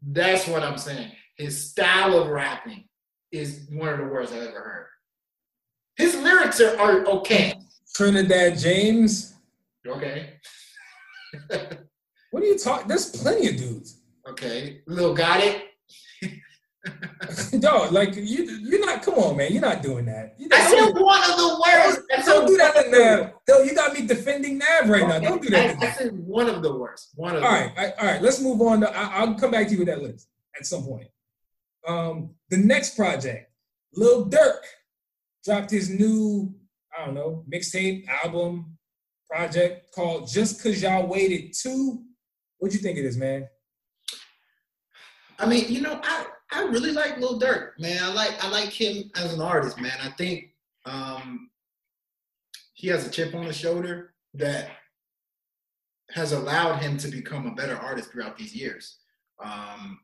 [0.03, 1.13] That's what I'm saying.
[1.37, 2.89] His style of rapping
[3.31, 4.87] is one of the worst I've ever heard.
[5.97, 7.55] His lyrics are, are okay.
[7.95, 9.35] Trinidad James.
[9.87, 10.35] Okay.
[12.37, 12.89] What are you talking?
[12.89, 14.03] There's plenty of dudes.
[14.29, 14.83] Okay.
[14.87, 15.66] Lil got it.
[17.61, 19.03] Dog, like you, you're not.
[19.03, 19.53] Come on, man.
[19.53, 20.35] You're not doing that.
[20.39, 22.01] You I said don't, one of the worst.
[22.13, 23.33] I said don't do that to one of the Nav.
[23.49, 25.19] Yo, you got me defending Nav right now.
[25.19, 25.83] Don't do that.
[25.83, 27.11] I, I said one of the worst.
[27.15, 28.23] One of All right, all right, all right.
[28.23, 28.81] Let's move on.
[28.81, 31.09] To, I, I'll come back to you with that list at some point.
[31.87, 33.51] Um, the next project,
[33.95, 34.61] Lil Durk
[35.45, 36.55] dropped his new,
[36.97, 38.77] I don't know, mixtape album
[39.29, 42.03] project called "Just Cause Y'all Waited 2.
[42.59, 43.49] What'd you think of this, man?
[45.39, 46.27] I mean, you know, I,
[46.57, 48.03] I really like Lil Durk, man.
[48.03, 49.97] I like I like him as an artist, man.
[50.03, 50.55] I think
[50.87, 51.51] um,
[52.73, 54.71] he has a chip on his shoulder that
[56.11, 58.99] has allowed him to become a better artist throughout these years.
[59.43, 59.99] Um,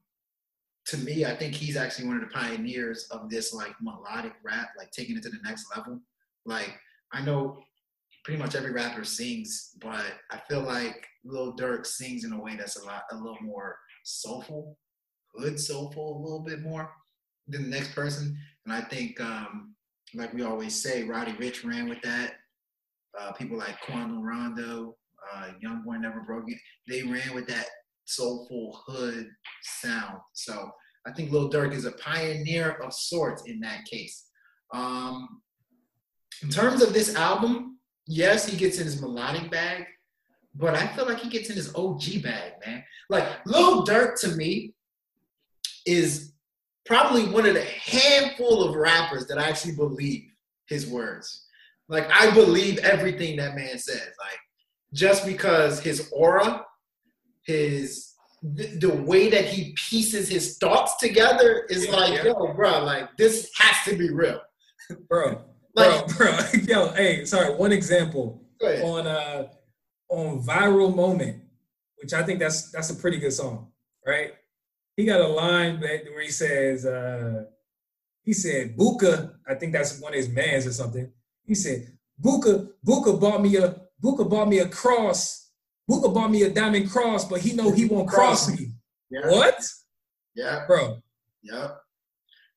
[0.86, 4.70] to me, I think he's actually one of the pioneers of this like melodic rap,
[4.76, 6.00] like taking it to the next level.
[6.44, 6.76] Like
[7.12, 7.62] I know
[8.24, 12.56] pretty much every rapper sings, but I feel like Lil Durk sings in a way
[12.56, 14.76] that's a lot a little more soulful,
[15.38, 16.90] good soulful, a little bit more
[17.48, 18.36] than the next person.
[18.64, 19.74] And I think, um,
[20.14, 22.34] like we always say, Roddy Ricch ran with that.
[23.18, 24.96] Uh, people like Quando Rondo,
[25.34, 27.66] uh, Young Boy Never Broke It, they ran with that
[28.04, 29.28] soulful hood
[29.62, 30.18] sound.
[30.32, 30.70] So
[31.06, 34.26] I think Lil Durk is a pioneer of sorts in that case.
[34.72, 35.42] Um,
[36.42, 39.84] in terms of this album, yes, he gets in his melodic bag,
[40.54, 42.82] but I feel like he gets in his OG bag, man.
[43.10, 44.74] Like Lil Durk to me
[45.86, 46.32] is
[46.86, 50.24] probably one of the handful of rappers that I actually believe
[50.68, 51.46] his words.
[51.88, 54.00] Like I believe everything that man says.
[54.00, 54.38] Like
[54.94, 56.64] just because his aura,
[57.46, 58.08] his
[58.42, 62.24] the, the way that he pieces his thoughts together is Yeah, like, yeah.
[62.24, 64.40] yo, bro, like this has to be real.
[65.08, 65.42] Bro,
[65.74, 66.38] Like, bro, bro.
[66.68, 68.42] Yo, hey, sorry, one example.
[68.62, 69.48] on uh
[70.08, 71.42] on viral moment,
[72.02, 73.70] which I think that's that's a pretty good song,
[74.06, 74.32] right?
[74.96, 77.44] He got a line that where he says, uh,
[78.24, 81.10] he said, Booka, I think that's one of his mans or something.
[81.44, 81.92] He said,
[82.22, 85.50] Booka, Booka bought me a Booka bought me a cross.
[85.90, 88.72] Booka bought me a diamond cross, but he know he won't cross me.
[89.10, 89.30] Yeah.
[89.30, 89.62] What?
[90.34, 90.64] Yeah.
[90.66, 90.98] Bro.
[91.42, 91.68] Yeah.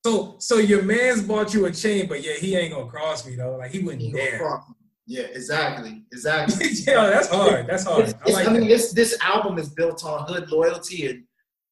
[0.06, 3.36] So so your man's bought you a chain, but yeah, he ain't gonna cross me
[3.36, 3.58] though.
[3.58, 4.62] Like he wouldn't He dare.
[5.08, 6.04] Yeah, exactly.
[6.12, 6.68] Exactly.
[6.88, 7.68] yeah, that's hard.
[7.68, 8.14] That's hard.
[8.26, 8.68] I like I mean, that.
[8.68, 11.24] this this album is built on hood loyalty and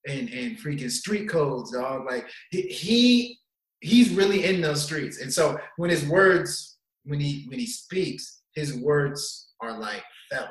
[0.07, 2.05] and and freaking street codes, dog.
[2.05, 3.39] Like he, he
[3.81, 5.21] he's really in those streets.
[5.21, 10.49] And so when his words, when he when he speaks, his words are like felt.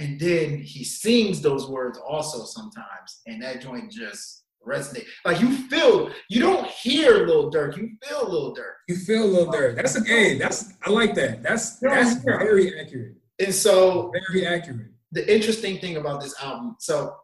[0.00, 5.06] And then he sings those words also sometimes, and that joint just resonate.
[5.24, 8.74] Like you feel, you don't hear Lil Durk, you feel Lil Durk.
[8.88, 9.74] You feel Lil Durk.
[9.74, 10.38] That's a game.
[10.38, 11.42] that's I like that.
[11.42, 13.16] That's that's very accurate.
[13.40, 14.88] And so very accurate.
[15.12, 17.16] The interesting thing about this album, so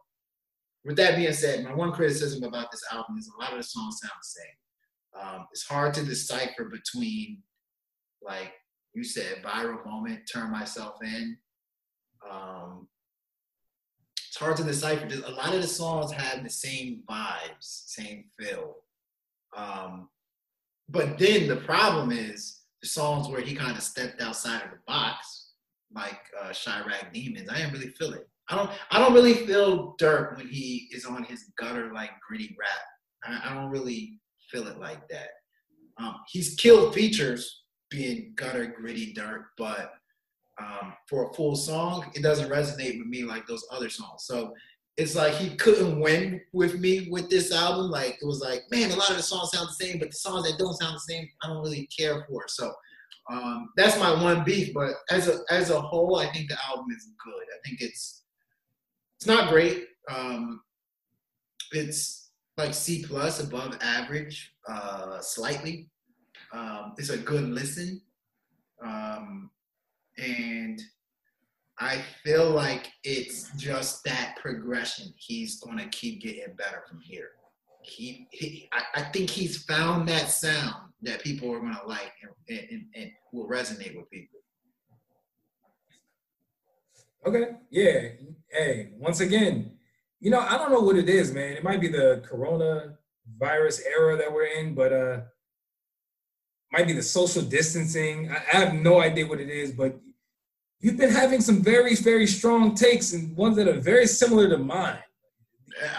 [0.85, 3.63] with that being said, my one criticism about this album is a lot of the
[3.63, 4.55] songs sound the same.
[5.21, 7.41] Um, it's hard to decipher between,
[8.21, 8.53] like
[8.93, 11.37] you said, viral moment, turn myself in.
[12.29, 12.87] Um,
[14.27, 15.07] it's hard to decipher.
[15.25, 18.75] A lot of the songs have the same vibes, same feel.
[19.55, 20.09] Um,
[20.87, 24.77] but then the problem is the songs where he kind of stepped outside of the
[24.85, 25.53] box,
[25.93, 27.49] like uh, Chiraq Demons.
[27.49, 28.27] I didn't really feel it.
[28.49, 28.69] I don't.
[28.91, 33.41] I don't really feel Durk when he is on his gutter like gritty rap.
[33.43, 34.19] I, I don't really
[34.51, 35.29] feel it like that.
[35.97, 39.93] Um, he's killed features being gutter gritty Durk, but
[40.61, 44.25] um, for a full song, it doesn't resonate with me like those other songs.
[44.25, 44.53] So
[44.97, 47.91] it's like he couldn't win with me with this album.
[47.91, 50.17] Like it was like, man, a lot of the songs sound the same, but the
[50.17, 52.45] songs that don't sound the same, I don't really care for.
[52.47, 52.71] So
[53.29, 54.73] um, that's my one beef.
[54.73, 57.43] But as a as a whole, I think the album is good.
[57.43, 58.23] I think it's
[59.17, 59.85] it's not great.
[60.09, 60.61] Um,
[61.71, 65.89] it's like C plus, above average, uh, slightly.
[66.53, 68.01] Um, it's a good listen.
[68.83, 69.49] Um,
[70.17, 70.81] and
[71.79, 75.13] I feel like it's just that progression.
[75.17, 77.31] He's to keep getting better from here.
[77.81, 82.13] He, he I, I, think he's found that sound that people are to like
[82.49, 84.39] and, and, and will resonate with people.
[87.25, 87.55] Okay.
[87.71, 88.09] Yeah.
[88.49, 89.71] Hey, once again,
[90.19, 91.53] you know, I don't know what it is, man.
[91.53, 92.97] It might be the corona
[93.37, 95.19] virus era that we're in, but uh
[96.71, 98.29] might be the social distancing.
[98.31, 99.99] I, I have no idea what it is, but
[100.79, 104.57] you've been having some very, very strong takes and ones that are very similar to
[104.57, 104.99] mine.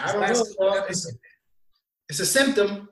[0.03, 0.85] I don't know.
[0.89, 1.11] It's,
[2.09, 2.89] it's a symptom.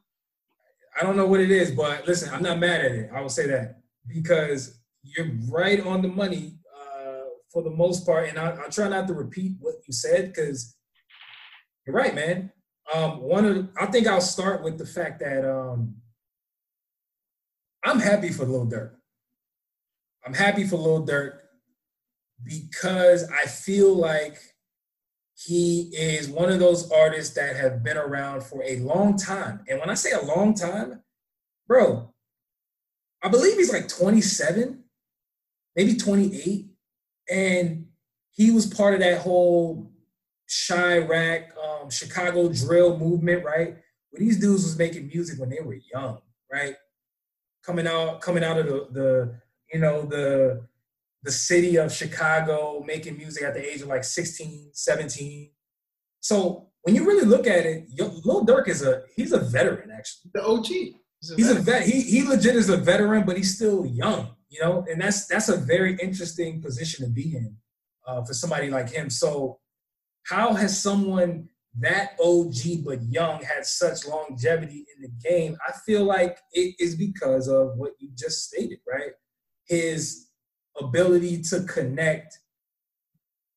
[1.00, 3.10] I don't know what it is, but listen, I'm not mad at it.
[3.14, 6.56] I will say that because you're right on the money
[7.56, 8.28] for the most part.
[8.28, 10.76] And I, will try not to repeat what you said because
[11.88, 12.52] you're right, man.
[12.94, 15.96] Um, one of I think I'll start with the fact that um,
[17.84, 18.92] I'm happy for Lil Durk.
[20.26, 21.38] I'm happy for Lil Durk
[22.44, 24.38] because I feel like
[25.38, 29.62] he is one of those artists that have been around for a long time.
[29.70, 31.04] And when I say a long time,
[31.70, 32.14] bro,
[33.24, 34.84] I believe he's like 27,
[35.76, 36.75] maybe 28.
[37.30, 37.88] And
[38.32, 39.92] he was part of that whole
[40.50, 43.78] Chiraq, um, Chicago drill movement, right?
[44.10, 46.20] Where these dudes was making music when they were young,
[46.52, 46.76] right?
[47.66, 49.36] coming out coming out of the, the
[49.74, 50.62] you know the
[51.24, 55.50] the city of Chicago making music at the age of like 16, 17.
[56.20, 60.32] So when you really look at it, Lil Durk is a he's a veteran actually.
[60.34, 60.68] The OG.
[60.68, 61.84] He's a, he's a vet.
[61.84, 64.36] He he legit is a veteran, but he's still young.
[64.56, 67.58] You know, and that's that's a very interesting position to be in
[68.08, 69.10] uh, for somebody like him.
[69.10, 69.60] So
[70.24, 71.50] how has someone
[71.80, 76.96] that OG but young had such longevity in the game, I feel like it is
[76.96, 79.12] because of what you just stated, right?
[79.68, 80.28] His
[80.80, 82.40] ability to connect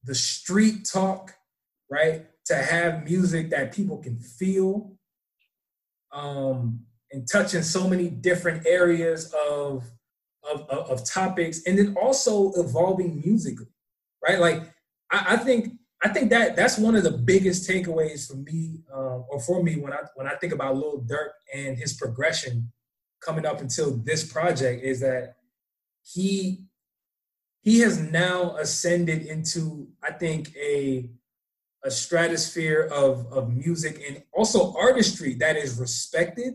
[0.03, 1.35] the street talk,
[1.89, 2.27] right?
[2.47, 4.97] To have music that people can feel
[6.13, 6.81] um,
[7.13, 9.85] and touching so many different areas of,
[10.53, 13.67] of, of, of topics and then also evolving musically,
[14.27, 14.39] right?
[14.39, 14.63] Like,
[15.11, 19.19] I, I think I think that that's one of the biggest takeaways for me, uh,
[19.29, 22.71] or for me, when I when I think about Lil Durk and his progression
[23.21, 25.35] coming up until this project, is that
[26.05, 26.65] he
[27.63, 31.11] he has now ascended into, I think, a
[31.85, 36.55] a stratosphere of of music and also artistry that is respected,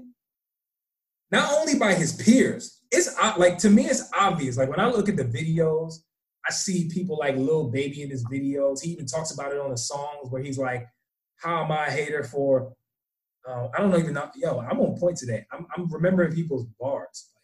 [1.32, 2.80] not only by his peers.
[2.95, 4.57] It's like to me, it's obvious.
[4.57, 5.95] Like when I look at the videos
[6.48, 8.82] I see people like Lil Baby in his videos.
[8.82, 10.86] He even talks about it on the songs where he's like,
[11.38, 12.74] "How am I a hater for?"
[13.48, 14.30] Uh, I don't know even know.
[14.36, 15.45] Yo, I'm on point today.
[15.52, 17.30] I'm, I'm remembering people's bars.
[17.36, 17.44] Like,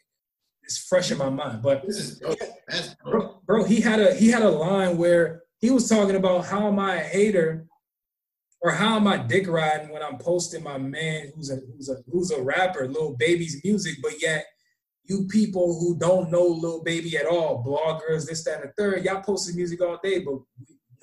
[0.64, 1.62] it's fresh in my mind.
[1.62, 2.38] But this is dope.
[3.04, 6.68] bro, bro, he had a he had a line where he was talking about how
[6.68, 7.68] am I a hater,
[8.62, 11.98] or how am I dick riding when I'm posting my man who's a who's a
[12.12, 14.46] who's a rapper, Lil Baby's music, but yet
[15.10, 19.04] you people who don't know Lil Baby at all, bloggers, this, that, and the third,
[19.04, 20.36] y'all posting music all day, but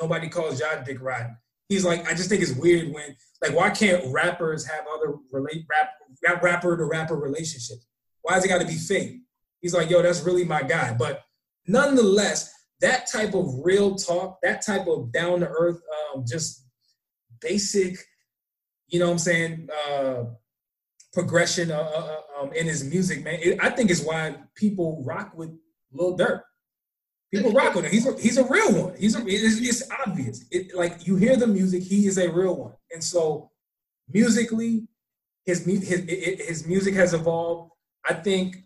[0.00, 1.36] nobody calls y'all dick riding.
[1.68, 5.66] He's like, I just think it's weird when, like, why can't rappers have other relate
[5.68, 5.90] rap
[6.24, 7.78] rap, rapper to rapper relationship?
[8.22, 9.22] Why has it got to be fake?
[9.60, 10.94] He's like, yo, that's really my guy.
[10.96, 11.24] But
[11.66, 15.80] nonetheless, that type of real talk, that type of down to earth,
[16.14, 16.64] um, just
[17.40, 17.98] basic,
[18.86, 20.24] you know what I'm saying, uh,
[21.16, 23.38] progression uh, uh, uh, um, in his music, man.
[23.42, 25.50] It, I think is why people rock with
[25.90, 26.42] Lil Durk.
[27.32, 27.90] People rock with him.
[27.90, 28.94] He's a, he's a real one.
[28.98, 30.44] He's a, it's, it's obvious.
[30.50, 32.74] It, like you hear the music, he is a real one.
[32.92, 33.50] And so
[34.12, 34.88] musically,
[35.46, 36.00] his his
[36.48, 37.72] his music has evolved.
[38.06, 38.56] I think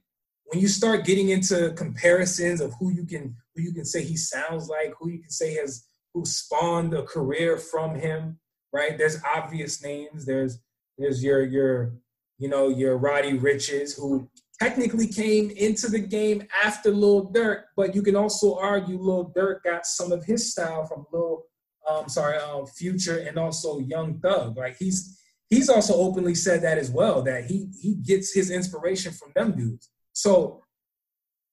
[0.46, 4.16] when you start getting into comparisons of who you can who you can say he
[4.16, 8.40] sounds like, who you can say has who spawned a career from him,
[8.72, 8.98] right?
[8.98, 10.26] There's obvious names.
[10.26, 10.58] There's
[10.98, 11.94] there's your your
[12.40, 17.94] you know your Roddy Ricches, who technically came into the game after Lil Durk, but
[17.94, 21.44] you can also argue Lil Durk got some of his style from Lil
[21.88, 24.56] um sorry um Future and also Young Thug.
[24.56, 29.12] Like he's he's also openly said that as well that he he gets his inspiration
[29.12, 29.90] from them dudes.
[30.12, 30.64] So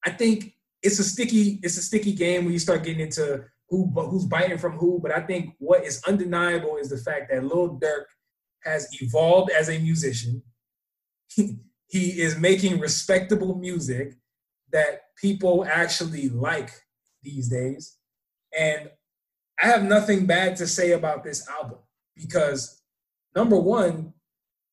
[0.05, 3.91] I think it's a sticky it's a sticky game when you start getting into who
[3.93, 4.99] who's biting from who.
[5.01, 8.05] But I think what is undeniable is the fact that Lil Durk
[8.63, 10.43] has evolved as a musician.
[11.37, 11.59] He,
[11.89, 14.15] he is making respectable music
[14.73, 16.71] that people actually like
[17.23, 17.95] these days.
[18.57, 18.91] And
[19.61, 21.79] I have nothing bad to say about this album
[22.15, 22.81] because
[23.33, 24.13] number one,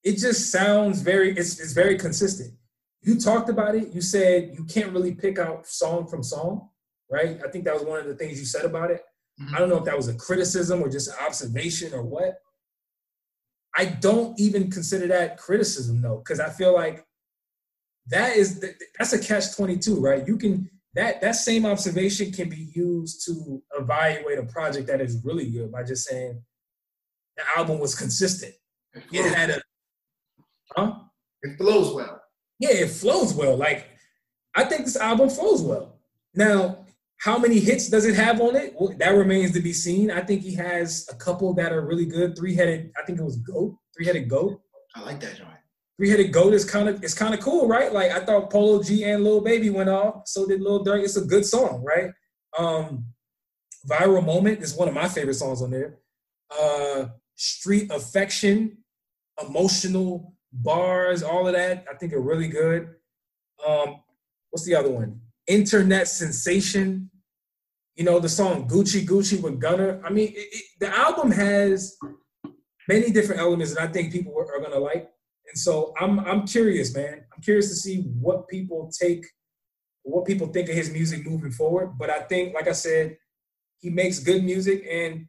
[0.02, 2.54] it just sounds very it's, it's very consistent
[3.04, 3.94] you talked about it.
[3.94, 6.70] You said you can't really pick out song from song,
[7.10, 7.38] right?
[7.44, 9.02] I think that was one of the things you said about it.
[9.40, 9.54] Mm-hmm.
[9.54, 12.38] I don't know if that was a criticism or just an observation or what.
[13.76, 17.04] I don't even consider that criticism though, because I feel like
[18.08, 18.64] that is
[18.98, 20.26] that's a catch twenty two, right?
[20.26, 25.22] You can that that same observation can be used to evaluate a project that is
[25.24, 26.42] really good by just saying
[27.36, 28.54] the album was consistent.
[29.10, 29.62] It had a
[30.76, 30.94] huh?
[31.42, 32.20] It flows well
[32.58, 33.56] yeah, it flows well.
[33.56, 33.88] Like
[34.54, 35.98] I think this album flows well.
[36.34, 36.83] Now,
[37.24, 38.74] how many hits does it have on it?
[38.78, 40.10] Well, that remains to be seen.
[40.10, 42.36] I think he has a couple that are really good.
[42.36, 43.78] Three headed, I think it was goat.
[43.96, 44.60] Three headed goat.
[44.94, 45.48] I like that joint.
[45.96, 47.90] Three headed goat is kind of it's kind of cool, right?
[47.94, 50.28] Like I thought Polo G and Lil Baby went off.
[50.28, 51.02] So did Lil Durk.
[51.02, 52.10] It's a good song, right?
[52.58, 53.06] Um,
[53.88, 56.00] Viral Moment is one of my favorite songs on there.
[56.50, 57.06] Uh,
[57.36, 58.76] Street Affection,
[59.40, 62.90] emotional bars, all of that, I think are really good.
[63.66, 64.02] Um,
[64.50, 65.22] what's the other one?
[65.46, 67.10] Internet Sensation.
[67.94, 70.00] You know, the song Gucci Gucci with Gunna.
[70.04, 71.96] I mean, it, it, the album has
[72.88, 75.08] many different elements that I think people are, are gonna like.
[75.48, 77.24] And so I'm I'm curious, man.
[77.34, 79.24] I'm curious to see what people take,
[80.02, 81.96] what people think of his music moving forward.
[81.98, 83.16] But I think, like I said,
[83.78, 85.26] he makes good music, and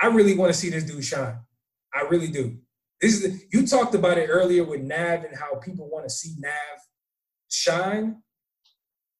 [0.00, 1.38] I really want to see this dude shine.
[1.92, 2.58] I really do.
[3.00, 6.34] This is you talked about it earlier with Nav and how people want to see
[6.38, 6.80] Nav
[7.50, 8.22] shine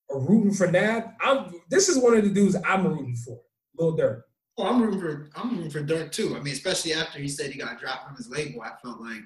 [0.09, 1.05] or rooting for Nav.
[1.21, 3.41] I'm this is one of the dudes I'm rooting for,
[3.79, 4.23] Lil Durk.
[4.57, 6.37] Oh, I'm rooting for I'm rooting for Durk too.
[6.37, 9.23] I mean, especially after he said he got dropped from his label, I felt like,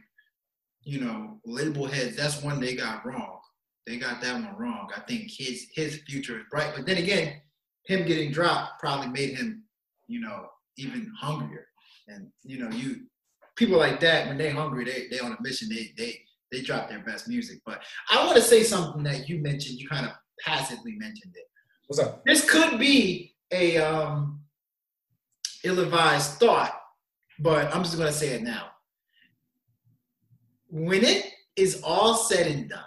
[0.83, 2.17] you know, label heads.
[2.17, 3.41] That's one they got wrong.
[3.87, 4.91] They got that one wrong.
[4.97, 7.41] I think his his future is bright, but then again,
[7.85, 9.65] him getting dropped probably made him,
[10.07, 10.47] you know,
[10.77, 11.67] even hungrier.
[12.07, 13.07] And you know, you
[13.57, 15.69] people like that when they're hungry, they they on a mission.
[15.69, 17.59] They they they drop their best music.
[17.67, 19.79] But I want to say something that you mentioned.
[19.79, 20.13] You kind of
[20.45, 21.47] passively mentioned it.
[21.87, 22.25] What's up?
[22.25, 24.41] This could be a um,
[25.65, 26.79] ill-advised thought,
[27.39, 28.69] but I'm just gonna say it now.
[30.71, 32.81] When it is all said and done,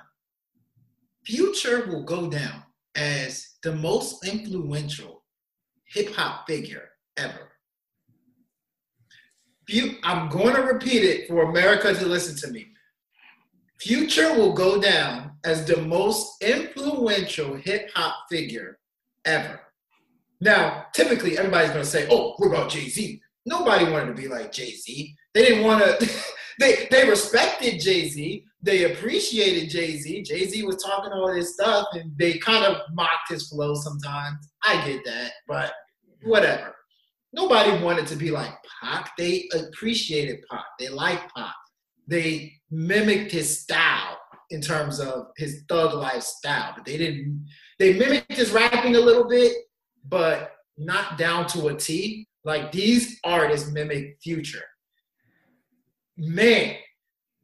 [1.24, 2.64] Future will go down
[2.96, 5.24] as the most influential
[5.86, 7.52] hip hop figure ever.
[10.04, 12.68] I'm going to repeat it for America to listen to me.
[13.80, 18.80] Future will go down as the most influential hip hop figure
[19.26, 19.60] ever.
[20.40, 24.52] Now, typically, everybody's to say, "Oh, what about Jay Z?" Nobody wanted to be like
[24.52, 25.16] Jay Z.
[25.34, 26.10] They didn't want to.
[26.60, 28.46] they they respected Jay Z.
[28.62, 30.24] They appreciated Jay Z.
[30.24, 34.50] Jay Z was talking all this stuff, and they kind of mocked his flow sometimes.
[34.64, 35.74] I get that, but
[36.24, 36.76] whatever
[37.34, 39.12] nobody wanted to be like Pac.
[39.18, 40.66] They appreciated Pac.
[40.80, 41.54] They liked Pac.
[42.08, 44.18] They mimicked his style
[44.52, 47.48] in terms of his thug lifestyle, but they didn't.
[47.80, 49.54] They mimicked his rapping a little bit,
[50.08, 52.28] but not down to a T.
[52.44, 54.64] Like these artists mimic Future.
[56.18, 56.76] Man,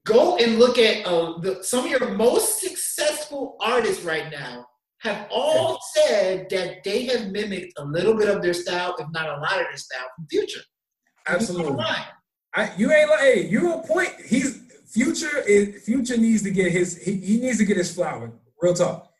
[0.06, 4.66] go and look at uh, the, some of your most successful artists right now
[5.00, 9.30] have all said that they have mimicked a little bit of their style, if not
[9.30, 10.62] a lot of their style from Future.
[11.28, 11.84] Absolutely.
[12.56, 14.14] I, you ain't like, hey, you a point.
[14.26, 18.32] He's Future is Future needs to get his he, he needs to get his flower.
[18.62, 19.12] Real talk.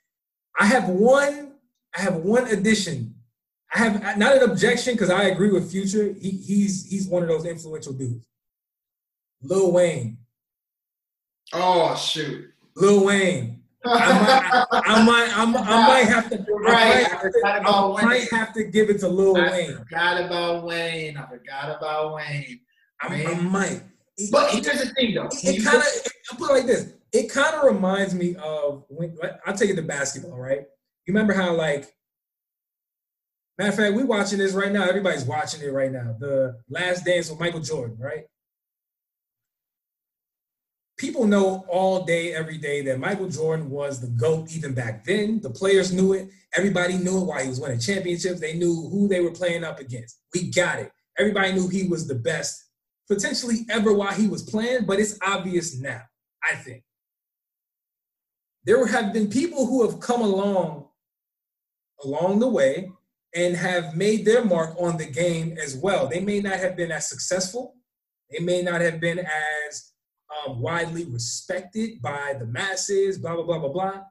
[0.60, 1.54] I have one
[1.96, 3.16] I have one addition.
[3.74, 6.14] I have not an objection because I agree with Future.
[6.20, 8.26] He he's he's one of those influential dudes.
[9.42, 10.18] Lil Wayne.
[11.54, 12.50] Oh shoot.
[12.76, 13.54] Lil Wayne.
[13.86, 16.46] I might, I might, I might, I might have to.
[16.52, 16.76] Right.
[16.76, 18.06] I might, have to, I Wayne.
[18.06, 19.78] might have to give it to Lil I Wayne.
[19.78, 21.16] forgot about Wayne.
[21.18, 22.60] I forgot about Wayne.
[23.02, 23.82] I, I might.
[24.18, 25.30] It- But it- here's the thing, though.
[25.44, 26.94] When it kind of look- I put it like this.
[27.14, 30.60] It kind of reminds me of when I'll take it to basketball, right?
[31.06, 31.94] You remember how like
[33.58, 34.84] matter of fact, we watching this right now.
[34.88, 36.16] Everybody's watching it right now.
[36.20, 38.26] The Last Dance with Michael Jordan, right?
[40.98, 45.40] People know all day, every day that Michael Jordan was the GOAT even back then.
[45.42, 46.30] The players knew it.
[46.56, 48.40] Everybody knew it while he was winning championships.
[48.40, 50.20] They knew who they were playing up against.
[50.34, 50.92] We got it.
[51.20, 52.64] Everybody knew he was the best
[53.08, 56.02] potentially ever while he was playing, but it's obvious now,
[56.44, 56.84] I think.
[58.66, 60.88] There have been people who have come along
[62.04, 62.92] along the way
[63.34, 66.08] and have made their mark on the game as well.
[66.08, 67.76] They may not have been as successful.
[68.32, 69.94] They may not have been as
[70.46, 74.02] um, widely respected by the masses, blah, blah, blah, blah, blah.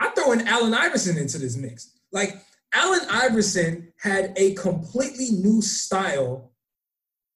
[0.00, 1.92] I throw in Allen Iverson into this mix.
[2.10, 2.36] Like,
[2.74, 6.52] Allen Iverson had a completely new style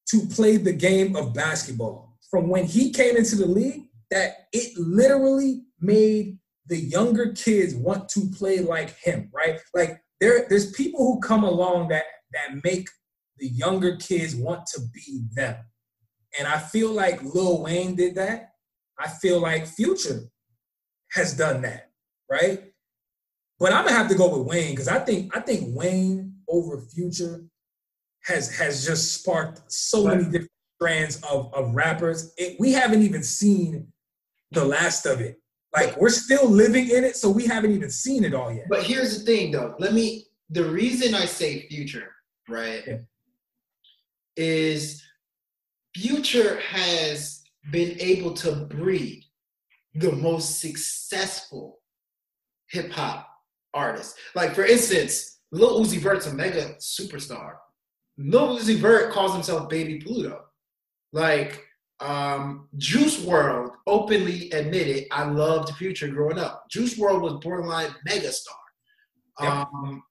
[0.09, 2.17] to play the game of basketball.
[2.31, 8.09] From when he came into the league, that it literally made the younger kids want
[8.11, 9.61] to play like him, right?
[9.75, 12.89] Like there, there's people who come along that that make
[13.39, 15.57] the younger kids want to be them.
[16.39, 18.53] And I feel like Lil Wayne did that.
[18.99, 20.23] I feel like Future
[21.13, 21.91] has done that,
[22.31, 22.73] right?
[23.59, 26.81] But I'm gonna have to go with Wayne because I think I think Wayne over
[26.81, 27.45] Future
[28.25, 32.35] has has just sparked so many different strands of, of rappers.
[32.37, 33.89] It, we haven't even seen
[34.51, 35.41] the last of it.
[35.75, 38.67] Like we're still living in it, so we haven't even seen it all yet.
[38.69, 39.75] But here's the thing, though.
[39.79, 40.27] Let me.
[40.51, 42.13] The reason I say future,
[42.49, 42.99] right, Yeah.
[44.37, 45.03] is
[45.97, 47.43] future has
[47.73, 49.25] been able to breed
[49.95, 51.81] the most successful
[52.71, 53.29] hip hop
[53.77, 54.19] artists.
[54.35, 57.55] Like for instance, Lil Uzi Vert's a mega superstar.
[58.19, 60.41] Lil Uzi Vert calls himself Baby Pluto.
[61.13, 61.63] Like
[62.01, 66.65] um, Juice WRLD openly admitted I loved Future growing up.
[66.71, 68.49] Juice WRLD was borderline megastar.
[69.41, 69.53] Yep.
[69.53, 70.03] Um,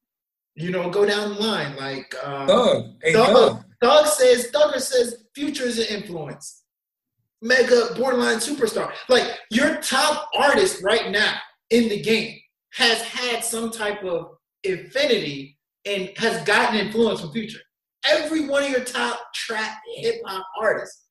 [0.56, 3.28] you know, go down the line like uh, Thug, hey Thug.
[3.28, 6.64] Thug, Thug says Thugger says Future is an influence.
[7.42, 8.92] Mega borderline superstar.
[9.10, 11.36] Like your top artist right now
[11.70, 12.40] in the game
[12.76, 17.60] has had some type of infinity and has gotten influence from Future.
[18.08, 21.04] Every one of your top trap hip hop artists.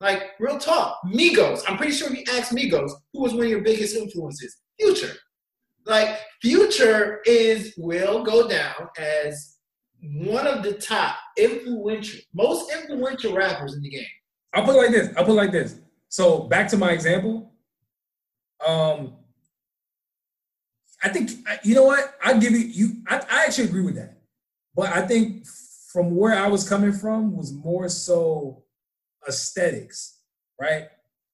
[0.00, 1.62] Like real talk, Migos.
[1.68, 4.56] I'm pretty sure if you ask Migos, who was one of your biggest influences?
[4.80, 5.12] Future.
[5.84, 9.56] Like Future is will go down as
[10.02, 14.06] one of the top influential, most influential rappers in the game.
[14.54, 15.08] I'll put it like this.
[15.16, 15.80] I'll put it like this.
[16.08, 17.52] So back to my example.
[18.66, 19.14] Um,
[21.02, 21.30] I think
[21.62, 22.58] you know what I give you.
[22.58, 24.18] You, I, I actually agree with that,
[24.74, 25.46] but I think
[25.92, 28.64] from where I was coming from was more so
[29.26, 30.18] aesthetics,
[30.60, 30.88] right?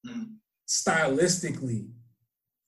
[0.06, 0.36] Mm.
[0.68, 1.88] Stylistically,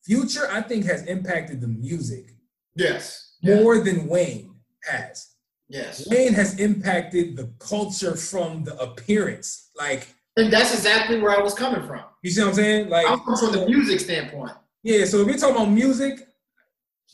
[0.05, 2.35] Future I think has impacted the music
[2.75, 3.35] Yes.
[3.43, 4.55] more than Wayne
[4.85, 5.35] has.
[5.69, 6.09] Yes.
[6.09, 10.09] Wayne has impacted the culture from the appearance, like.
[10.37, 12.05] And that's exactly where I was coming from.
[12.23, 12.89] You see what I'm saying?
[12.89, 14.53] Like I'm from the music standpoint.
[14.83, 16.28] Yeah, so if you're talking about music,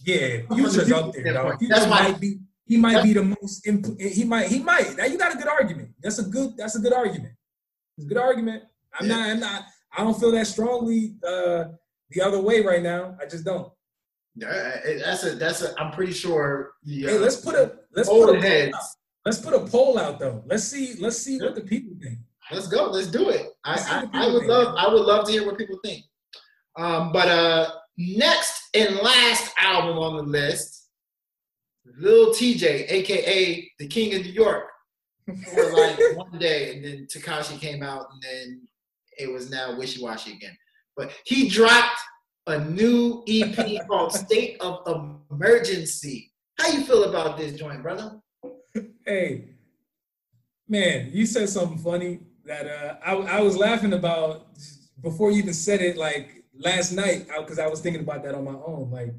[0.05, 1.59] yeah, Future's up there, dog.
[1.59, 4.97] Future That's might be he might be the most imp- he might he might.
[4.97, 5.91] Now you got a good argument.
[6.03, 7.35] That's a good that's a good argument.
[7.97, 8.65] It's a good argument.
[8.99, 9.16] I'm Yeah.
[9.16, 9.65] not I'm not
[9.97, 11.65] I don't feel that strongly uh
[12.11, 13.16] the other way right now.
[13.21, 13.71] I just don't.
[14.37, 15.81] Yeah, That's a that's a.
[15.81, 16.73] I'm pretty sure.
[16.83, 18.75] The, Hey, uh, let's put a let's put a poll heads.
[18.75, 18.83] out.
[19.25, 20.43] let's put a poll out though.
[20.47, 22.19] Let's see let's see what the people think.
[22.51, 22.87] Let's go.
[22.91, 23.47] Let's do it.
[23.65, 24.75] Let's I, I, I would think, love.
[24.77, 26.03] I would love to hear what people think.
[26.77, 30.89] Um, but uh, next and last album on the list,
[31.99, 34.65] Lil Tjay, aka the King of New York,
[35.53, 38.69] for like one day, and then Tekashi came out, and then
[39.19, 40.57] it was now wishy washy again.
[40.97, 41.99] But he dropped
[42.47, 44.81] a new EP called State of
[45.31, 46.33] Emergency.
[46.59, 48.21] How you feel about this joint, brother?
[49.07, 49.51] Hey,
[50.69, 54.47] man, you said something funny that uh, I, I was laughing about
[55.03, 58.45] before you even said it, like last night, because I was thinking about that on
[58.45, 58.91] my own.
[58.91, 59.15] Like,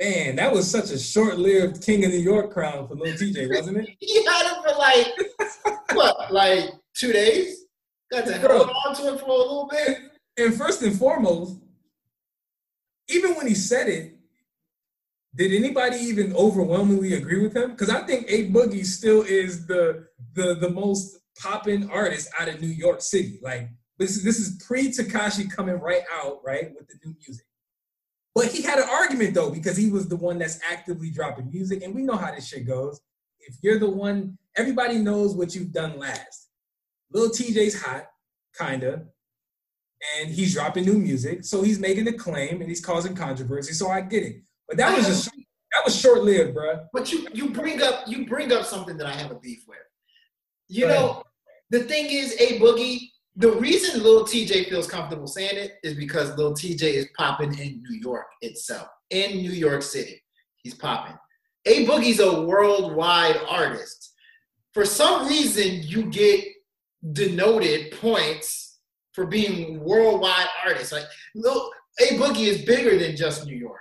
[0.00, 3.78] man, that was such a short-lived King of New York crown for Lil Tjay, wasn't
[3.78, 3.90] it?
[4.00, 7.64] He had it for like what, like two days?
[8.12, 9.98] Got to hold on to it for a little bit.
[10.38, 11.58] And first and foremost,
[13.08, 14.12] even when he said it,
[15.34, 17.70] did anybody even overwhelmingly agree with him?
[17.70, 22.60] Because I think A Boogie still is the the the most popping artist out of
[22.60, 23.38] New York City.
[23.42, 27.46] Like this is this is pre Tekashi coming right out right with the new music.
[28.34, 31.82] But he had an argument though because he was the one that's actively dropping music,
[31.82, 33.00] and we know how this shit goes.
[33.40, 36.48] If you're the one, everybody knows what you've done last.
[37.12, 38.06] Little Tjay's hot,
[38.58, 39.06] kinda
[40.18, 41.44] and he's dropping new music.
[41.44, 43.72] So he's making a claim and he's causing controversy.
[43.72, 44.42] So I get it.
[44.68, 46.86] But that was just that was short lived, bro.
[46.92, 49.78] But you you bring up you bring up something that I have a beef with.
[50.68, 51.22] You know,
[51.70, 53.10] the thing is, a boogie.
[53.36, 57.82] The reason Lil Tjay feels comfortable saying it is because Lil Tjay is popping in
[57.82, 60.22] New York itself, in New York City.
[60.62, 61.16] He's popping.
[61.66, 64.14] A Boogie's a worldwide artist.
[64.72, 66.44] For some reason, you get
[67.12, 68.78] denoted points
[69.12, 70.92] for being worldwide artists.
[70.92, 71.04] Like
[71.34, 73.80] Lil A Boogie is bigger than just New York.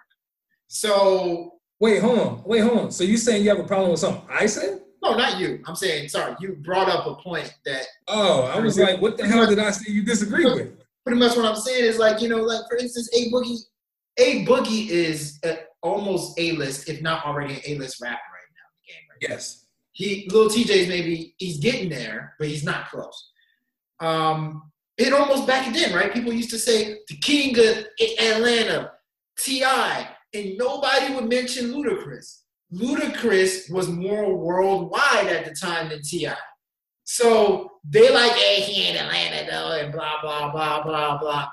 [0.68, 2.44] So Wait, hold on.
[2.46, 2.92] Wait, hold on.
[2.92, 4.82] So you saying you have a problem with something I said?
[5.06, 5.62] No, not you.
[5.68, 9.28] I'm saying, sorry, you brought up a point that Oh, I was like, what the
[9.28, 10.74] hell did I say you disagree with?
[11.06, 13.60] pretty much what I'm saying is like, you know, like for instance, A Boogie,
[14.18, 18.50] A Boogie is a, almost A list, if not already an A list rapper right
[18.56, 19.04] now in the game.
[19.12, 19.30] Right.
[19.30, 19.68] Yes.
[19.92, 23.30] He, Lil Tjay's maybe he's getting there, but he's not close.
[24.00, 26.12] Um, it almost back then, right?
[26.12, 27.86] People used to say the king of
[28.20, 28.92] Atlanta,
[29.38, 32.40] T.I., and nobody would mention Ludacris.
[32.76, 36.30] Ludacris was more worldwide at the time than Ti.
[37.06, 41.48] So they like, hey, he in Atlanta though, and blah blah blah blah blah.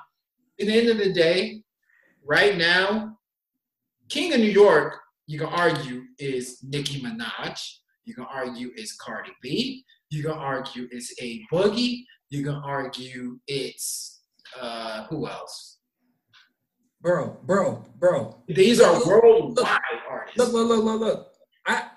[0.59, 1.63] At the end of the day,
[2.25, 3.17] right now,
[4.09, 7.59] King of New York, you can argue is Nicki Minaj.
[8.05, 9.85] You can argue is Cardi B.
[10.09, 12.03] You can argue it's A Boogie.
[12.29, 14.21] You can argue it's
[14.59, 15.72] uh, who else?
[17.03, 18.37] Bro, bro, bro.
[18.47, 19.77] These are worldwide
[20.09, 20.37] artists.
[20.37, 21.33] Look, look, look, look, look.
[21.67, 21.89] I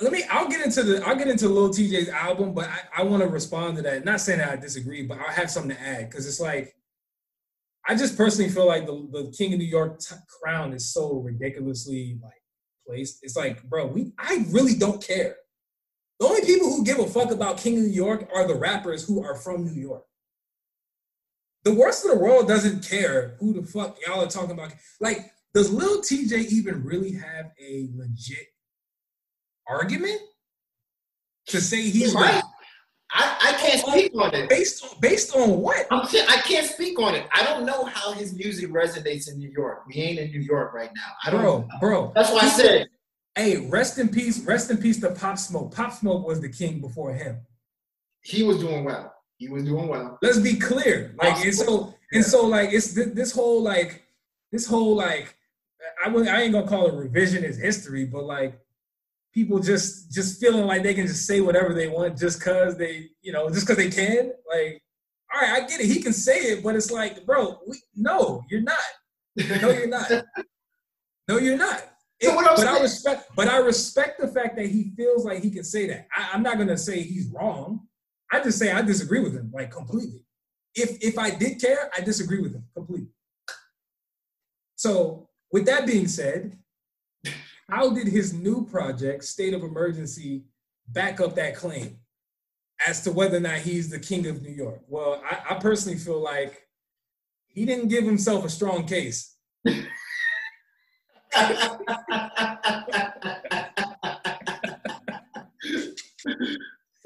[0.00, 3.02] let me I'll get into the I'll get into Lil Tjay's album, but I, I
[3.02, 4.02] want to respond to that.
[4.06, 6.74] Not saying that I disagree, but I have something to add because it's like
[7.86, 11.16] I just personally feel like the, the King of New York t- crown is so
[11.16, 12.32] ridiculously like
[12.86, 13.18] placed.
[13.22, 15.36] It's like, bro, we I really don't care.
[16.18, 19.06] The only people who give a fuck about King of New York are the rappers
[19.06, 20.04] who are from New York.
[21.64, 24.72] The worst of the world doesn't care who the fuck y'all are talking about.
[25.00, 28.46] Like, does Lil Tjay even really have a legit
[29.68, 30.20] argument
[31.48, 32.42] to say he's He's right.
[33.12, 34.48] I, I can't oh, speak on it.
[34.48, 35.84] Based on based on what?
[35.90, 37.26] I'm saying I can't speak on it.
[37.34, 39.82] I don't know how his music resonates in New York.
[39.88, 41.10] We ain't in New York right now.
[41.24, 41.42] I don't.
[41.42, 41.68] Know.
[41.80, 42.12] Bro, bro.
[42.14, 42.86] That's why I said
[43.36, 45.74] Hey, rest in peace, rest in peace to Pop Smoke.
[45.74, 47.38] Pop Smoke was the king before him.
[48.22, 49.14] he was doing well.
[49.40, 50.18] He was doing well.
[50.20, 51.14] Let's be clear.
[51.16, 54.04] Like and so and so like it's thi- this whole like
[54.52, 55.34] this whole like
[56.04, 58.60] I would I ain't gonna call it revisionist history, but like
[59.32, 63.06] people just just feeling like they can just say whatever they want just cause they
[63.22, 64.32] you know just cause they can.
[64.46, 64.82] Like,
[65.34, 65.86] all right, I get it.
[65.86, 68.76] He can say it, but it's like, bro, we, no, you're not.
[69.62, 70.10] No, you're not.
[71.28, 71.84] No, you're not.
[72.20, 75.62] So but I respect, but I respect the fact that he feels like he can
[75.62, 76.08] say that.
[76.14, 77.86] I, I'm not gonna say he's wrong.
[78.32, 80.24] I just say I disagree with him like completely.
[80.74, 83.08] If if I did care, I disagree with him completely.
[84.76, 86.56] So with that being said,
[87.68, 90.44] how did his new project, State of Emergency,
[90.88, 91.98] back up that claim
[92.86, 94.80] as to whether or not he's the king of New York?
[94.88, 96.66] Well, I, I personally feel like
[97.46, 99.36] he didn't give himself a strong case.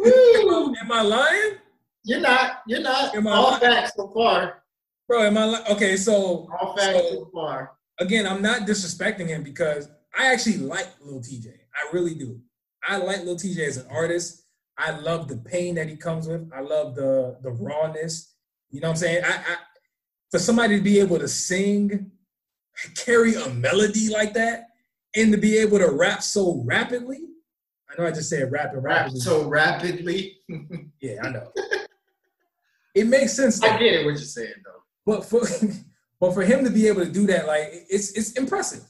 [0.07, 1.53] Am I lying?
[2.05, 2.63] You're not.
[2.67, 3.15] You're not.
[3.15, 3.61] Am I All lying?
[3.61, 4.63] facts so far.
[5.09, 5.97] Bro, am I li- okay?
[5.97, 7.73] So All facts So- so far.
[7.99, 11.55] again, I'm not disrespecting him because I actually like Lil Tjay.
[11.75, 12.41] I really do.
[12.87, 14.43] I like Lil Tjay as an artist.
[14.77, 16.51] I love the pain that he comes with.
[16.55, 18.35] I love the the rawness.
[18.71, 19.25] You know what I'm saying?
[19.25, 19.57] I, I
[20.31, 22.11] for somebody to be able to sing,
[22.97, 24.67] carry a melody like that,
[25.15, 27.21] and to be able to rap so rapidly.
[27.97, 29.21] I know I just said rap and rapidly.
[29.21, 30.39] so rapidly.
[31.01, 31.53] yeah, I know.
[32.95, 33.61] It makes sense.
[33.61, 33.69] though.
[33.69, 34.83] I get it what you're saying though.
[35.07, 35.43] But for
[36.21, 38.83] but for him to be able to do that, like it's it's impressive.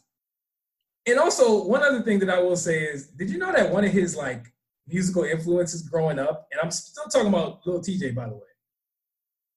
[1.06, 3.85] And also, one other thing that I will say is, did you know that one
[3.85, 4.52] of his like
[4.86, 8.40] musical influences growing up, and I'm still talking about Lil Tjay, by the way.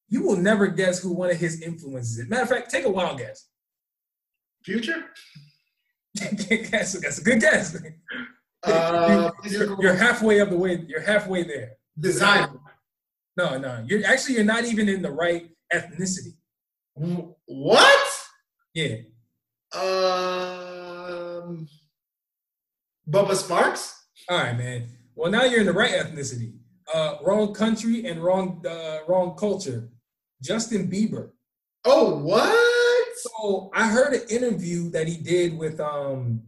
[0.09, 2.29] You will never guess who one of his influences is.
[2.29, 3.47] Matter of fact, take a wild guess.
[4.63, 5.05] Future?
[6.15, 7.77] that's, that's a good guess.
[8.63, 10.83] Uh, you're, you're halfway up the way.
[10.87, 11.73] You're halfway there.
[11.99, 12.59] designer.
[13.37, 13.83] No, no.
[13.87, 16.33] You're actually you're not even in the right ethnicity.
[17.45, 18.09] What?
[18.73, 18.95] Yeah.
[19.73, 21.67] Um,
[23.09, 23.93] Bubba Sparxxx.
[24.29, 24.89] All right, man.
[25.15, 26.53] Well, now you're in the right ethnicity.
[26.93, 29.89] Uh, wrong country and wrong uh, wrong culture.
[30.41, 31.31] Justin Bieber.
[31.85, 33.17] Oh, what?
[33.17, 36.41] So I heard an interview that he did with um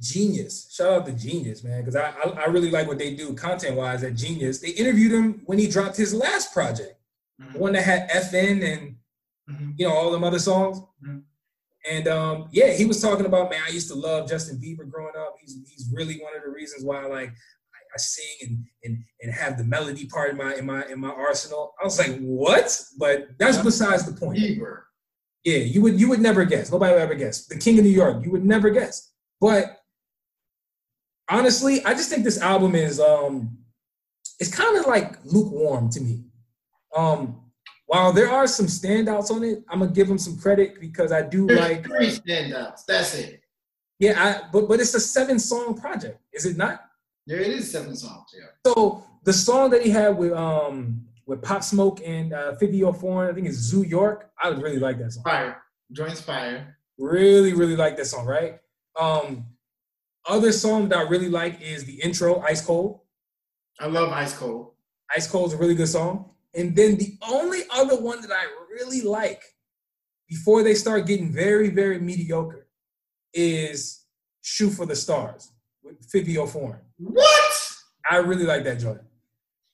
[0.00, 0.70] Genius.
[0.72, 3.76] Shout out to Genius, man, because I, I I really like what they do content
[3.76, 4.58] wise at Genius.
[4.60, 6.94] They interviewed him when he dropped his last project,
[7.52, 8.96] the one that had FN and
[9.48, 9.74] Mhm.
[9.78, 10.80] you know all them other songs.
[11.04, 11.22] Mhm.
[11.88, 13.62] And um, yeah, he was talking about man.
[13.64, 15.36] I used to love Justin Bieber growing up.
[15.40, 19.04] He's he's really one of the reasons why I like I, I sing and and
[19.22, 21.74] and have the melody part in my in my in my arsenal.
[21.80, 22.76] I was like, what?
[22.98, 24.38] But that's besides the point.
[24.40, 24.80] Bieber.
[25.44, 26.72] Yeah, you would you would never guess.
[26.72, 27.46] Nobody would ever guess.
[27.46, 29.12] The King of New York, you would never guess.
[29.40, 29.75] But
[31.28, 33.58] honestly, I just think this album is um
[34.38, 36.24] it's kind of like lukewarm to me.
[36.96, 37.40] Um
[37.86, 41.22] while there are some standouts on it, I'm gonna give them some credit because I
[41.22, 42.84] do There's like three standouts.
[42.86, 43.40] That's it.
[43.98, 46.80] yeah, I but but it's a seven song project, is it not?
[47.26, 48.30] There it is, seven songs.
[48.34, 48.46] Yeah.
[48.66, 53.30] So the song that he had with um with Pop Smoke and uh Fivio Foreign,
[53.30, 54.30] I think it's Zoo York.
[54.42, 55.24] I really like that song.
[55.24, 55.62] Fire.
[55.92, 56.78] Joints fire.
[56.98, 58.58] Really, really like that song, right?
[58.98, 59.44] Um,
[60.28, 63.00] other song that I really like is the intro, Ice Cold.
[63.78, 64.72] I love Ice Cold.
[65.14, 66.30] Ice Cold is a really good song.
[66.54, 69.42] And then the only other one that I really like
[70.28, 72.66] before they start getting very, very mediocre
[73.32, 74.04] is
[74.42, 76.80] Shoot for the Stars with Fivio Foreign.
[76.98, 77.76] What?
[78.08, 79.00] I really like that joint.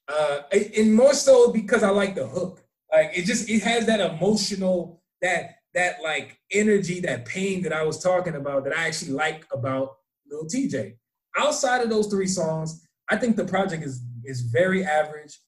[0.09, 2.65] Uh, and and more so because I like the hook.
[2.93, 7.85] Like it just it has that emotional that that like energy, that pain that I
[7.85, 9.97] was talking about that I actually like about
[10.33, 10.97] Lil Tjay.
[11.39, 15.39] Outside of those three songs, I think the project is is very average.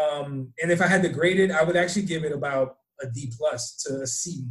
[0.00, 3.06] Um, and if I had to grade it, I would actually give it about a
[3.06, 4.44] D plus to a C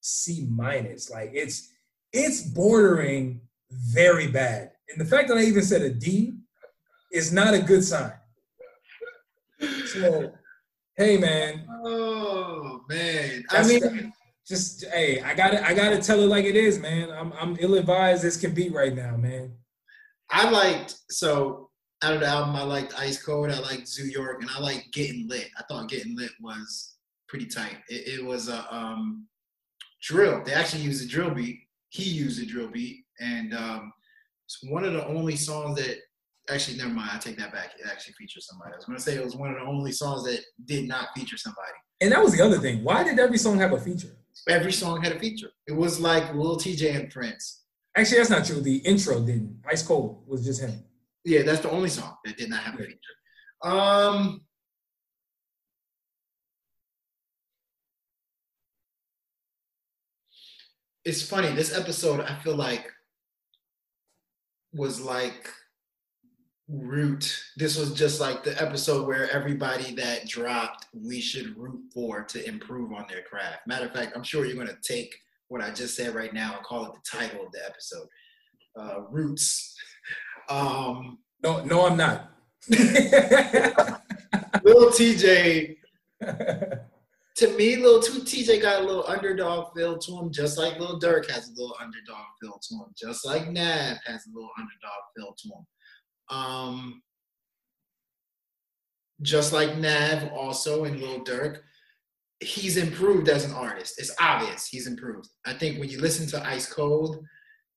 [0.00, 1.10] C minus.
[1.10, 1.68] Like it's
[2.12, 3.40] it's bordering
[3.70, 4.72] very bad.
[4.90, 6.34] And the fact that I even said a D
[7.12, 8.12] is not a good sign.
[9.86, 10.32] So,
[10.96, 13.44] hey man, Oh man.
[13.50, 14.12] I mean,
[14.46, 17.10] just hey, I gotta I gotta tell it like it is, man.
[17.10, 19.52] I'm I'm ill advised as can be right now, man.
[20.30, 21.70] I liked so
[22.02, 24.92] out of the album, I liked Ice Cold, I liked Zoo York, and I liked
[24.92, 25.48] Getting Lit.
[25.56, 26.96] I thought Getting Lit was
[27.28, 27.76] pretty tight.
[27.88, 29.26] It, it was a um,
[30.02, 30.42] drill.
[30.44, 31.60] They actually used a drill beat.
[31.90, 33.92] He used a drill beat, and um,
[34.46, 35.98] it's one of the only songs that
[36.50, 37.10] actually never mind.
[37.12, 37.74] I take that back.
[37.78, 38.72] It actually features somebody.
[38.72, 41.36] I was gonna say it was one of the only songs that did not feature
[41.36, 41.72] somebody.
[42.00, 42.82] And that was the other thing.
[42.82, 44.16] Why did every song have a feature?
[44.48, 45.50] Every song had a feature.
[45.66, 47.62] It was like Lil Tjay and Prince.
[47.96, 48.60] Actually, that's not true.
[48.60, 49.60] The intro didn't.
[49.70, 50.82] Ice Cold was just him.
[51.24, 52.98] Yeah, that's the only song that did not have a feature.
[53.62, 54.40] Um,
[61.04, 61.54] it's funny.
[61.54, 62.90] This episode, I feel like,
[64.72, 65.48] was like
[66.72, 67.38] root.
[67.56, 72.48] This was just like the episode where everybody that dropped, we should root for to
[72.48, 73.66] improve on their craft.
[73.66, 75.14] Matter of fact, I'm sure you're gonna take
[75.48, 78.06] what I just said right now and call it the title of the episode,
[78.78, 79.76] uh, Roots.
[80.48, 82.30] Um, No, no, I'm not.
[84.64, 85.76] Little Tjay,
[86.22, 91.00] to me, little T- Tjay got a little underdog feel to him, just like little
[91.00, 95.02] Durk has a little underdog feel to him, just like Nav has a little underdog
[95.16, 95.66] feel to him.
[96.32, 97.02] Um,
[99.20, 101.58] just like Nav, also in Lil Durk,
[102.40, 103.94] he's improved as an artist.
[103.98, 105.28] It's obvious he's improved.
[105.46, 107.24] I think when you listen to Ice Cold,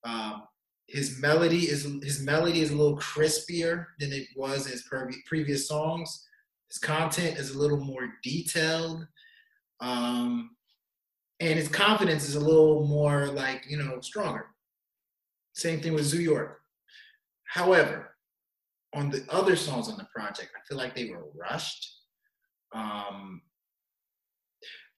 [0.05, 0.43] um,
[0.87, 5.23] his melody is his melody is a little crispier than it was in his pre-
[5.27, 6.27] previous songs.
[6.69, 9.05] His content is a little more detailed,
[9.81, 10.51] um,
[11.39, 14.47] and his confidence is a little more like you know stronger.
[15.53, 16.59] Same thing with Zoo York.
[17.45, 18.14] However,
[18.95, 21.91] on the other songs on the project, I feel like they were rushed.
[22.73, 23.41] Um,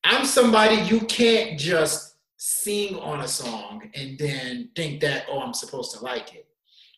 [0.04, 5.54] I'm somebody you can't just sing on a song and then think that oh I'm
[5.54, 6.46] supposed to like it.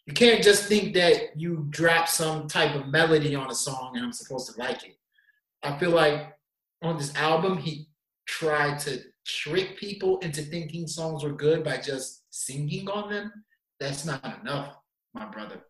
[0.06, 4.06] You can't just think that you drop some type of melody on a song and
[4.06, 4.98] I'm supposed to like it.
[5.64, 6.36] I feel like
[6.82, 7.88] on this album he
[8.28, 13.32] tried to trick people into thinking songs were good by just singing on them.
[13.80, 14.76] That's not enough,
[15.14, 15.62] my brother.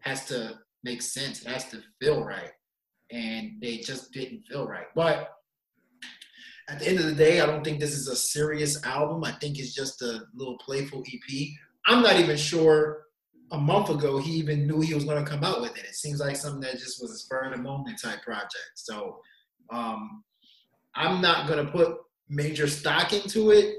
[0.00, 1.42] has to make sense.
[1.42, 2.52] It has to feel right.
[3.10, 4.86] And they just didn't feel right.
[4.94, 5.30] But
[6.68, 9.24] at the end of the day, I don't think this is a serious album.
[9.24, 11.48] I think it's just a little playful EP.
[11.86, 13.04] I'm not even sure
[13.52, 15.84] a month ago he even knew he was going to come out with it.
[15.84, 18.54] It seems like something that just was a spur of the moment type project.
[18.74, 19.20] So
[19.70, 20.22] um,
[20.94, 21.96] I'm not going to put
[22.28, 23.78] major stock into it.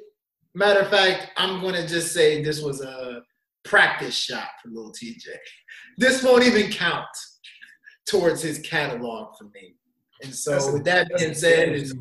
[0.53, 3.21] Matter of fact, I'm going to just say this was a
[3.63, 5.17] practice shot for little Tjay.
[5.97, 7.05] This won't even count
[8.07, 9.75] towards his catalog for me.
[10.23, 11.93] And so, That's with that being said, it's,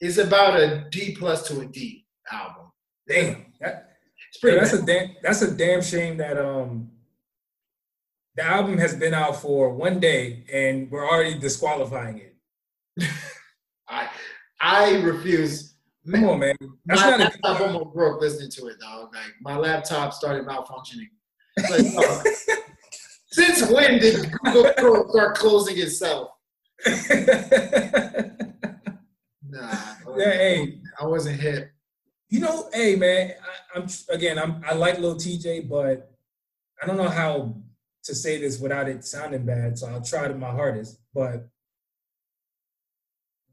[0.00, 2.70] it's about a D plus to a D album.
[3.08, 3.46] Damn.
[3.60, 3.90] That,
[4.28, 6.90] It's pretty Yeah, that's a damn that's a damn shame that um
[8.34, 13.08] the album has been out for one day and we're already disqualifying it.
[13.88, 14.08] I
[14.60, 15.75] I refuse.
[16.10, 16.56] Come on, man.
[16.84, 19.14] That's my not a laptop good almost broke listening to it, dog.
[19.14, 21.08] Like my laptop started malfunctioning.
[21.70, 22.30] Like, dog, uh,
[23.30, 26.30] since when did Google Chrome start closing itself?
[26.86, 26.92] Nah,
[29.60, 31.70] I yeah, hey, I wasn't hit.
[32.28, 36.12] you know, hey man, I, I'm again, I'm I like little Tjay, but
[36.82, 37.56] I don't know how
[38.04, 40.98] to say this without it sounding bad, so I'll try to my hardest.
[41.12, 41.48] But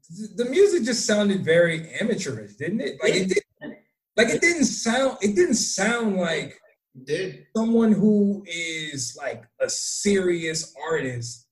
[0.08, 2.98] the music just sounded very amateurish, didn't it?
[3.02, 3.78] Like it didn't,
[4.16, 6.58] like it didn't sound, it didn't sound like
[7.04, 11.46] Did someone who is like a serious artist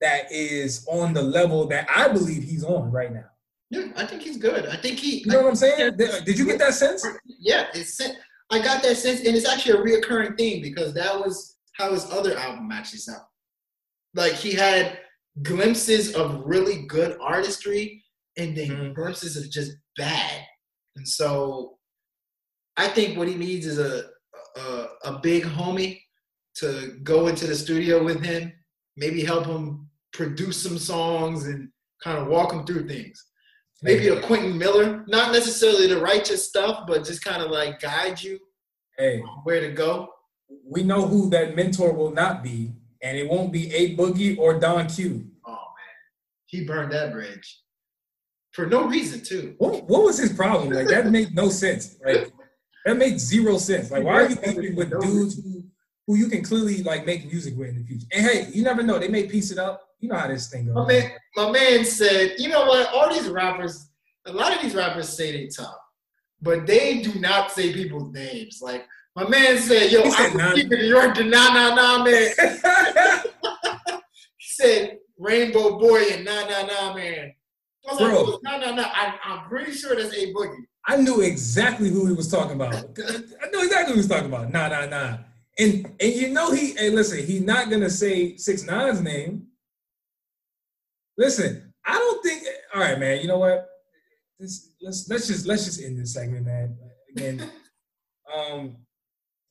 [0.00, 3.26] that is on the level that I believe he's on right now.
[3.70, 4.66] yeah, I think he's good.
[4.66, 5.18] I think he.
[5.20, 5.96] You know what I'm saying?
[5.96, 7.06] Did, you get that sense?
[7.24, 8.00] yeah, it's
[8.50, 12.10] I got that sense, and it's actually a reoccurring theme because that was how his
[12.10, 13.22] other album actually sounded.
[14.14, 14.98] Like he had
[15.40, 18.04] glimpses of really good artistry,
[18.36, 18.94] and then Mhm.
[18.94, 20.44] glimpses of just bad.
[20.96, 21.78] And so,
[22.76, 24.10] I think what he needs is a
[24.56, 25.98] a, a big homie
[26.56, 28.52] to go into the studio with him,
[28.98, 31.70] maybe help him produce some songs and
[32.04, 33.24] kind of walk him through things
[33.84, 38.22] maybe a Quentin Miller, not necessarily the righteous stuff, but just kind of like guide
[38.22, 38.38] you
[38.96, 40.08] Hey, where to go.
[40.64, 42.72] we know who that mentor will not be,
[43.02, 45.26] and it won't be A Boogie or Don Q.
[45.46, 45.58] Oh man,
[46.46, 47.62] he burned that bridge
[48.52, 49.54] for no reason too.
[49.58, 50.70] What, what was his problem?
[50.70, 51.96] Like that made no sense.
[52.04, 52.30] Like
[52.84, 53.90] that made zero sense.
[53.90, 55.64] Like why are you thinking with dudes who
[56.06, 58.06] who you can clearly like make music with in the future?
[58.12, 58.98] And hey, you never know.
[58.98, 59.82] They may piece it up.
[60.00, 60.74] You know how this thing goes.
[60.74, 62.92] My man, my man said, you know what?
[62.92, 63.88] All these rappers,
[64.26, 65.76] a lot of these rappers say they tough,
[66.40, 68.60] but they do not say people's names.
[68.60, 70.54] Like my man said, yo, said I'm nah.
[70.54, 72.30] keeping to nah nah nah man.
[74.38, 77.32] He said Rainbow Boy and nah nah nah man.
[77.88, 78.10] I was Bro.
[78.16, 78.90] "Oh, nah nah nah.
[78.92, 80.64] I, I'm pretty sure that's a boogie.
[80.86, 82.74] I knew exactly who he was talking about.
[82.74, 84.50] I knew exactly who he was talking about.
[84.50, 85.18] Nah, nah, nah.
[85.58, 89.46] And and you know he hey listen, he's not gonna say six nine's name.
[91.18, 92.44] Listen, I don't think
[92.74, 93.68] all right, man, you know what?
[94.38, 96.76] This, let's let's just let's just end this segment, man.
[97.14, 97.50] Again,
[98.34, 98.76] um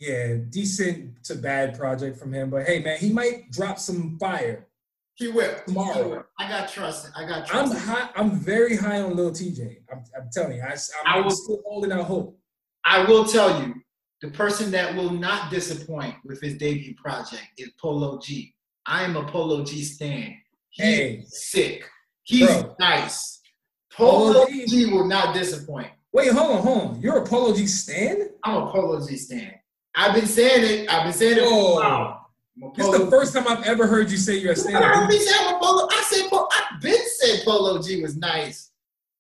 [0.02, 4.68] yeah, decent to bad project from him, but hey man, he might drop some fire.
[5.14, 5.54] He will.
[5.68, 6.26] Tomorrow.
[6.40, 7.12] I got trust.
[7.16, 7.86] I got I'm trust.
[7.88, 9.78] high, I'm very high on Lil Tjay.
[9.92, 10.76] I'm, I'm telling you, I,
[11.06, 12.40] I am will- still holding out hope.
[12.84, 13.76] I will tell you,
[14.24, 18.56] the person that will not disappoint with his debut project is Polo G.
[18.88, 20.36] I am a Polo G stan.
[20.72, 21.24] He's Hey.
[21.28, 21.84] sick.
[22.24, 22.76] He's Bro.
[22.80, 23.40] nice.
[23.94, 24.66] Polo, Polo G.
[24.66, 24.86] G.
[24.92, 25.90] will not disappoint.
[26.14, 27.02] Wait, hold on, hold on.
[27.02, 28.30] You're a Polo G stan?
[28.44, 29.54] I'm a Polo G stan.
[29.96, 30.90] I've been saying it.
[30.94, 32.18] I've been saying it for a while.
[32.76, 34.82] This is the first time I've ever heard you say you're a You stan.
[34.82, 35.88] heard me say I'm a Polo.
[35.90, 36.48] I said Polo.
[36.52, 38.72] I've been said Polo G was nice.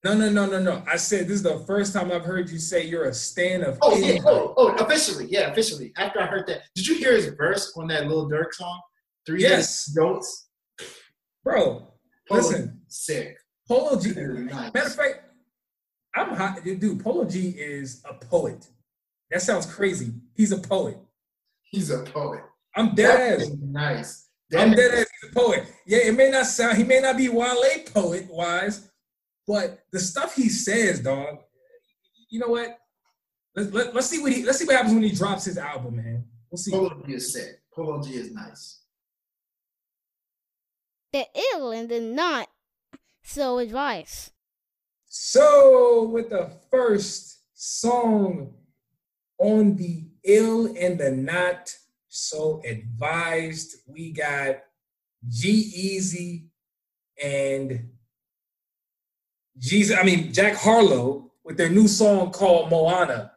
[0.03, 0.83] No, no, no, no, no.
[0.91, 3.77] I said this is the first time I've heard you say you're a stan of
[3.81, 4.19] Oh yeah.
[4.25, 5.27] Oh, oh, officially.
[5.29, 5.93] Yeah, officially.
[5.97, 8.79] After I heard that, did you hear his verse on that Lil Durk song?
[9.25, 9.91] Three Yes.
[9.95, 10.47] notes.
[11.43, 11.93] Bro,
[12.27, 13.37] Polo listen, sick.
[13.67, 14.11] Polo G.
[14.11, 14.73] Nice.
[14.73, 15.19] Matter of fact,
[16.15, 16.63] I'm hot.
[16.63, 18.67] Dude, Polo G is a poet.
[19.29, 20.13] That sounds crazy.
[20.35, 20.97] He's a poet.
[21.63, 22.41] He's a poet.
[22.75, 23.47] I'm dead That ass.
[23.47, 24.27] is nice.
[24.55, 25.05] I'm That dead ass.
[25.21, 25.65] He's a poet.
[25.85, 26.77] Yeah, it may not sound.
[26.77, 28.89] He may not be Wale poet wise,
[29.47, 31.37] but the stuff he says, dog.
[32.29, 32.77] You know what?
[33.55, 34.43] Let, let, let's see what he.
[34.45, 36.25] Let's see what happens when he drops his album, man.
[36.49, 36.71] We'll see.
[36.71, 37.61] Polo G is sick.
[37.73, 38.79] Polo G is nice.
[41.11, 42.47] The ill and the not
[43.23, 44.31] so advice.
[45.07, 48.53] So, with the first song
[49.37, 51.75] on the ill and the not
[52.07, 54.57] so advised, we got
[55.27, 56.45] G-Eazy
[57.23, 57.89] and
[59.57, 59.97] Jesus.
[59.97, 63.31] I mean Jack Harlow with their new song called Moana.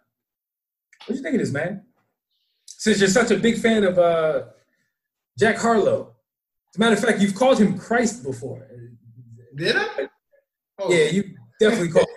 [1.06, 1.82] What do you think of this, man?
[2.66, 4.44] Since you're such a big fan of uh,
[5.38, 6.14] Jack Harlow,
[6.70, 8.66] as a matter of fact, you've called him Christ before.
[9.54, 10.08] Did I?
[10.78, 12.08] Oh, Yeah, you definitely called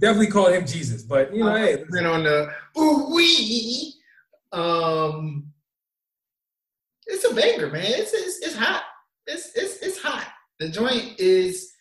[0.00, 1.02] definitely called him Jesus.
[1.02, 3.94] But you know, hey, been on the ooh wee.
[4.52, 5.52] Um,
[7.06, 7.84] it's a banger, man.
[7.86, 8.84] It's it's, it's hot.
[9.26, 10.26] It's it's it's hot.
[10.58, 11.72] The joint is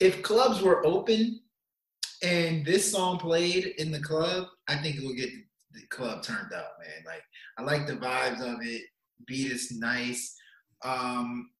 [0.00, 1.40] if clubs were open
[2.22, 5.30] and this song played in the club, I think it would get
[5.72, 7.04] the club turned up, man.
[7.04, 7.22] Like
[7.58, 8.82] I like the vibes of it.
[9.26, 10.34] Beat is nice.
[10.84, 11.50] Um,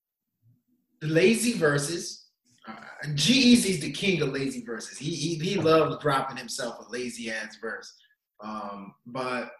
[1.01, 2.25] the lazy verses.
[2.69, 2.75] Uh,
[3.15, 4.99] G-Eazy's the king of lazy verses.
[4.99, 7.95] He he, he loves dropping himself a lazy ass verse.
[8.43, 9.51] Um, but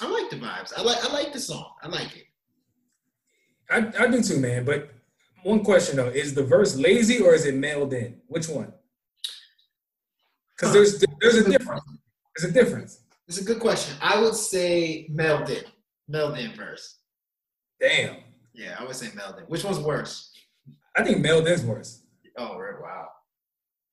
[0.00, 0.72] I like the vibes.
[0.76, 1.72] I like I like the song.
[1.82, 2.24] I like it.
[3.70, 4.64] I, I do too, man.
[4.64, 4.90] But
[5.42, 8.20] one question though: Is the verse lazy or is it mailed in?
[8.28, 8.72] Which one?
[10.56, 11.82] Because there's there's a difference.
[12.36, 13.00] There's a difference.
[13.26, 13.96] It's a good question.
[14.00, 15.64] I would say mailed in.
[16.08, 16.96] Mailed in verse.
[17.80, 18.16] Damn.
[18.54, 19.44] Yeah, I would say mailed in.
[19.44, 20.32] Which one's worse?
[20.96, 22.02] I think mailed in's worse.
[22.38, 23.08] Oh, right, wow.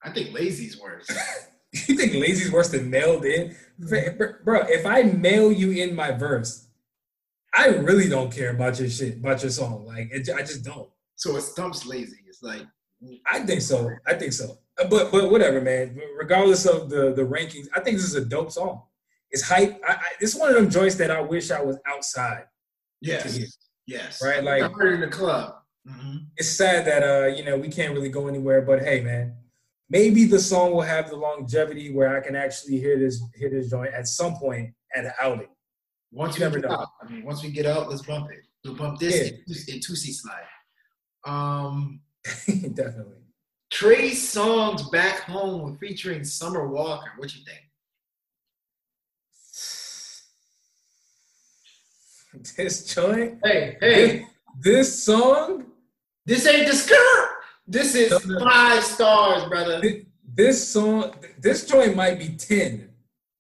[0.03, 1.07] I think lazy's worse.
[1.87, 3.55] you think lazy's worse than mailed in?
[3.77, 6.67] Bro, if I mail you in my verse,
[7.53, 9.85] I really don't care about your shit, about your song.
[9.85, 10.89] Like, it, I just don't.
[11.15, 12.17] So it stumps lazy.
[12.27, 12.65] It's like.
[13.27, 13.91] I think so.
[14.07, 14.57] I think so.
[14.89, 15.99] But but whatever, man.
[16.17, 18.83] Regardless of the the rankings, I think this is a dope song.
[19.31, 19.79] It's hype.
[19.87, 22.45] I, I, it's one of them joints that I wish I was outside.
[23.01, 23.57] Yes.
[23.85, 24.21] Yes.
[24.23, 24.43] Right.
[24.43, 25.55] Like I heard in the club.
[25.87, 26.17] Mm-hmm.
[26.37, 28.61] It's sad that uh you know we can't really go anywhere.
[28.61, 29.35] But hey, man,
[29.89, 33.69] maybe the song will have the longevity where I can actually hear this hear this
[33.69, 35.49] joint at some point at an outing.
[36.11, 36.69] Once you never know.
[36.69, 36.87] Out.
[37.01, 38.39] I mean, once we get out, let's bump it.
[38.63, 39.37] We'll bump this yeah.
[39.47, 40.45] in, in two seat slide.
[41.25, 42.01] Um,
[42.73, 43.17] definitely.
[43.71, 47.11] Trey Songz back home featuring Summer Walker.
[47.17, 47.59] What you think?
[52.57, 53.39] This joint.
[53.45, 53.95] Hey, hey.
[53.95, 54.25] This,
[54.59, 55.67] this song.
[56.25, 57.34] This ain't the skirt.
[57.67, 59.81] This is five stars, brother.
[60.33, 62.89] This, song, this joint might be 10.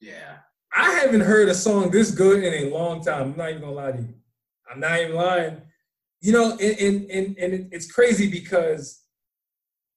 [0.01, 0.37] Yeah.
[0.75, 3.31] I haven't heard a song this good in a long time.
[3.31, 4.13] I'm not even gonna lie to you.
[4.69, 5.61] I'm not even lying.
[6.21, 9.03] You know, and, and, and, and it's crazy because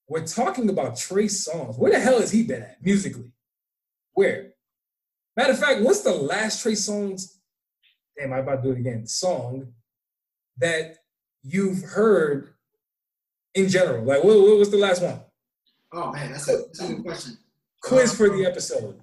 [0.09, 1.79] we're talking about Trey Songz.
[1.79, 3.33] Where the hell has he been at musically?
[4.13, 4.51] Where?
[5.37, 7.39] Matter of fact, what's the last Trey Songz?
[8.19, 9.07] Damn, I'm about to do it again.
[9.07, 9.73] Song
[10.59, 10.97] that
[11.43, 12.55] you've heard
[13.55, 14.05] in general.
[14.05, 15.21] Like, what, what was the last one?
[15.93, 17.39] Oh man, that's a, that's a good question.
[17.83, 19.01] Quiz for the um, episode.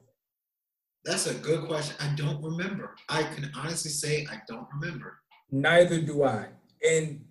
[1.04, 1.96] That's a good question.
[2.00, 2.96] I don't remember.
[3.10, 5.20] I can honestly say I don't remember.
[5.52, 6.48] Neither do I.
[6.88, 7.24] And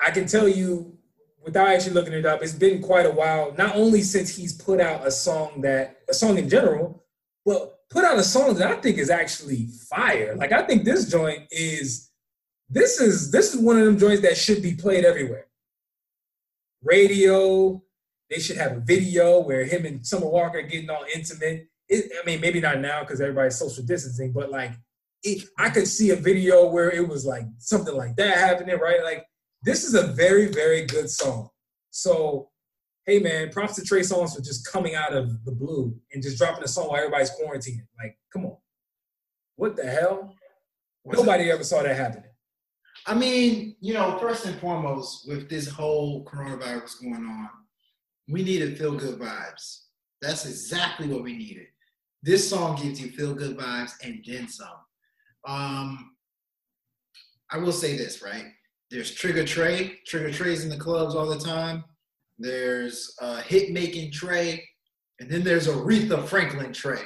[0.00, 0.96] I can tell you
[1.44, 3.54] without actually looking it up, it's been quite a while.
[3.56, 7.04] Not only since he's put out a song that a song in general,
[7.44, 10.34] but put out a song that I think is actually fire.
[10.36, 12.10] Like I think this joint is
[12.70, 15.46] this is this is one of them joints that should be played everywhere.
[16.84, 17.82] Radio,
[18.30, 21.68] they should have a video where him and Summer Walker getting all intimate.
[21.88, 24.72] It, I mean, maybe not now because everybody's social distancing, but like
[25.22, 29.02] it, I could see a video where it was like something like that happening, right?
[29.02, 29.26] Like
[29.62, 31.48] this is a very, very good song.
[31.90, 32.50] So,
[33.06, 36.38] hey man, props to Trey Songz for just coming out of the blue and just
[36.38, 37.86] dropping a song while everybody's quarantining.
[37.98, 38.56] Like, come on.
[39.56, 40.34] What the hell?
[41.02, 42.30] What's Nobody ever saw that happening.
[43.06, 47.50] I mean, you know, first and foremost, with this whole coronavirus going on,
[48.28, 49.82] we needed feel good vibes.
[50.22, 51.66] That's exactly what we needed.
[52.22, 54.68] This song gives you feel good vibes and then some.
[55.46, 56.12] Um,
[57.50, 58.46] I will say this, right?
[58.90, 59.98] There's Trigger Trey.
[60.06, 61.84] Trigger Trey's in the clubs all the time.
[62.38, 64.66] There's uh, Hit Making Trey.
[65.20, 67.02] And then there's Aretha Franklin Trey.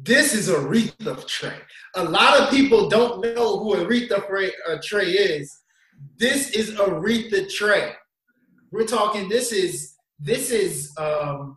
[0.00, 1.58] This is Aretha Trey.
[1.96, 4.22] A lot of people don't know who Aretha
[4.68, 5.58] uh, Trey is.
[6.16, 7.92] This is Aretha Trey.
[8.70, 9.28] We're talking.
[9.28, 11.56] This is this is um,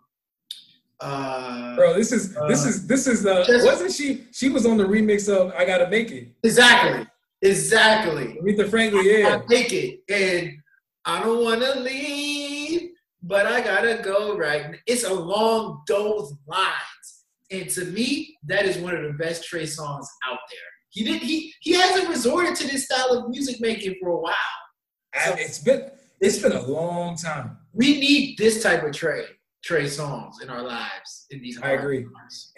[1.00, 1.94] uh, bro.
[1.94, 4.26] This is this is this is the uh, wasn't she?
[4.32, 7.06] She was on the remix of "I Gotta Make It." Exactly.
[7.44, 8.40] Exactly.
[8.42, 9.36] Aretha Franklin, yeah.
[9.36, 10.00] I take it.
[10.10, 10.58] And
[11.06, 12.92] I don't want to leave,
[13.24, 14.78] but I got to go right.
[14.86, 16.91] It's along those lines.
[17.52, 20.60] And to me, that is one of the best Trey songs out there.
[20.90, 24.36] He did he he hasn't resorted to this style of music making for a while.
[25.26, 27.58] So it's been it's been a long time.
[27.74, 29.26] We need this type of Trey
[29.64, 31.62] Trey songs in our lives in these.
[31.62, 32.06] I agree.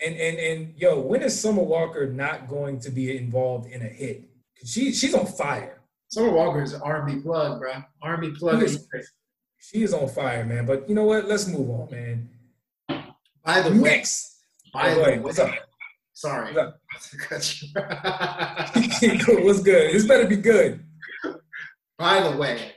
[0.03, 3.89] And and and yo, when is Summer Walker not going to be involved in a
[3.89, 4.23] hit?
[4.65, 5.81] She she's on fire.
[6.07, 7.71] Summer Walker is an R&B plug, bro.
[8.03, 8.61] R&B plug.
[8.61, 8.87] Is,
[9.57, 10.67] she is on fire, man.
[10.67, 11.27] But you know what?
[11.27, 12.29] Let's move on, man.
[13.43, 13.81] By the Next.
[13.81, 14.32] way,
[14.73, 15.51] by the way, what's up?
[16.13, 16.53] Sorry.
[16.53, 17.13] What's
[17.73, 19.93] what's good?
[19.93, 20.83] This better be good.
[21.97, 22.73] By the way,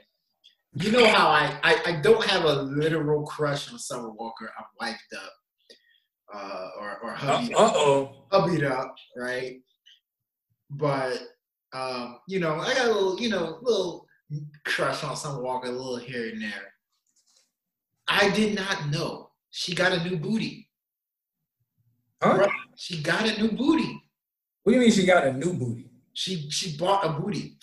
[0.73, 4.51] you know how I, I, I don't have a literal crush on Summer Walker.
[4.57, 5.33] I'm wiped up.
[6.33, 9.61] Uh, or or hubby uh oh, hubbied up, right?
[10.69, 11.21] But
[11.73, 14.07] Um, you know, I got a little, you know, little
[14.65, 16.73] crush on Summer Walker, a little here and there.
[18.07, 20.66] I did not know she got a new booty.
[22.21, 22.47] Huh?
[22.75, 24.01] She got a new booty.
[24.63, 25.89] What do you mean she got a new booty?
[26.13, 27.57] She she bought a booty.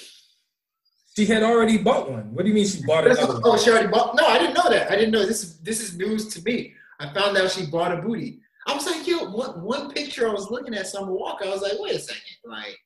[1.16, 2.34] She had already bought one.
[2.34, 4.16] What do you mean she bought another Oh, she already bought.
[4.16, 4.90] No, I didn't know that.
[4.90, 5.42] I didn't know this.
[5.42, 6.74] Is this is news to me.
[7.00, 8.40] I found out she bought a booty.
[8.66, 11.44] I was like, yo, one, one picture I was looking at Summer Walker.
[11.44, 12.78] I was like, wait a second, like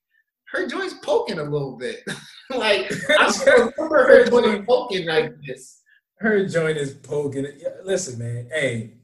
[0.53, 2.01] her joint's poking a little bit.
[2.51, 3.33] like I
[3.79, 5.83] remember her joint poking like this.
[6.19, 7.47] Her joint is poking.
[7.85, 8.49] Listen, man.
[8.53, 8.95] Hey,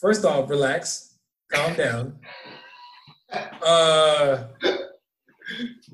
[0.00, 1.09] first off, relax,
[1.52, 2.18] calm down.
[3.62, 4.44] Uh,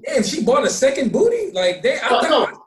[0.05, 1.51] damn, she bought a second booty.
[1.53, 2.63] Like they, I, think- no,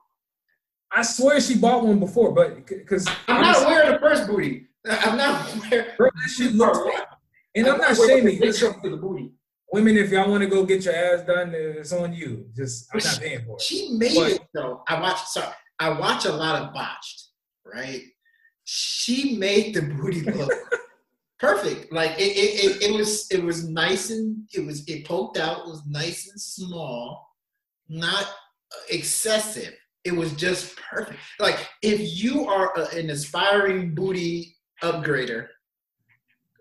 [0.91, 4.68] I swear she bought one before, but because I'm not aware of the first booty.
[4.90, 5.94] I'm not aware.
[5.98, 6.78] Bro, that shit looks.
[7.56, 8.40] And I'm not aware of shaming you.
[8.41, 9.32] picture the booty.
[9.74, 9.98] women.
[9.98, 12.45] If y'all want to go get your ass done, it's on you.
[12.56, 13.61] Just I'm not paying for it.
[13.61, 14.84] She made But- it though.
[14.88, 15.24] I watch.
[15.28, 17.26] Sorry, I watch a lot of botched.
[17.66, 18.03] Right.
[18.64, 20.52] She made the booty look
[21.40, 21.91] perfect.
[21.91, 23.30] Like it, it, it, it was.
[23.32, 24.88] It was nice and it was.
[24.88, 25.60] It poked out.
[25.60, 27.36] It was nice and small,
[27.88, 28.28] not
[28.90, 29.74] excessive.
[30.03, 31.20] It was just perfect.
[31.40, 35.48] Like if you are a, an aspiring booty upgrader,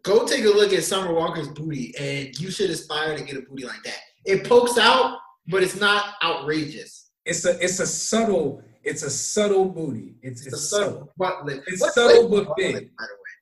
[0.02, 3.42] go take a look at Summer Walker's booty, and you should aspire to get a
[3.42, 3.98] booty like that.
[4.24, 7.10] It pokes out, but it's not outrageous.
[7.24, 10.14] It's a it's a subtle it's a subtle booty.
[10.22, 10.88] It's It's it's, a subtle.
[10.90, 11.62] subtle butt lift.
[11.66, 12.74] It's What- subtle but big.
[12.74, 13.34] by the way?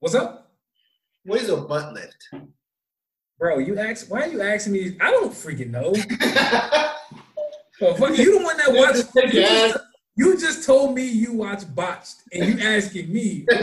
[0.00, 0.39] What's up,
[1.24, 2.28] What is a butt lift?
[3.40, 3.58] bro?
[3.58, 4.96] You ask why are you asking me?
[5.00, 5.94] I don't freaking know.
[7.96, 9.10] Fuck, you the one that watched.
[9.14, 9.82] Take You just, ass.
[10.14, 13.46] you just told me you watched botched, and you asking me.
[13.50, 13.56] you,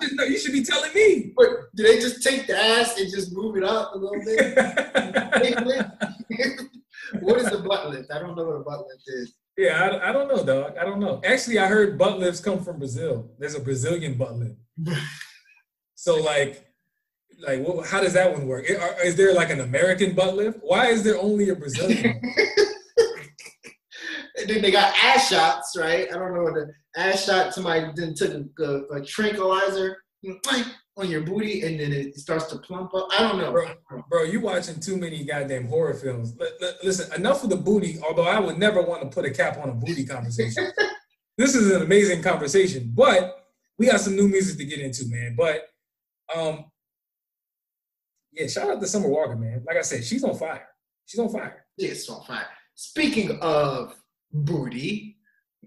[0.00, 1.32] just you should be telling me.
[1.36, 5.88] But do they just take the ass and just move it up a little bit?
[7.20, 8.10] What is a butt lift?
[8.12, 9.32] I don't know what a butt lift is.
[9.56, 10.76] Yeah, I, I don't know, dog.
[10.78, 11.22] I don't know.
[11.24, 13.30] Actually, I heard butt lifts come from Brazil.
[13.38, 14.56] There's a Brazilian butt lift.
[16.00, 16.64] so, like,
[17.44, 18.66] like, what, how does that one work?
[19.04, 20.60] Is there like an American butt lift?
[20.62, 22.20] Why is there only a Brazilian?
[24.36, 26.06] And then they got ass shots, right?
[26.08, 27.52] I don't know what the ass shot.
[27.52, 29.96] Somebody then took a, a, a tranquilizer
[30.96, 33.08] on your booty, and then it starts to plump up.
[33.10, 33.50] I don't know.
[33.50, 36.36] Bro, bro, you watching too many goddamn horror films.
[36.38, 37.98] Li- li- Listen, enough of the booty.
[38.08, 40.70] Although I would never want to put a cap on a booty conversation.
[41.38, 43.46] this is an amazing conversation, but
[43.78, 45.34] we got some new music to get into, man.
[45.36, 45.68] But
[46.34, 46.64] um,
[48.32, 49.64] yeah, shout out to Summer Walker, man.
[49.66, 50.68] Like I said, she's on fire.
[51.06, 51.64] She's on fire.
[51.76, 52.46] It's on fire.
[52.74, 53.96] Speaking of
[54.32, 55.16] booty,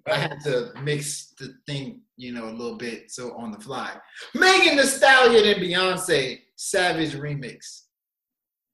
[0.07, 3.91] I had to mix the thing, you know, a little bit so on the fly.
[4.33, 7.83] Megan Thee Stallion and Beyonce Savage remix.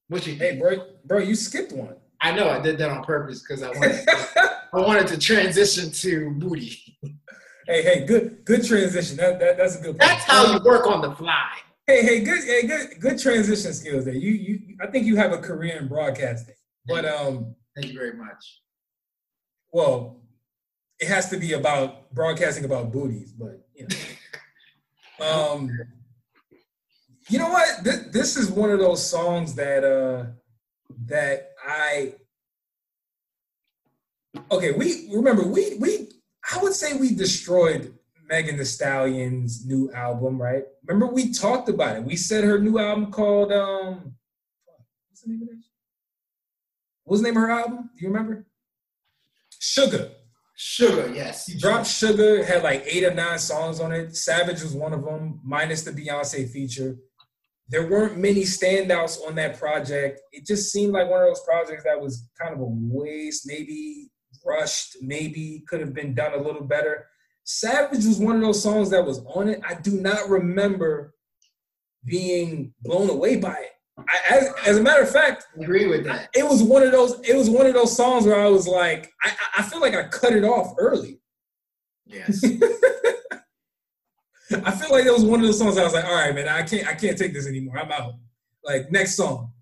[0.09, 1.95] What you Hey, bro, bro, you skipped one.
[2.21, 4.07] I know I did that on purpose because I wanted
[4.73, 6.97] I wanted to transition to booty.
[7.67, 9.17] hey, hey, good, good transition.
[9.17, 9.99] That, that that's a good.
[9.99, 11.49] That's how you work on the fly.
[11.89, 14.13] Hey, hey, good, hey, good, good transition skills there.
[14.13, 16.55] You, you, I think you have a career in broadcasting,
[16.85, 18.61] but um, Thank you very much.
[19.71, 20.21] well,
[20.99, 23.87] it has to be about broadcasting about booties, but you
[25.19, 25.25] know.
[25.53, 25.71] um,
[27.29, 27.83] you know what?
[27.85, 30.25] This, this is one of those songs that uh
[31.05, 32.15] that I
[34.51, 34.71] okay.
[34.71, 36.09] We remember we we
[36.51, 37.96] I would say we destroyed
[38.27, 40.63] Megan Thee Stallion's new album, right?
[40.85, 42.03] Remember we talked about it.
[42.03, 44.15] We said her new album called um
[45.09, 45.63] what's the name of that?
[47.03, 47.89] What's the name of her album?
[47.97, 48.45] Do you remember?
[49.61, 50.11] Suga.
[50.57, 51.45] Suga, yes.
[51.45, 54.15] She dropped Suga, had like eight or nine songs on it.
[54.15, 56.97] Savage was one of them, minus the Beyonce feature.
[57.69, 60.21] There weren't many standouts on that project.
[60.31, 64.09] It just seemed like one of those projects that was kind of a waste, maybe
[64.45, 67.07] rushed, maybe could have been done a little better.
[67.49, 69.61] Savage was one of those songs that was on it.
[69.65, 71.13] I do not remember
[72.03, 73.71] being blown away by it.
[73.97, 76.27] I, as, as a matter of fact, I agree with that.
[76.35, 77.17] it was one of those.
[77.21, 79.95] It was one of those songs where I was like, I, I I feel like
[79.95, 81.21] I cut it off early.
[82.05, 82.43] Yes.
[84.51, 86.49] I feel like that was one of those songs I was like, all right, man,
[86.49, 87.79] I can't, I can't take this anymore.
[87.79, 88.15] I'm out.
[88.61, 89.53] Like next song.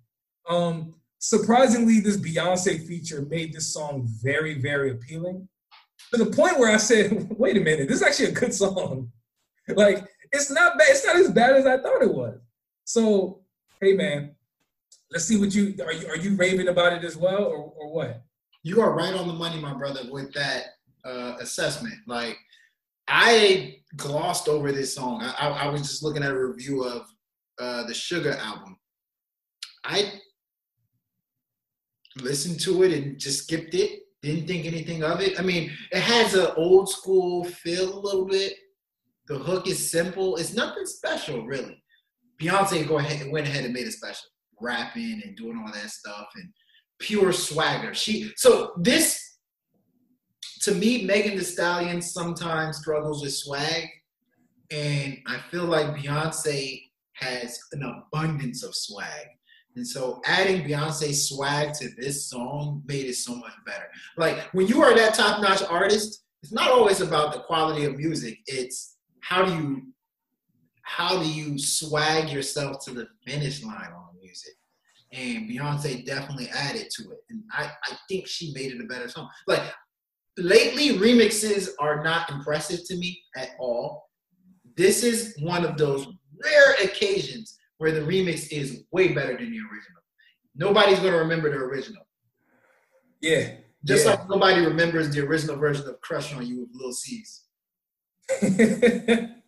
[0.49, 5.47] Um, surprisingly, this Beyonce feature made this song very, very appealing
[6.13, 9.11] to the point where I said, wait a minute, this is actually a good song.
[9.67, 10.87] Like it's not bad.
[10.89, 12.37] It's not as bad as I thought it was.
[12.83, 13.41] So,
[13.81, 14.35] hey, man,
[15.11, 15.93] let's see what you are.
[15.93, 18.21] You are you raving about it as well, or, or what?
[18.63, 21.95] You are right on the money, my brother, with that uh, assessment.
[22.07, 22.37] Like,
[23.07, 25.21] I glossed over this song.
[25.21, 27.07] I, I, I was just looking at a review of
[27.59, 28.77] uh, the Suga album.
[29.83, 30.13] I
[32.21, 34.01] listened to it and just skipped it.
[34.25, 35.39] Didn't think anything of it.
[35.39, 38.53] I mean, it has an old school feel a little bit.
[39.27, 40.37] The hook is simple.
[40.37, 41.83] It's nothing special, really.
[42.41, 44.27] Beyonce go ahead went ahead and made it special,
[44.59, 46.49] rapping and doing all that stuff and
[46.97, 47.93] pure swagger.
[47.93, 49.37] She so this
[50.61, 53.87] to me, Megan Thee Stallion sometimes struggles with swag,
[54.71, 56.81] and I feel like Beyonce
[57.13, 59.27] has an abundance of swag.
[59.75, 63.87] And so adding Beyonce's swag to this song made it so much better.
[64.17, 68.39] Like when you are that top-notch artist, it's not always about the quality of music.
[68.47, 69.87] It's how do you
[70.83, 74.53] how do you swag yourself to the finish line on music?
[75.11, 77.19] And Beyonce definitely added to it.
[77.29, 79.27] And I, I think she made it a better song.
[79.47, 79.63] Like
[80.37, 84.09] lately, remixes are not impressive to me at all.
[84.77, 86.07] This is one of those
[86.43, 90.01] rare occasions where the remix is way better than the original.
[90.55, 92.05] Nobody's gonna remember the original.
[93.21, 93.51] Yeah.
[93.83, 94.11] Just yeah.
[94.11, 97.43] like nobody remembers the original version of Crush on You with Lil Cease.
[98.39, 99.41] Can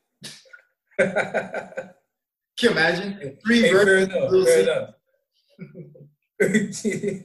[2.62, 3.38] you imagine?
[3.46, 4.24] Three Hey, fair versions enough.
[4.24, 4.58] of Lil Fair
[6.72, 7.02] C's.
[7.02, 7.24] enough.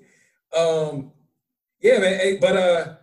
[0.92, 1.12] um,
[1.80, 2.20] yeah, man.
[2.20, 2.96] Hey, but uh,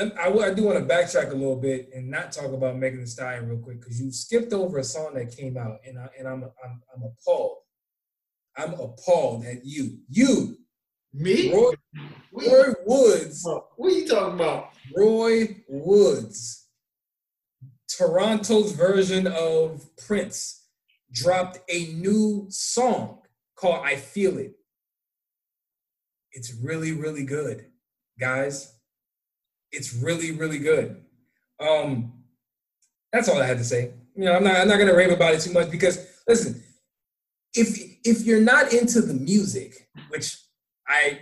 [0.00, 3.06] I, I do want to backtrack a little bit and not talk about Megan Thee
[3.06, 6.26] Stallion real quick because you skipped over a song that came out, and I and
[6.26, 7.58] I'm I'm I'm appalled.
[8.56, 9.98] I'm appalled at you.
[10.08, 10.58] You,
[11.12, 11.52] Me?
[11.52, 11.72] Roy,
[12.32, 13.42] Roy Woods.
[13.44, 14.70] what are you talking about?
[14.96, 16.66] Roy Woods,
[17.88, 20.66] Toronto's version of Prince,
[21.12, 23.20] dropped a new song
[23.54, 24.54] called I Feel It.
[26.32, 27.66] It's really, really good,
[28.18, 28.79] guys.
[29.72, 31.02] It's really, really good.
[31.60, 32.12] Um,
[33.12, 33.92] that's all I had to say.
[34.14, 36.62] You know, I'm not I'm not gonna rave about it too much because listen,
[37.54, 40.36] if if you're not into the music, which
[40.86, 41.20] I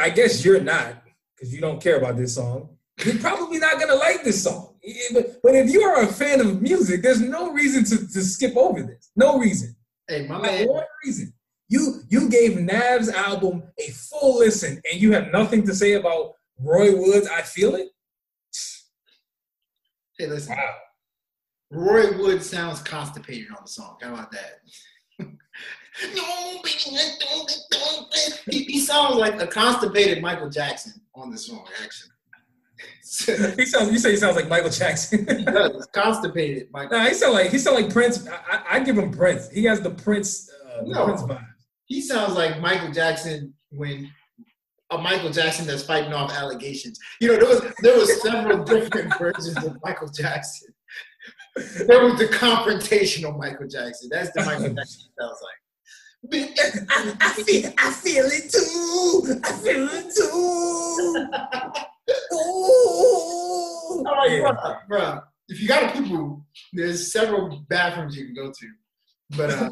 [0.00, 1.02] I guess you're not,
[1.34, 4.76] because you don't care about this song, you're probably not gonna like this song.
[5.12, 8.56] But, but if you are a fan of music, there's no reason to, to skip
[8.56, 9.10] over this.
[9.16, 9.76] No reason.
[10.06, 10.68] Hey, my man.
[10.68, 11.32] one reason.
[11.68, 16.32] You you gave Nav's album a full listen and you have nothing to say about
[16.60, 17.28] Roy Woods.
[17.28, 17.88] I feel it.
[20.18, 20.56] Hey, listen.
[20.56, 20.74] Wow.
[21.70, 23.96] Roy Wood sounds constipated on the song.
[24.02, 24.60] How about that?
[25.20, 28.14] no, baby, I don't, I don't.
[28.50, 32.10] He, he sounds like a constipated Michael Jackson on the song, actually.
[33.56, 33.90] He sounds.
[33.90, 35.26] You say he sounds like Michael Jackson.
[35.38, 35.86] he does.
[35.92, 36.98] Constipated Michael.
[36.98, 38.28] nah, he sound like he sound like Prince.
[38.28, 39.50] I, I, I give him Prince.
[39.50, 40.48] He has the Prince.
[40.76, 41.04] Uh, No.
[41.06, 41.44] Prince vibe.
[41.86, 44.12] He sounds like Michael Jackson when
[44.90, 46.98] a Michael Jackson that's fighting off allegations.
[47.20, 50.68] You know, there was there was several different versions of Michael Jackson.
[51.86, 54.08] There was the confrontational Michael Jackson.
[54.10, 55.58] That's the Michael Jackson he sounds like.
[56.90, 57.72] I, I feel.
[57.78, 59.40] I feel it too.
[59.44, 61.28] I feel it too.
[62.34, 64.04] Ooh.
[64.06, 64.52] I'm like, Yeah.
[64.52, 66.42] bruh, bruh, if you got a poo-poo,
[66.72, 68.68] there's several bathrooms you can go to.
[69.36, 69.70] But uh,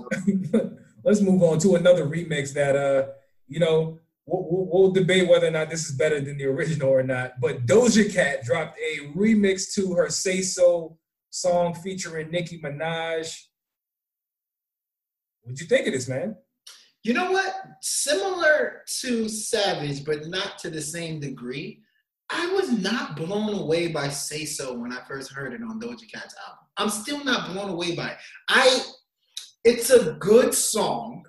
[1.04, 3.08] Let's move on to another remix that uh,
[3.48, 7.02] you know, we'll, we'll, debate whether or not this is better than the original or
[7.02, 7.40] not.
[7.40, 10.98] But Doja Cat dropped a remix to her "Say So"
[11.30, 13.34] song featuring Nicki Minaj.
[15.42, 16.36] What'd you think of this, man?
[17.06, 17.54] you know what?
[17.82, 21.80] Similar to Savage, but not to the same degree.
[22.30, 26.10] I was not blown away by Say So when I first heard it on Doja
[26.12, 26.64] Cat's album.
[26.76, 28.16] I'm still not blown away by it.
[28.48, 28.82] I
[29.62, 31.24] it's a good song,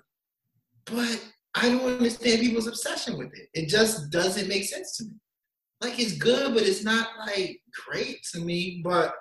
[0.84, 3.48] but I don't understand people's obsession with it.
[3.54, 5.12] It just doesn't make sense to me.
[5.80, 8.82] Like it's good, but it's not like great to me.
[8.84, 9.14] But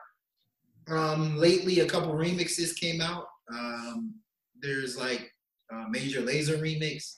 [0.89, 3.25] um lately a couple remixes came out.
[3.51, 4.15] Um
[4.59, 5.31] there's like
[5.71, 7.17] a Major Lazer remix.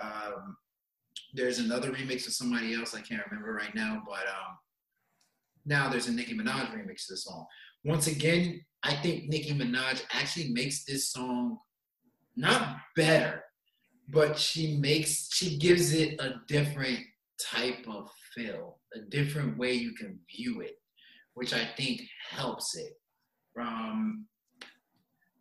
[0.00, 0.56] Um
[1.36, 4.56] there's another remix of somebody else I can't remember right now, but um,
[5.64, 7.46] now there's a Nicki Minaj remix to the song.
[7.84, 11.58] Once again, I think Nicki Minaj actually makes this song
[12.36, 13.42] not better,
[14.08, 17.00] but she makes she gives it a different
[17.40, 20.78] type of feel, a different way you can view it,
[21.34, 22.92] which I think helps it.
[23.60, 24.26] Um,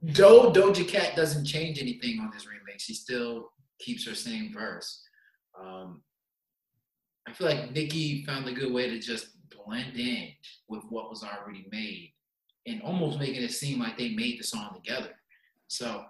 [0.01, 5.01] though Doja Cat doesn't change anything on this remake, she still keeps her same verse.
[5.59, 6.01] Um,
[7.27, 10.29] I feel like Nicki found a good way to just blend in
[10.67, 12.13] with what was already made
[12.67, 15.11] and almost making it seem like they made the song together.
[15.67, 16.05] So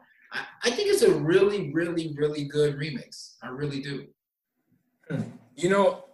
[0.63, 3.35] I, think it's a really, really, really good remix.
[3.41, 4.07] I really do.
[5.55, 6.05] You know,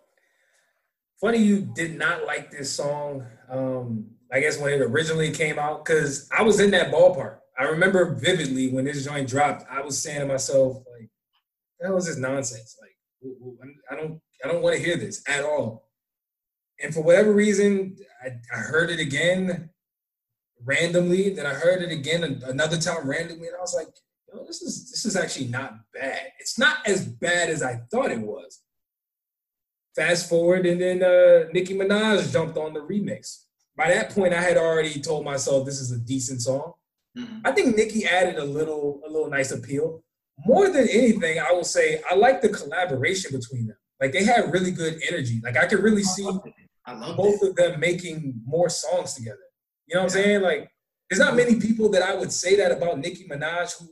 [1.20, 3.26] funny you did not like this song.
[3.50, 7.38] Um, I guess when it originally came out, because I was in that ballpark.
[7.58, 9.66] I remember vividly when this joint dropped.
[9.70, 11.10] I was saying to myself, like,
[11.80, 12.96] "That was just nonsense." Like,
[13.92, 15.88] I don't I don't want to hear this at all.
[16.82, 19.70] And for whatever reason, I, I heard it again
[20.64, 21.30] randomly.
[21.30, 24.11] Then I heard it again another time randomly, and I was like, "Yo,
[24.52, 26.32] this is this is actually not bad.
[26.40, 28.62] It's not as bad as I thought it was."
[29.96, 33.44] Fast forward, and then uh, Nicki Minaj jumped on the remix.
[33.76, 36.74] By that point, I had already told myself this is a decent song.
[37.18, 37.40] Mm-hmm.
[37.46, 40.04] I think Nicki added a little a little nice appeal.
[40.46, 43.78] More than anything, I will say I like the collaboration between them.
[44.02, 45.40] Like they had really good energy.
[45.44, 46.46] Like I could really see both
[47.44, 47.50] it.
[47.50, 49.38] of them making more songs together.
[49.88, 50.20] You know what yeah.
[50.20, 50.42] I'm saying?
[50.42, 50.72] Like
[51.10, 53.90] there's not many people that I would say that about Nicki Minaj who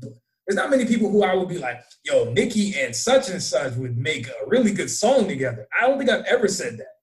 [0.00, 3.74] there's not many people who I would be like, yo, Nicki and such and such
[3.74, 5.66] would make a really good song together.
[5.78, 6.94] I don't think I've ever said that.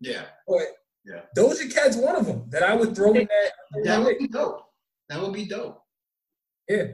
[0.00, 0.22] Yeah.
[0.46, 0.62] But
[1.04, 1.20] yeah.
[1.36, 3.84] Doja Cat's one of them that I would throw in that.
[3.84, 4.62] That would be dope.
[5.08, 5.80] That would be dope.
[6.68, 6.84] Yeah.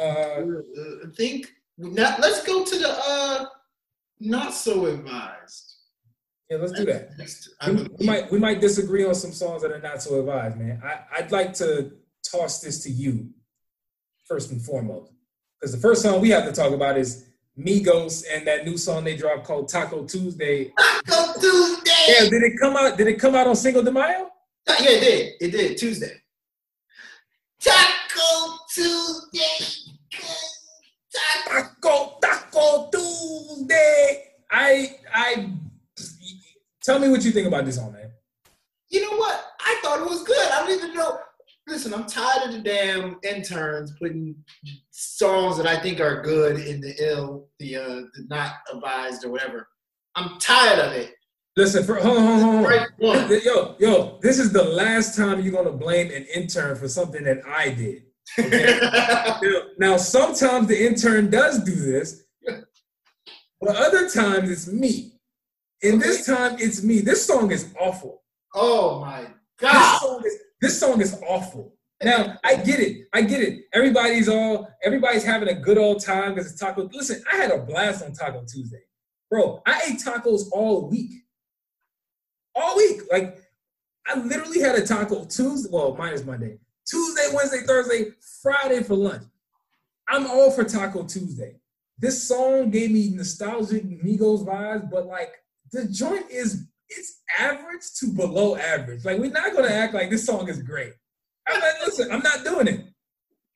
[0.00, 3.46] Uh, I think now let's go to the uh
[4.20, 5.74] not so advised.
[6.50, 7.10] Yeah, let's do that.
[7.66, 10.80] We, we, might we might disagree on some songs that are not so advised, man.
[10.82, 11.92] I, I'd like to
[12.30, 13.30] toss this to you
[14.28, 15.12] first and foremost.
[15.58, 17.24] Because the first song we have to talk about is
[17.58, 20.72] Migos and that new song they dropped called Taco Tuesday.
[20.78, 21.90] Taco Tuesday.
[22.06, 22.96] Yeah, did it come out?
[22.96, 24.30] Did it come out on Cinco de Mayo?
[24.68, 25.32] Yeah, it did.
[25.40, 26.12] It did Tuesday.
[27.60, 29.94] Taco Tuesday.
[31.48, 34.24] Taco Taco Tuesday.
[34.50, 35.50] I I
[36.82, 38.10] tell me what you think about this song, man.
[38.90, 39.44] You know what?
[39.60, 40.48] I thought it was good.
[40.52, 41.18] I don't even know.
[41.68, 44.34] Listen, I'm tired of the damn interns putting
[44.90, 47.84] songs that I think are good in the ill, the uh,
[48.14, 49.68] the not advised or whatever.
[50.16, 51.14] I'm tired of it.
[51.58, 53.40] Listen, for, hold on, hold on, hold on.
[53.44, 57.40] Yo, yo, this is the last time you're gonna blame an intern for something that
[57.46, 58.04] I did.
[58.38, 58.80] Okay?
[59.78, 62.24] now, sometimes the intern does do this,
[63.60, 65.20] but other times it's me.
[65.82, 66.08] And okay.
[66.08, 67.00] this time it's me.
[67.00, 68.22] This song is awful.
[68.54, 69.26] Oh my
[69.60, 69.74] god!
[69.74, 71.74] This song is this song is awful.
[72.02, 73.08] Now I get it.
[73.12, 73.64] I get it.
[73.72, 76.88] Everybody's all everybody's having a good old time because it's taco.
[76.92, 78.82] Listen, I had a blast on Taco Tuesday,
[79.30, 79.62] bro.
[79.66, 81.10] I ate tacos all week,
[82.54, 83.02] all week.
[83.10, 83.38] Like
[84.06, 85.68] I literally had a taco Tuesday.
[85.72, 88.12] Well, minus Monday, Tuesday, Wednesday, Thursday,
[88.42, 89.24] Friday for lunch.
[90.08, 91.56] I'm all for Taco Tuesday.
[91.98, 95.32] This song gave me nostalgic Migos vibes, but like
[95.72, 99.04] the joint is it's average to below average.
[99.04, 100.92] Like we're not gonna act like this song is great.
[101.46, 102.86] I'm like, listen, I'm not doing it.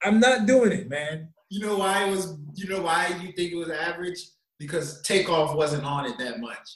[0.02, 1.28] I'm not doing it, man.
[1.48, 2.36] You know why it was?
[2.54, 4.18] You know why you think it was average?
[4.58, 6.68] Because Takeoff wasn't on it that much.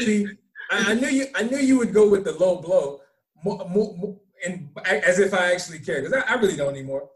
[0.00, 0.26] See,
[0.70, 1.26] I, I, knew you.
[1.34, 3.00] I knew you would go with the low blow,
[3.44, 7.08] more, more, more, and as if I actually care, because I, I really don't anymore.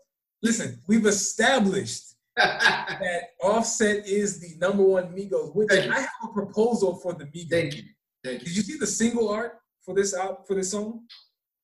[0.42, 6.96] Listen, we've established that Offset is the number one Migos, which I have a proposal
[6.96, 7.50] for the Migos.
[7.50, 7.82] Thank you.
[8.24, 8.46] Thank you.
[8.46, 11.02] Did you see the single art for this out for this song?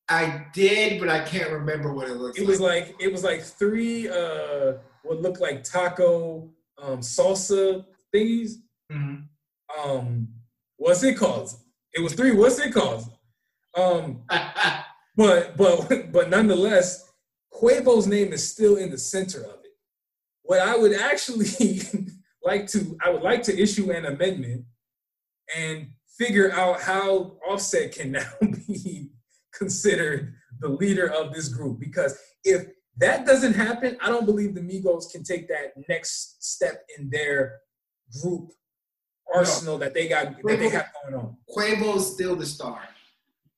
[0.09, 2.49] I did, but I can't remember what it looks it like.
[2.49, 4.75] It was like it was like three uh
[5.05, 6.51] what looked like taco
[6.81, 7.85] um salsa
[8.15, 8.53] thingies.
[8.91, 9.91] Mm-hmm.
[9.91, 10.29] Um
[10.77, 11.51] what's it called?
[11.95, 13.05] It was three, what's it called?
[13.77, 14.23] Um
[15.17, 17.11] but but but nonetheless,
[17.53, 19.62] Quavo's name is still in the center of it
[20.43, 21.81] what I would actually
[22.45, 24.65] like to, I would like to issue an amendment
[25.57, 25.89] and
[26.19, 29.11] figure out how Offset can now be
[29.55, 31.79] considered the leader of this group.
[31.81, 32.67] Because if
[32.99, 37.61] that doesn't happen, I don't believe the Migos can take that next step in their
[38.21, 38.51] group
[39.35, 39.85] arsenal no.
[39.85, 41.37] that they got Quavo, that they have going on.
[41.57, 42.81] Quavo's still the star.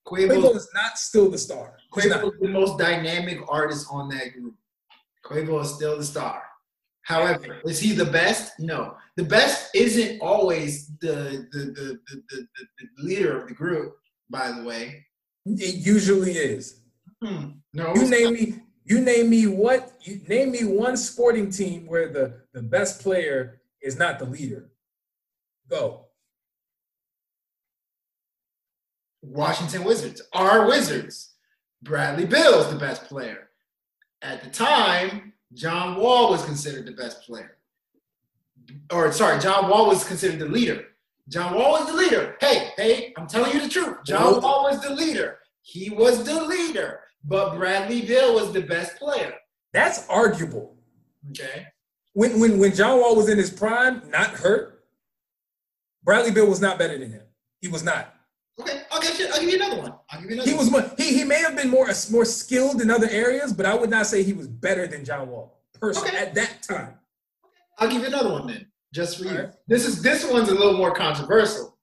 [0.06, 1.77] Quavo, Quavo is not still the star.
[1.93, 4.55] Quavo is the most dynamic artist on that group.
[5.24, 6.43] Quavo is still the star.
[7.05, 8.59] However, is he the best?
[8.59, 8.97] No.
[9.16, 12.47] The best isn't always the the, the, the, the,
[12.78, 13.97] the leader of the group,
[14.31, 15.05] by the way.
[15.44, 16.81] It usually is.
[17.22, 17.51] Hmm.
[17.74, 17.94] No.
[17.94, 18.55] You name me
[18.85, 23.60] you name me what you name me one sporting team where the, the best player
[23.82, 24.70] is not the leader.
[25.68, 26.06] Go.
[29.22, 30.22] Washington Wizards.
[30.32, 31.35] Our Wizards.
[31.82, 33.51] Bradley Beal is the best player.
[34.22, 37.59] At the time, John Wall was considered the best player.
[38.93, 40.86] Or sorry, John Wall was considered the leader.
[41.28, 42.36] John Wall was the leader.
[42.40, 43.98] Hey, hey, I'm telling you the truth.
[44.05, 45.39] John Wall was the leader.
[45.62, 49.32] He was the leader, but Bradley Beal was the best player.
[49.72, 50.76] That's arguable.
[51.31, 51.66] Okay.
[52.12, 54.85] When when when John Wall was in his prime, not hurt,
[56.02, 57.22] Bradley Beal was not better than him.
[57.60, 58.14] He was not.
[59.09, 59.28] Give you.
[59.32, 59.94] I'll give you another one.
[60.10, 60.51] I'll give you another.
[60.51, 63.66] He was more, he he may have been more more skilled in other areas, but
[63.66, 66.18] I would not say he was better than John Wall personally okay.
[66.18, 66.94] at that time.
[67.78, 69.31] I'll give you another one then, just for you.
[69.31, 69.52] All right.
[69.66, 71.76] This is this one's a little more controversial.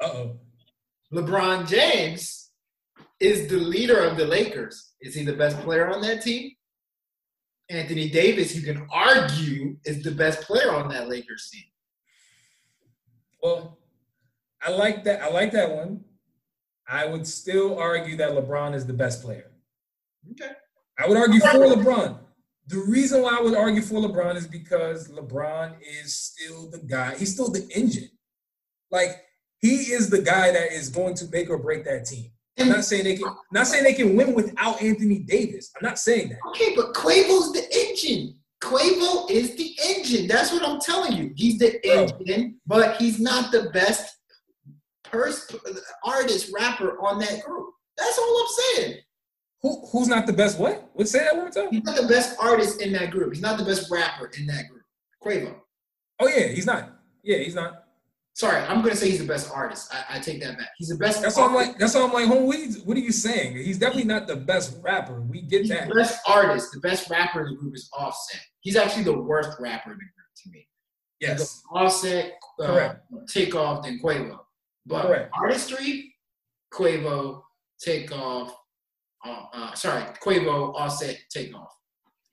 [0.00, 0.36] Uh oh.
[1.12, 2.50] LeBron James
[3.20, 4.94] is the leader of the Lakers.
[5.00, 6.52] Is he the best player on that team?
[7.70, 11.64] Anthony Davis, you can argue, is the best player on that Lakers team.
[13.42, 13.78] Well,
[14.62, 15.22] I like that.
[15.22, 16.04] I like that one.
[16.88, 19.50] I would still argue that LeBron is the best player.
[20.32, 20.52] Okay.
[20.98, 22.18] I would argue for LeBron.
[22.66, 27.14] The reason why I would argue for LeBron is because LeBron is still the guy.
[27.16, 28.08] He's still the engine.
[28.90, 29.22] Like
[29.60, 32.30] he is the guy that is going to make or break that team.
[32.58, 33.34] I'm not saying they can.
[33.50, 35.72] Not saying they can win without Anthony Davis.
[35.76, 36.38] I'm not saying that.
[36.50, 38.36] Okay, but Quavo's the engine.
[38.62, 40.28] Quavo is the engine.
[40.28, 41.32] That's what I'm telling you.
[41.34, 42.06] He's the Bro.
[42.20, 44.16] engine, but he's not the best
[45.14, 45.58] person,
[46.04, 47.70] artist, rapper on that group.
[47.96, 48.98] That's all I'm saying.
[49.62, 50.58] Who, who's not the best?
[50.58, 50.90] What?
[50.94, 51.68] Let's say that one more time.
[51.70, 53.32] He's not the best artist in that group.
[53.32, 54.82] He's not the best rapper in that group.
[55.24, 55.54] Quavo.
[56.20, 56.98] Oh yeah, he's not.
[57.22, 57.84] Yeah, he's not.
[58.34, 59.94] Sorry, I'm gonna say he's the best artist.
[59.94, 60.68] I, I take that back.
[60.76, 61.22] He's the best.
[61.22, 61.78] That's all I'm like.
[61.78, 62.26] That's all I'm like.
[62.26, 63.56] Home, what, are you, what are you saying?
[63.56, 65.20] He's definitely not the best rapper.
[65.22, 65.88] We get He's that.
[65.88, 66.72] the best artist.
[66.72, 68.40] The best rapper in the group is Offset.
[68.60, 70.66] He's actually the worst rapper in the group to me.
[71.20, 71.62] Yes.
[71.72, 73.00] Offset, uh, Correct.
[73.28, 74.40] Takeoff, then Quavo.
[74.86, 75.30] But Correct.
[75.38, 76.14] artistry,
[76.72, 77.42] Quavo,
[77.80, 78.54] Takeoff.
[79.24, 81.70] Uh, uh, sorry, Quavo, Offset, Takeoff.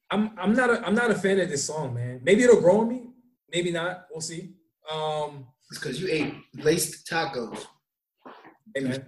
[0.09, 2.19] I'm I'm not a I'm not a fan of this song, man.
[2.23, 3.11] Maybe it'll grow on me.
[3.51, 4.07] Maybe not.
[4.11, 4.53] We'll see.
[4.91, 7.65] Um, It's because you ate laced tacos.
[8.75, 9.05] hey man,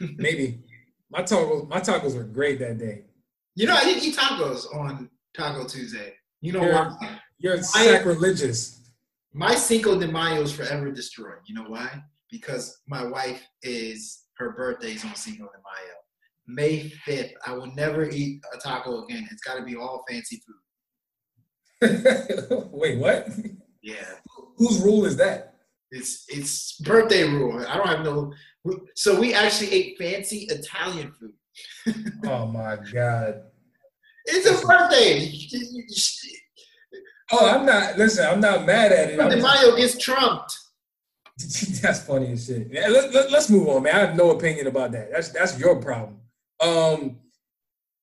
[0.16, 0.62] maybe
[1.10, 3.04] my tacos my tacos were great that day.
[3.56, 6.14] you know, I didn't eat tacos on Taco Tuesday.
[6.40, 6.94] You know Yeah.
[7.00, 7.18] why?
[7.38, 8.80] You're sacrilegious.
[9.34, 11.40] My Cinco de Mayo is forever destroyed.
[11.46, 12.02] You know why?
[12.30, 15.94] Because my wife is her birthday is on Cinco de Mayo.
[16.46, 17.32] May 5th.
[17.46, 19.28] I will never eat a taco again.
[19.30, 20.54] It's got to be all fancy food.
[22.72, 23.28] Wait, what?
[23.82, 24.14] Yeah.
[24.56, 25.54] Whose rule is that?
[25.90, 27.64] It's it's birthday rule.
[27.66, 28.32] I don't have no.
[28.94, 31.32] So we actually ate fancy Italian food.
[32.24, 33.42] Oh my god.
[34.26, 35.32] It's a birthday.
[37.32, 37.96] Oh, I'm not.
[37.96, 39.18] Listen, I'm not mad at it.
[39.18, 40.56] Cinco de Mayo gets trumped.
[41.82, 42.72] That's funny as shit.
[42.72, 43.94] Let, let, us move on, man.
[43.94, 45.12] I have no opinion about that.
[45.12, 46.18] That's that's your problem.
[46.60, 47.18] Um,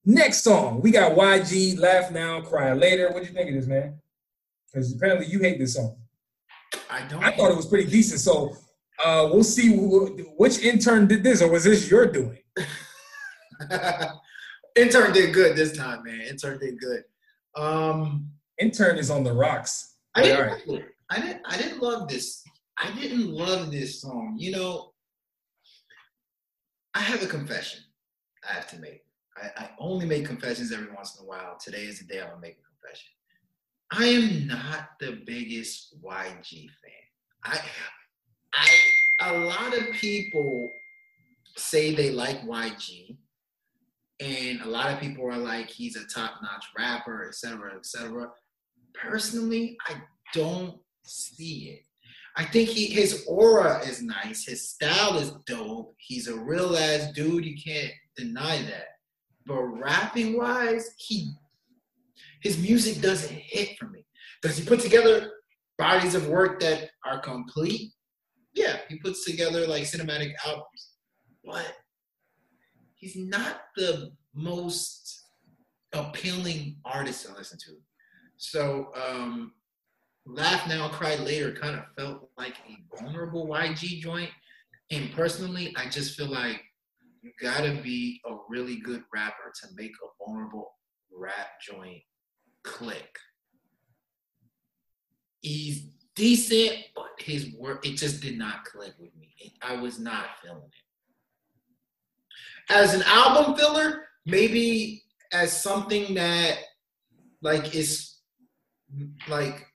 [0.06, 1.78] next song we got YG.
[1.78, 3.12] Laugh now, cry later.
[3.12, 4.00] What do you think of this, man?
[4.72, 5.98] Because apparently you hate this song.
[6.90, 7.22] I don't.
[7.22, 8.22] I thought it was pretty decent.
[8.22, 8.56] So
[9.04, 12.40] uh, we'll see wh- which intern did this, or was this your doing?
[14.78, 16.22] Intern did good this time, man.
[16.22, 17.04] Intern did good.
[17.56, 18.30] Um,
[18.60, 19.96] Intern is on the rocks.
[20.16, 20.68] I didn't.
[20.68, 20.86] Right.
[21.10, 21.42] I didn't.
[21.46, 22.44] I didn't love this.
[22.78, 24.36] I didn't love this song.
[24.38, 24.94] You know,
[26.94, 27.82] I have a confession
[28.50, 29.04] I have to make.
[29.38, 31.58] I, I only make confessions every once in a while.
[31.60, 33.10] Today is the day I'm gonna make a confession.
[33.92, 37.04] I am not the biggest YG fan.
[37.44, 37.60] I,
[38.54, 40.70] I, a lot of people
[41.58, 43.18] say they like YG,
[44.20, 48.32] and a lot of people are like he's a top-notch rapper, etc., etc.
[48.94, 49.96] Personally, I
[50.34, 51.85] don't see it.
[52.38, 54.46] I think he his aura is nice.
[54.46, 55.96] His style is dope.
[55.98, 57.46] He's a real ass dude.
[57.46, 58.88] You can't deny that.
[59.46, 61.32] But rapping wise, he
[62.42, 64.06] his music doesn't hit for me.
[64.42, 65.32] Does he put together
[65.78, 67.94] bodies of work that are complete?
[68.54, 70.92] Yeah, he puts together like cinematic albums.
[71.44, 71.74] But
[72.96, 75.24] he's not the most
[75.94, 77.78] appealing artist to listen to.
[78.38, 79.54] So um
[80.26, 84.32] Laugh Now, Cry Later kind of felt like a vulnerable YG joint.
[84.92, 86.62] And personally, I just feel like
[87.22, 90.74] you gotta be a really good rapper to make a vulnerable
[91.12, 92.02] rap joint
[92.64, 93.18] click.
[95.42, 99.34] He's decent, but his work, it just did not click with me.
[99.62, 100.64] I was not feeling
[102.68, 102.74] it.
[102.74, 106.58] As an album filler, maybe as something that
[107.42, 108.16] like is
[109.28, 109.68] like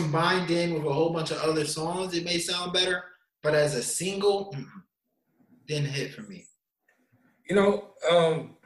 [0.00, 3.02] combined in with a whole bunch of other songs, it may sound better.
[3.42, 4.54] But as a single,
[5.66, 6.46] didn't hit for me.
[7.48, 8.56] You know, um,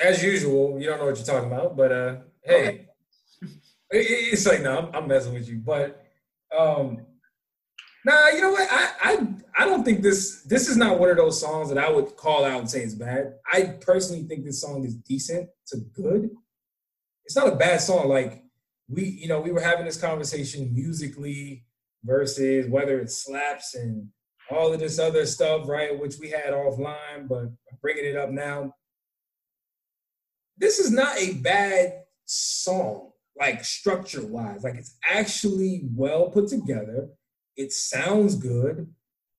[0.00, 2.86] as usual, you don't know what you're talking about, but uh, hey,
[3.42, 6.04] it- it's like no, I'm, I'm messing with you, but
[6.56, 7.04] um,
[8.04, 8.68] nah, you know what?
[8.70, 9.26] I, I
[9.58, 12.44] I don't think this this is not one of those songs that I would call
[12.44, 13.34] out and say it's bad.
[13.52, 16.30] I personally think this song is decent to good.
[17.24, 18.08] It's not a bad song.
[18.08, 18.44] Like
[18.88, 21.64] we, you know, we were having this conversation musically
[22.04, 24.08] versus whether it slaps and
[24.50, 25.98] all of this other stuff, right?
[25.98, 28.72] Which we had offline, but I'm bringing it up now.
[30.56, 33.12] This is not a bad song.
[33.38, 34.64] like structure wise.
[34.64, 37.08] Like it's actually well put together.
[37.56, 38.92] It sounds good.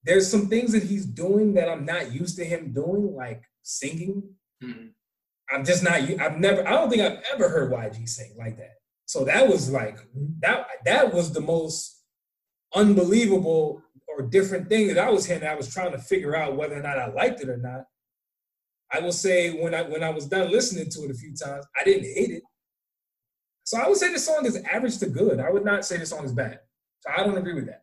[0.03, 4.23] There's some things that he's doing that I'm not used to him doing, like singing.
[4.63, 4.87] Mm-hmm.
[5.51, 5.93] I'm just not.
[5.93, 6.65] I've never.
[6.65, 8.75] I don't think I've ever heard YG sing like that.
[9.09, 9.97] So that was like
[10.41, 10.67] that.
[10.85, 12.03] That was the most
[12.75, 15.47] unbelievable or different thing that I was hearing.
[15.47, 17.85] I was trying to figure out whether or not I liked it or not.
[18.93, 21.65] I will say when I when I was done listening to it a few times,
[21.75, 22.43] I didn't hate it.
[23.63, 25.39] So I would say the song is average to good.
[25.39, 26.59] I would not say the song is bad.
[26.99, 27.81] So I don't agree with that.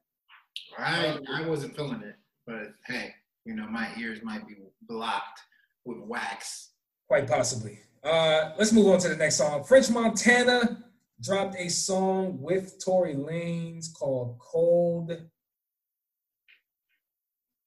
[0.79, 2.15] I I wasn't feeling it,
[2.47, 3.13] but hey,
[3.45, 5.41] you know my ears might be blocked
[5.85, 6.71] with wax.
[7.09, 7.81] Quite possibly.
[8.05, 9.65] Uh, let's move on to the next song.
[9.65, 10.85] French Montana
[11.21, 15.13] dropped a song with Tory Lanez called "Cold."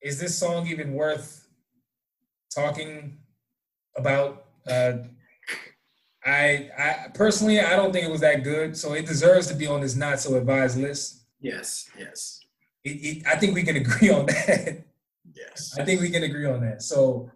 [0.02, 1.48] Is this song even worth
[2.54, 3.18] talking
[3.96, 4.46] about?
[4.68, 4.94] Uh,
[6.26, 9.68] I, I personally, I don't think it was that good, so it deserves to be
[9.68, 11.24] on this not so advised list.
[11.40, 12.42] Yes, yes.
[12.84, 14.86] It, it, I think we can agree on that.
[15.34, 15.78] Yes.
[15.78, 16.82] I think we can agree on that.
[16.82, 17.32] So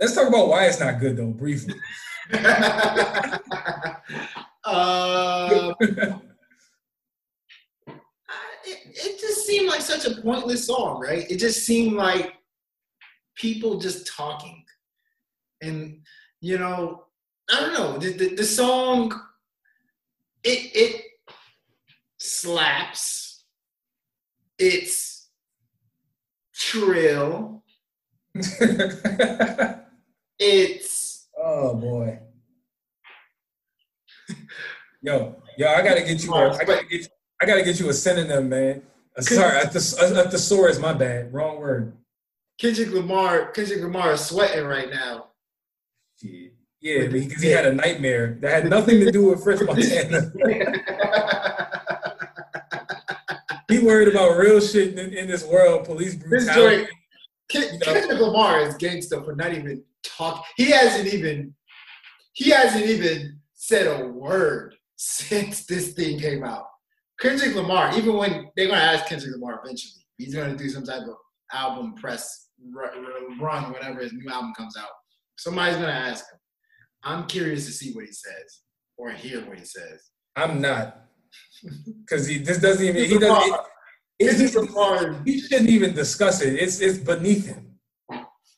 [0.00, 1.74] let's talk about why it's not good, though, briefly.
[4.64, 5.98] uh, it,
[8.64, 11.30] it just seemed like such a pointless song, right?
[11.30, 12.32] It just seemed like
[13.36, 14.64] people just talking.
[15.60, 16.00] And,
[16.40, 17.04] you know,
[17.50, 17.98] I don't know.
[17.98, 19.12] The, the, the song,
[20.44, 21.02] it it
[22.18, 23.44] slaps.
[24.58, 25.28] It's
[26.54, 27.64] trill.
[30.38, 32.18] it's oh boy.
[35.02, 36.32] Yo, yo, I gotta get you.
[36.32, 37.08] A, I gotta get.
[37.40, 38.82] I gotta get you a synonym, man.
[39.18, 40.78] Uh, sorry, a, th- a, a thesaurus.
[40.78, 41.32] My bad.
[41.32, 41.92] Wrong word.
[42.58, 43.50] Kendrick Lamar.
[43.50, 45.26] Kendrick Lamar is sweating right now.
[46.20, 46.52] Shit.
[46.80, 50.32] Yeah, because he had a nightmare that had nothing to do with French Montana.
[53.68, 56.88] he worried about real shit in, in this world, police brutality.
[57.48, 60.42] Ken, Kendrick Lamar is gangster for not even talking.
[60.56, 61.54] He hasn't even
[62.32, 64.74] he hasn't even said a word
[65.04, 66.66] since this thing came out.
[67.20, 71.02] Kendrick Lamar, even when they're gonna ask Kendrick Lamar eventually, he's gonna do some type
[71.02, 71.16] of
[71.52, 74.90] album press run whenever his new album comes out.
[75.36, 76.38] Somebody's gonna ask him.
[77.02, 78.60] I'm curious to see what he says
[78.96, 80.10] or hear what he says.
[80.36, 81.08] I'm not,
[82.04, 83.54] because he this doesn't even he doesn't.
[84.20, 86.54] It, it, it, he shouldn't even discuss it.
[86.54, 87.70] It's it's beneath him.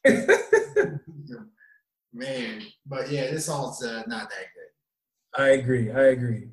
[2.13, 4.54] Man, but yeah, this song's uh, not that.
[5.37, 5.91] I agree.
[5.91, 6.49] I agree.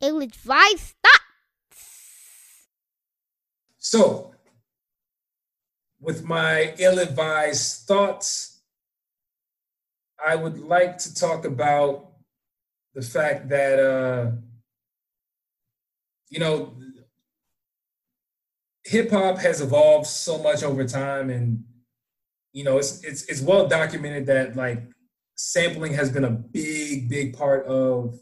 [0.00, 2.68] It was five thoughts.
[3.78, 4.34] So,
[6.00, 8.60] with my ill-advised thoughts,
[10.24, 12.12] I would like to talk about
[12.94, 14.30] the fact that uh,
[16.30, 16.74] you know
[18.84, 21.64] hip hop has evolved so much over time, and
[22.52, 24.82] you know it's it's it's well documented that like
[25.36, 28.18] sampling has been a big big part of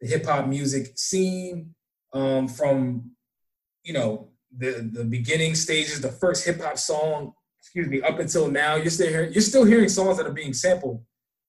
[0.00, 1.74] the hip hop music scene
[2.12, 3.10] um, from
[3.84, 8.48] you know the the beginning stages, the first hip hop song, excuse me, up until
[8.48, 8.76] now.
[8.76, 11.02] You're still hearing you're still hearing songs that are being sampled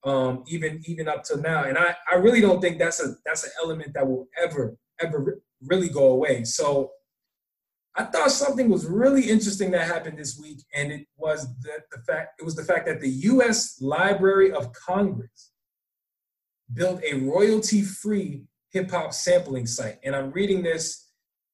[0.06, 1.64] um, even even up till now.
[1.64, 5.42] And I, I really don't think that's a that's an element that will ever ever
[5.66, 6.44] really go away.
[6.44, 6.92] So
[7.96, 12.02] I thought something was really interesting that happened this week, and it was the, the
[12.04, 13.80] fact it was the fact that the U.S.
[13.82, 15.52] Library of Congress
[16.74, 20.00] built a royalty-free hip hop sampling site.
[20.04, 21.12] And I'm reading this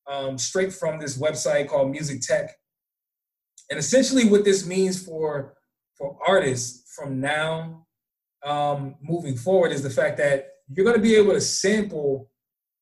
[0.09, 2.51] um, straight from this website called Music Tech.
[3.69, 5.55] And essentially, what this means for
[5.97, 7.85] for artists from now
[8.45, 12.29] um, moving forward is the fact that you're going to be able to sample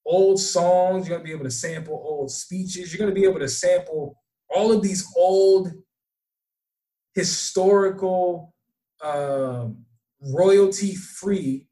[0.08, 3.50] old songs, you're to be able to sample old speeches, you're to be able to
[3.50, 4.18] sample
[4.50, 5.72] all of these old
[7.14, 8.54] historical
[9.04, 9.86] um,
[10.22, 11.68] royalty free,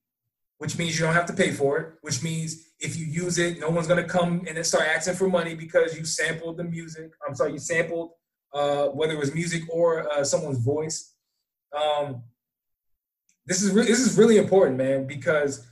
[0.58, 3.60] which means you don't have to pay for it, which means if you use it,
[3.60, 7.12] no one's to come and start asking for money because you sampled the music.
[7.28, 8.12] I'm sorry, you sampled
[8.54, 11.14] uh, whether it was music or uh, someone's voice.
[11.76, 12.24] Um,
[13.46, 15.66] this is re- this is really important, man, because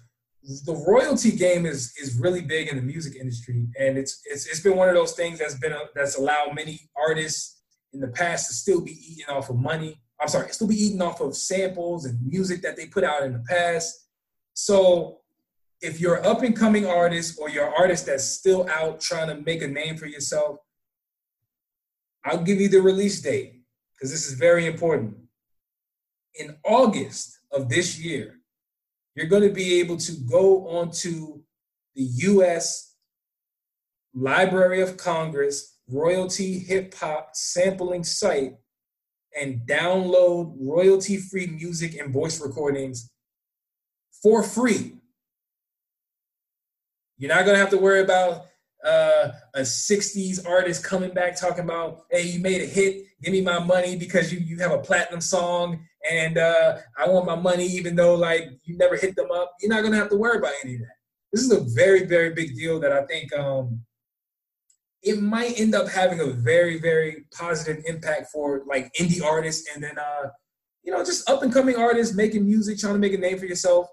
[0.43, 4.59] the royalty game is is really big in the music industry, and it's it's it's
[4.59, 7.61] been one of those things that's been a, that's allowed many artists
[7.93, 10.01] in the past to still be eating off of money.
[10.19, 13.33] I'm sorry, still be eating off of samples and music that they put out in
[13.33, 14.07] the past.
[14.53, 15.21] So
[15.81, 19.27] if you're an up and coming artist or you're an artist that's still out trying
[19.27, 20.57] to make a name for yourself,
[22.25, 23.61] I'll give you the release date
[23.93, 25.15] because this is very important.
[26.35, 28.39] In August of this year,
[29.15, 31.41] you're going to be able to go onto
[31.95, 32.95] the U.S.
[34.13, 38.53] Library of Congress royalty hip hop sampling site
[39.39, 43.11] and download royalty free music and voice recordings
[44.21, 44.95] for free.
[47.17, 48.45] You're not gonna have to worry about
[48.85, 53.41] uh, a 60s artist coming back talking about, hey, you made a hit, give me
[53.41, 57.65] my money because you, you have a platinum song and uh, I want my money
[57.65, 59.53] even though like you never hit them up.
[59.61, 60.95] You're not gonna have to worry about any of that.
[61.31, 63.81] This is a very, very big deal that I think um,
[65.01, 69.83] it might end up having a very, very positive impact for like indie artists and
[69.83, 70.29] then uh,
[70.83, 73.45] you know, just up and coming artists making music, trying to make a name for
[73.45, 73.87] yourself,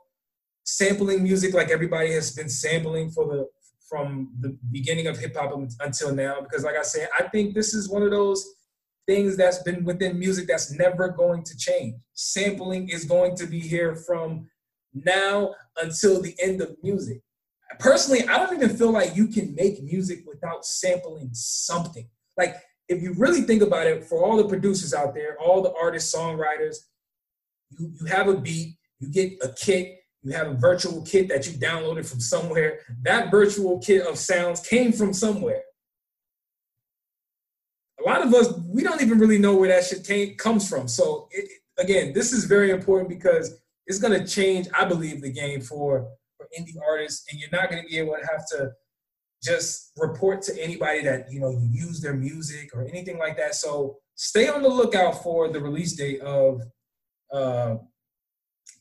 [0.65, 3.47] sampling music like everybody has been sampling for the
[3.89, 6.41] from the beginning of hip hop until now.
[6.41, 8.45] Because, like I said, I think this is one of those
[9.11, 11.97] things that's been within music that's never going to change.
[12.15, 14.49] Sampling is going to be here from
[14.95, 17.21] now until the end of music.
[17.81, 22.09] Personally, I don't even feel like you can make music without sampling something.
[22.39, 22.55] Like,
[22.89, 26.15] if you really think about it, for all the producers out there, all the artists,
[26.15, 26.77] songwriters,
[27.77, 31.49] you, you have a beat, you get a kit, you have a virtual kit that
[31.49, 32.79] you downloaded from somewhere.
[33.03, 35.63] That virtual kit of sounds came from somewhere.
[38.11, 40.89] Lot of us, we don't even really know where that shit came, comes from.
[40.89, 41.49] So, it,
[41.79, 46.09] again, this is very important because it's going to change, I believe, the game for,
[46.37, 47.25] for indie artists.
[47.31, 48.73] And you're not going to be able to have to
[49.43, 53.55] just report to anybody that, you know, you use their music or anything like that.
[53.55, 56.63] So, stay on the lookout for the release date of
[57.33, 57.77] uh,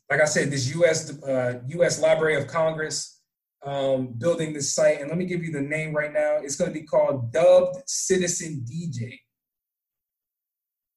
[0.10, 1.22] like I said, this U.S.
[1.22, 2.02] Uh, U.S.
[2.02, 3.19] Library of Congress
[3.66, 6.38] um, building this site, and let me give you the name right now.
[6.42, 9.20] It's going to be called Dubbed Citizen DJ.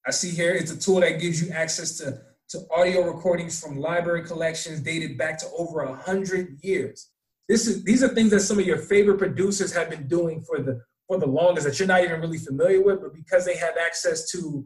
[0.07, 3.79] I see here it's a tool that gives you access to, to audio recordings from
[3.79, 7.11] library collections dated back to over a hundred years.
[7.49, 10.61] This is these are things that some of your favorite producers have been doing for
[10.61, 13.75] the for the longest that you're not even really familiar with, but because they have
[13.77, 14.65] access to,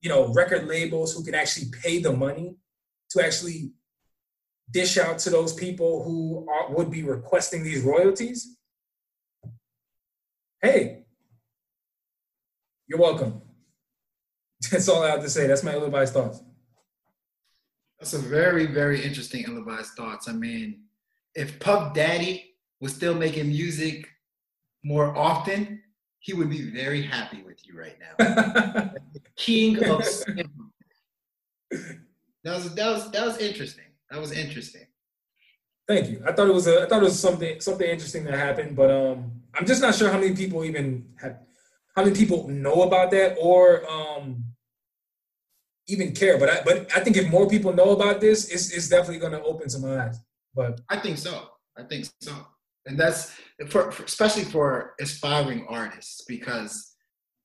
[0.00, 2.56] you know, record labels who can actually pay the money
[3.10, 3.70] to actually
[4.70, 8.56] dish out to those people who are, would be requesting these royalties,
[10.62, 11.04] hey,
[12.86, 13.40] you're welcome.
[14.70, 15.46] That's all I have to say.
[15.46, 16.42] That's my ill-advised thoughts.
[17.98, 20.28] That's a very, very interesting ill-advised thoughts.
[20.28, 20.82] I mean,
[21.34, 24.08] if Puff Daddy was still making music
[24.84, 25.82] more often,
[26.18, 28.90] he would be very happy with you right now.
[29.36, 29.84] King of
[32.44, 33.84] that was that was that was interesting.
[34.10, 34.86] That was interesting.
[35.86, 36.22] Thank you.
[36.26, 38.90] I thought it was a I thought it was something something interesting that happened, but
[38.90, 41.38] um I'm just not sure how many people even have
[41.94, 44.44] how many people know about that or um
[45.86, 46.38] even care.
[46.38, 49.42] But I but I think if more people know about this, it's it's definitely gonna
[49.42, 50.18] open some eyes.
[50.54, 51.48] But I think so.
[51.76, 52.34] I think so.
[52.86, 53.34] And that's
[53.68, 56.94] for, for especially for aspiring artists because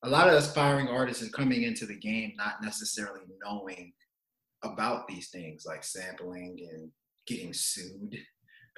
[0.02, 3.92] a lot of aspiring artists are coming into the game not necessarily knowing
[4.62, 6.90] about these things like sampling and
[7.26, 8.18] getting sued.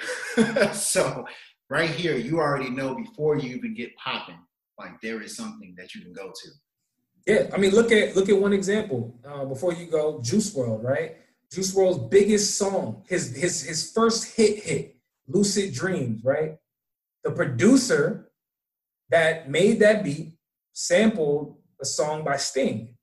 [0.73, 1.25] so
[1.69, 4.39] right here, you already know before you even get popping,
[4.79, 6.51] like there is something that you can go to.
[7.27, 10.21] Yeah, I mean, look at look at one example uh, before you go.
[10.23, 11.17] Juice WRLD, right?
[11.53, 14.97] Juice WRLD's biggest song, his his his first hit hit,
[15.29, 16.57] "Lucid Dreams," right?
[17.23, 18.33] The producer
[19.11, 20.39] that made that beat
[20.73, 22.97] sampled a song by Sting.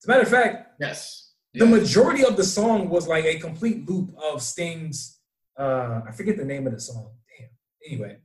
[0.00, 3.88] As a matter of fact, yes, the majority of the song was like a complete
[3.88, 5.18] loop of Sting's.
[5.58, 7.10] Uh, I forget the name of the song.
[7.38, 7.48] Damn.
[7.86, 8.18] Anyway,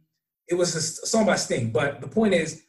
[0.48, 1.72] it was a song by Sting.
[1.72, 2.64] But the point is,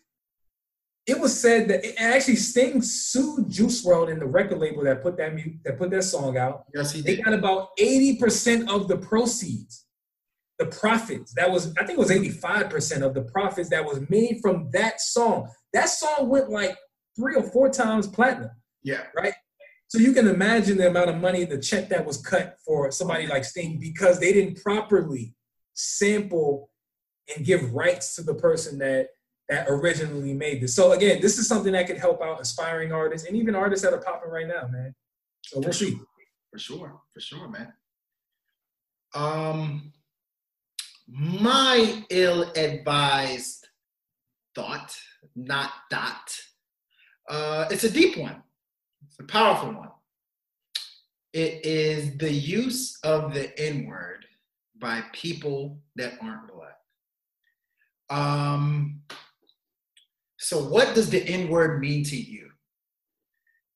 [1.06, 5.02] it was said that it, actually Sting sued Juice WRLD and the record label that
[5.02, 6.64] put that that put that song out.
[6.74, 7.18] Yes, he did.
[7.18, 9.84] They got about eighty percent of the proceeds,
[10.58, 11.34] the profits.
[11.34, 14.38] That was I think it was eighty five percent of the profits that was made
[14.40, 15.48] from that song.
[15.74, 16.76] That song went like
[17.14, 18.50] three or four times platinum.
[18.82, 19.02] Yeah.
[19.14, 19.34] Right.
[19.88, 23.26] So you can imagine the amount of money, the check that was cut for somebody
[23.26, 25.34] like Sting because they didn't properly
[25.74, 26.70] sample
[27.34, 29.08] and give rights to the person that
[29.48, 30.74] that originally made this.
[30.74, 33.94] So again, this is something that could help out aspiring artists and even artists that
[33.94, 34.92] are popping right now, man.
[35.44, 35.96] So we'll see.
[36.50, 37.72] For sure, for sure, man.
[39.14, 39.92] Um,
[41.08, 43.68] my ill-advised
[44.54, 44.96] thought,
[45.36, 46.36] not dot.
[47.28, 48.42] Uh, it's a deep one.
[49.08, 49.90] It's a powerful one.
[51.32, 54.24] It is the use of the N word
[54.78, 56.78] by people that aren't black.
[58.08, 59.02] Um,
[60.38, 62.50] so, what does the N word mean to you?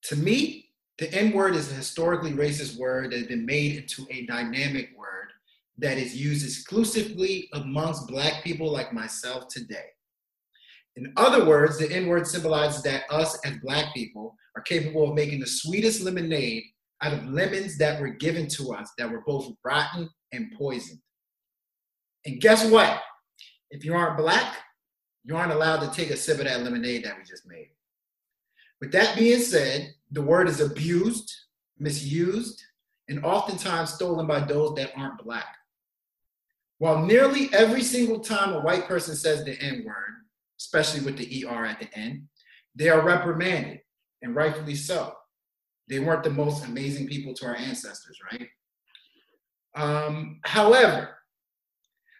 [0.04, 4.06] To me, the N word is a historically racist word that has been made into
[4.10, 5.28] a dynamic word
[5.78, 9.86] that is used exclusively amongst black people like myself today.
[11.00, 15.14] In other words, the N word symbolizes that us as black people are capable of
[15.14, 16.62] making the sweetest lemonade
[17.00, 21.00] out of lemons that were given to us that were both rotten and poisoned.
[22.26, 23.00] And guess what?
[23.70, 24.58] If you aren't black,
[25.24, 27.70] you aren't allowed to take a sip of that lemonade that we just made.
[28.82, 31.32] With that being said, the word is abused,
[31.78, 32.62] misused,
[33.08, 35.56] and oftentimes stolen by those that aren't black.
[36.76, 40.19] While nearly every single time a white person says the N word,
[40.60, 42.22] especially with the ER at the end,
[42.74, 43.80] they are reprimanded,
[44.22, 45.14] and rightfully so.
[45.88, 48.46] They weren't the most amazing people to our ancestors, right?
[49.74, 51.16] Um, however,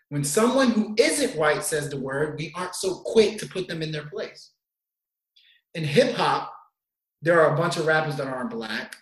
[0.09, 3.83] when someone who isn't white says the word, we aren't so quick to put them
[3.83, 4.53] in their place.
[5.75, 6.53] In hip hop,
[7.23, 8.97] there are a bunch of rappers that aren't black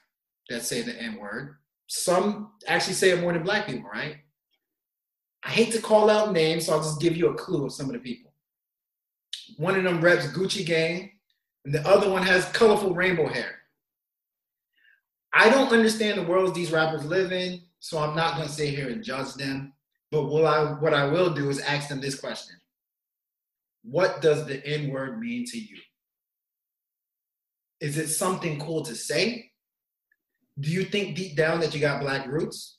[0.50, 1.56] that say the N word.
[1.86, 4.16] Some actually say it more than black people, right?
[5.44, 7.86] I hate to call out names, so I'll just give you a clue of some
[7.86, 8.27] of the people.
[9.56, 11.12] One of them reps Gucci Gang,
[11.64, 13.56] and the other one has colorful rainbow hair.
[15.32, 18.88] I don't understand the worlds these rappers live in, so I'm not gonna sit here
[18.88, 19.72] and judge them.
[20.10, 22.56] But what I what I will do is ask them this question:
[23.82, 25.78] What does the N word mean to you?
[27.80, 29.50] Is it something cool to say?
[30.58, 32.77] Do you think deep down that you got black roots?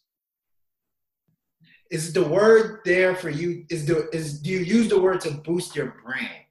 [1.90, 3.66] Is the word there for you?
[3.70, 6.46] Is the is do you use the word to boost your brand?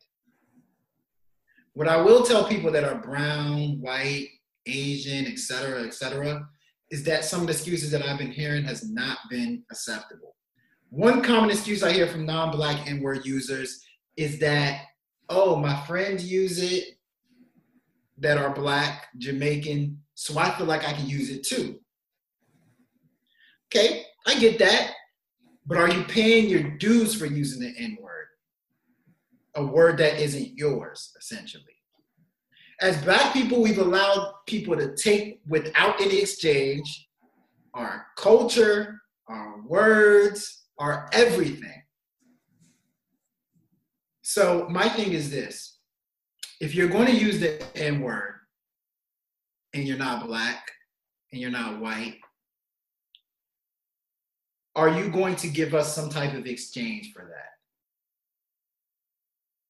[1.75, 4.29] What I will tell people that are brown, white,
[4.67, 6.49] Asian, etc., etc.,
[6.91, 10.35] is that some of the excuses that I've been hearing has not been acceptable.
[10.91, 13.85] One common excuse I hear from non-black N-word users
[14.17, 14.87] is that,
[15.29, 16.85] oh, my friends use it
[18.19, 21.79] that are black, Jamaican, so I feel like I can use it too.
[23.67, 24.95] Okay, I get that.
[25.69, 28.29] But are you paying your dues for using the N word?
[29.55, 31.65] A word that isn't yours, essentially.
[32.81, 37.07] As black people, we've allowed people to take without any exchange
[37.75, 38.99] our culture,
[39.29, 41.83] our words, our everything.
[44.23, 45.81] So, my thing is this
[46.61, 48.37] if you're going to use the N word
[49.75, 50.67] and you're not black
[51.31, 52.15] and you're not white,
[54.79, 57.51] are you going to give us some type of exchange for that?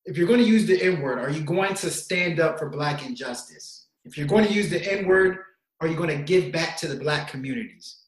[0.05, 2.69] If you're going to use the N word, are you going to stand up for
[2.69, 3.87] black injustice?
[4.05, 5.39] If you're going to use the N word,
[5.81, 8.03] are you going to give back to the black communities?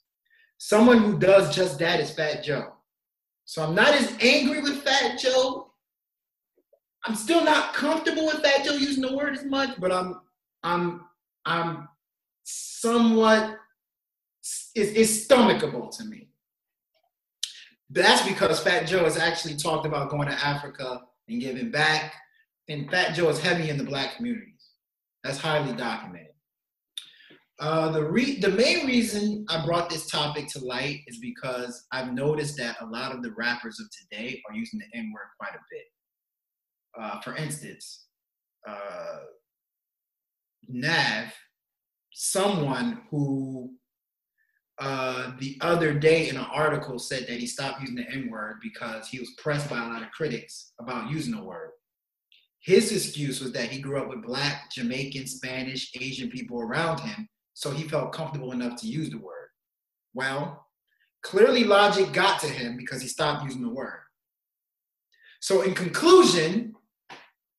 [0.59, 2.75] Someone who does just that is Fat Joe.
[3.45, 5.71] So I'm not as angry with Fat Joe
[7.05, 10.21] I'm still not comfortable with Fat Joe using the word as much, but I'm
[10.63, 11.03] I'm
[11.47, 11.89] I'm
[12.45, 13.57] somewhat
[14.41, 16.30] it's, it's stomachable to me.
[17.91, 22.15] That's because Fat Joe has actually talked about going to Africa and giving back,
[22.69, 24.69] and Fat Joe is heavy in the black communities.
[25.25, 26.29] That's highly documented.
[27.59, 32.15] Uh, the re- the main reason I brought this topic to light is because I've
[32.15, 35.55] noticed that a lot of the rappers of today are using the N word quite
[35.55, 35.85] a bit.
[36.99, 38.07] Uh, for instance,
[38.67, 39.19] uh,
[40.69, 41.33] Nav,
[42.13, 43.75] someone who
[44.81, 48.57] uh, the other day in an article said that he stopped using the N word
[48.63, 51.73] because he was pressed by a lot of critics about using the word.
[52.63, 57.29] His excuse was that he grew up with black, Jamaican, Spanish, Asian people around him,
[57.53, 59.49] so he felt comfortable enough to use the word.
[60.15, 60.67] Well,
[61.23, 64.01] clearly logic got to him because he stopped using the word.
[65.41, 66.75] So, in conclusion,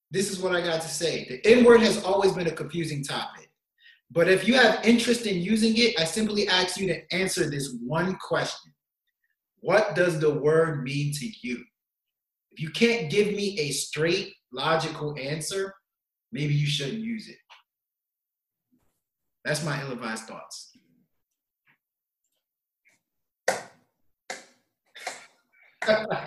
[0.09, 1.25] this is what I got to say.
[1.29, 3.50] The N word has always been a confusing topic.
[4.13, 7.77] But if you have interest in using it, I simply ask you to answer this
[7.81, 8.73] one question
[9.61, 11.63] What does the word mean to you?
[12.51, 15.73] If you can't give me a straight, logical answer,
[16.33, 17.37] maybe you shouldn't use it.
[19.45, 20.77] That's my ill advised thoughts.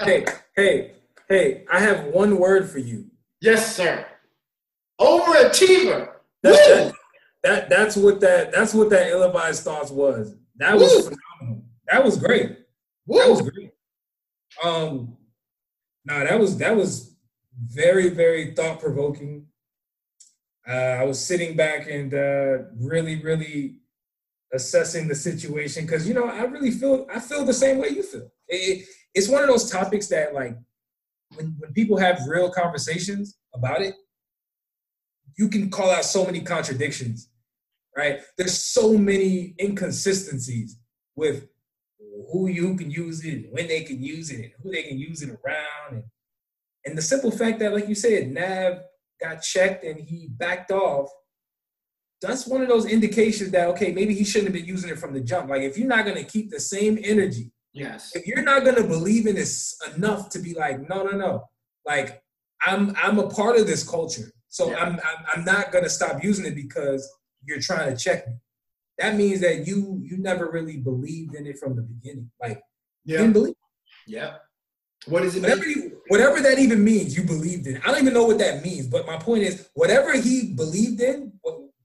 [0.02, 0.24] hey,
[0.56, 0.92] hey,
[1.28, 3.10] hey, I have one word for you.
[3.40, 4.06] Yes, sir.
[4.98, 6.12] Overachiever.
[6.42, 6.94] That,
[7.44, 10.34] that, that, that's what that that's what that ill-advised thoughts was.
[10.56, 11.02] That was Woo.
[11.02, 11.64] phenomenal.
[11.86, 12.58] That was great.
[13.06, 13.18] Woo.
[13.18, 13.70] That was great.
[14.62, 15.16] Um,
[16.04, 17.14] nah, that was that was
[17.60, 19.46] very very thought provoking.
[20.66, 23.80] Uh, I was sitting back and uh, really really
[24.54, 28.02] assessing the situation because you know I really feel I feel the same way you
[28.02, 28.30] feel.
[28.48, 30.56] It, it's one of those topics that like
[31.36, 33.94] when, when people have real conversations about it,
[35.36, 37.28] you can call out so many contradictions,
[37.96, 38.20] right?
[38.36, 40.78] There's so many inconsistencies
[41.16, 41.46] with
[42.32, 44.98] who you can use it, and when they can use it, and who they can
[44.98, 46.04] use it around, and
[46.86, 48.78] and the simple fact that, like you said, Nav
[49.20, 51.08] got checked and he backed off.
[52.20, 55.12] That's one of those indications that okay, maybe he shouldn't have been using it from
[55.14, 55.50] the jump.
[55.50, 58.12] Like if you're not gonna keep the same energy, Yes.
[58.14, 61.44] if you're not gonna believe in this enough to be like, no, no, no,
[61.86, 62.22] like
[62.66, 64.76] I'm I'm a part of this culture, so Yeah.
[64.78, 67.10] I'm, I'm I'm not gonna stop using it because
[67.46, 68.34] you're trying to check me.
[68.98, 72.30] That means that you you never really believed in it from the beginning.
[72.40, 72.62] Like
[73.04, 73.20] you Yeah.
[73.22, 73.54] didn't believe
[74.06, 74.36] Yeah.
[75.06, 77.16] What does it whatever you, whatever that even means.
[77.16, 77.76] You believed in.
[77.82, 81.32] I don't even know what that means, but my point is, whatever he believed in,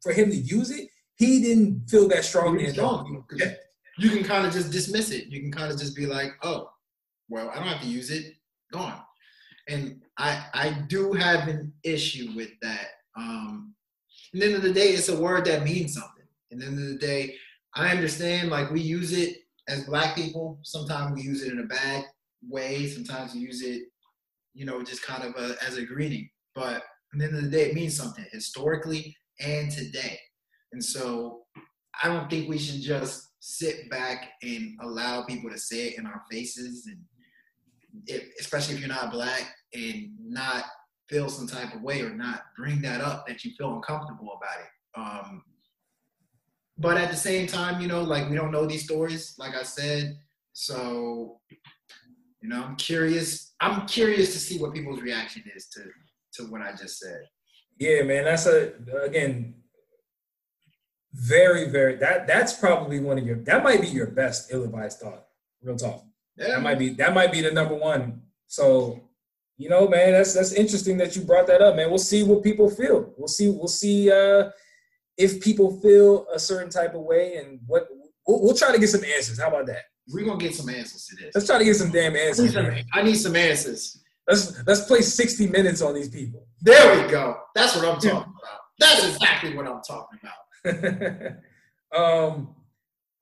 [0.02, 3.02] for him to use it, he didn't feel that strongly It's enough.
[3.06, 3.26] strong.
[3.36, 3.54] Yeah.
[3.98, 5.26] You can kind of just dismiss it.
[5.28, 6.72] You can kind of just be like, oh,
[7.28, 8.36] well, I don't have to use it.
[8.72, 9.02] Gone.
[9.68, 12.88] And I I do have an issue with that.
[13.18, 13.76] Um,
[14.34, 16.26] at the end of the day, it's a word that means something.
[16.52, 17.36] At the end of the day,
[17.76, 20.60] I understand like we use it as black people.
[20.64, 22.06] Sometimes we use it in a bad
[22.48, 22.88] way.
[22.88, 23.84] Sometimes we use it,
[24.54, 26.30] you know, just kind of a, as a greeting.
[26.56, 26.84] But at
[27.14, 30.20] the end of the day, it means something historically and today.
[30.72, 31.42] And so
[32.04, 36.06] I don't think we should just sit back and allow people to say it in
[36.06, 36.98] our faces, and
[38.06, 40.66] if, especially if you're not black, and not
[41.10, 44.60] feel some type of way or not bring that up that you feel uncomfortable about
[44.60, 45.00] it.
[45.00, 45.44] Um,
[46.78, 49.64] but at the same time, you know, like we don't know these stories, like I
[49.64, 50.18] said,
[50.54, 51.40] so
[52.42, 53.54] you know, I'm curious.
[53.60, 55.82] I'm curious to see what people's reaction is to
[56.36, 57.24] to what I just said.
[57.78, 58.74] Yeah, man, that's a
[59.04, 59.56] again
[61.14, 65.26] very, very that that's probably one of your that might be your best ill-advised thought.
[65.62, 66.06] Real talk.
[66.38, 66.48] Yeah.
[66.50, 68.22] That might be that might be the number one.
[68.48, 69.09] So,
[69.60, 71.90] you know, man, that's that's interesting that you brought that up, man.
[71.90, 73.14] We'll see what people feel.
[73.18, 74.52] We'll see we'll see uh
[75.18, 77.90] if people feel a certain type of way and what
[78.26, 79.38] we'll, we'll try to get some answers.
[79.38, 79.84] How about that?
[80.08, 81.36] We're gonna get some answers to this.
[81.36, 82.54] Let's try to get some damn I need answers.
[82.54, 82.76] some.
[82.94, 84.02] I need some answers.
[84.30, 86.48] Let's let's play 60 minutes on these people.
[86.62, 87.42] There we go.
[87.54, 88.60] That's what I'm talking about.
[88.80, 91.34] That's exactly what I'm talking about.
[92.34, 92.56] um,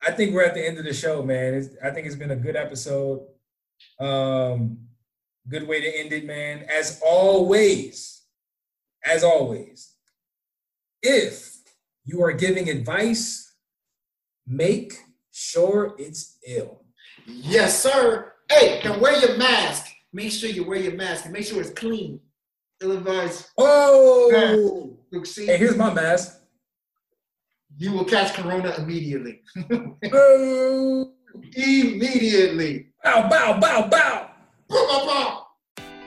[0.06, 1.54] I think we're at the end of the show, man.
[1.54, 3.26] It's, I think it's been a good episode.
[3.98, 4.87] Um,
[5.48, 6.64] good way to end it, man.
[6.70, 8.22] As always,
[9.04, 9.94] as always,
[11.02, 11.56] if
[12.04, 13.54] you are giving advice,
[14.46, 14.94] make
[15.30, 16.82] sure it's ill.
[17.26, 18.32] Yes, sir.
[18.50, 19.86] Hey, and wear your mask.
[20.12, 22.20] Make sure you wear your mask and make sure it's clean.
[22.80, 23.48] Ill advised.
[23.58, 26.40] Oh, Look, see, hey, here's my mask.
[27.76, 29.42] you will catch corona immediately.
[31.54, 32.86] Immediately.
[33.04, 34.30] bow, bow, bow, bow.
[34.68, 35.37] Boom, boom, boom.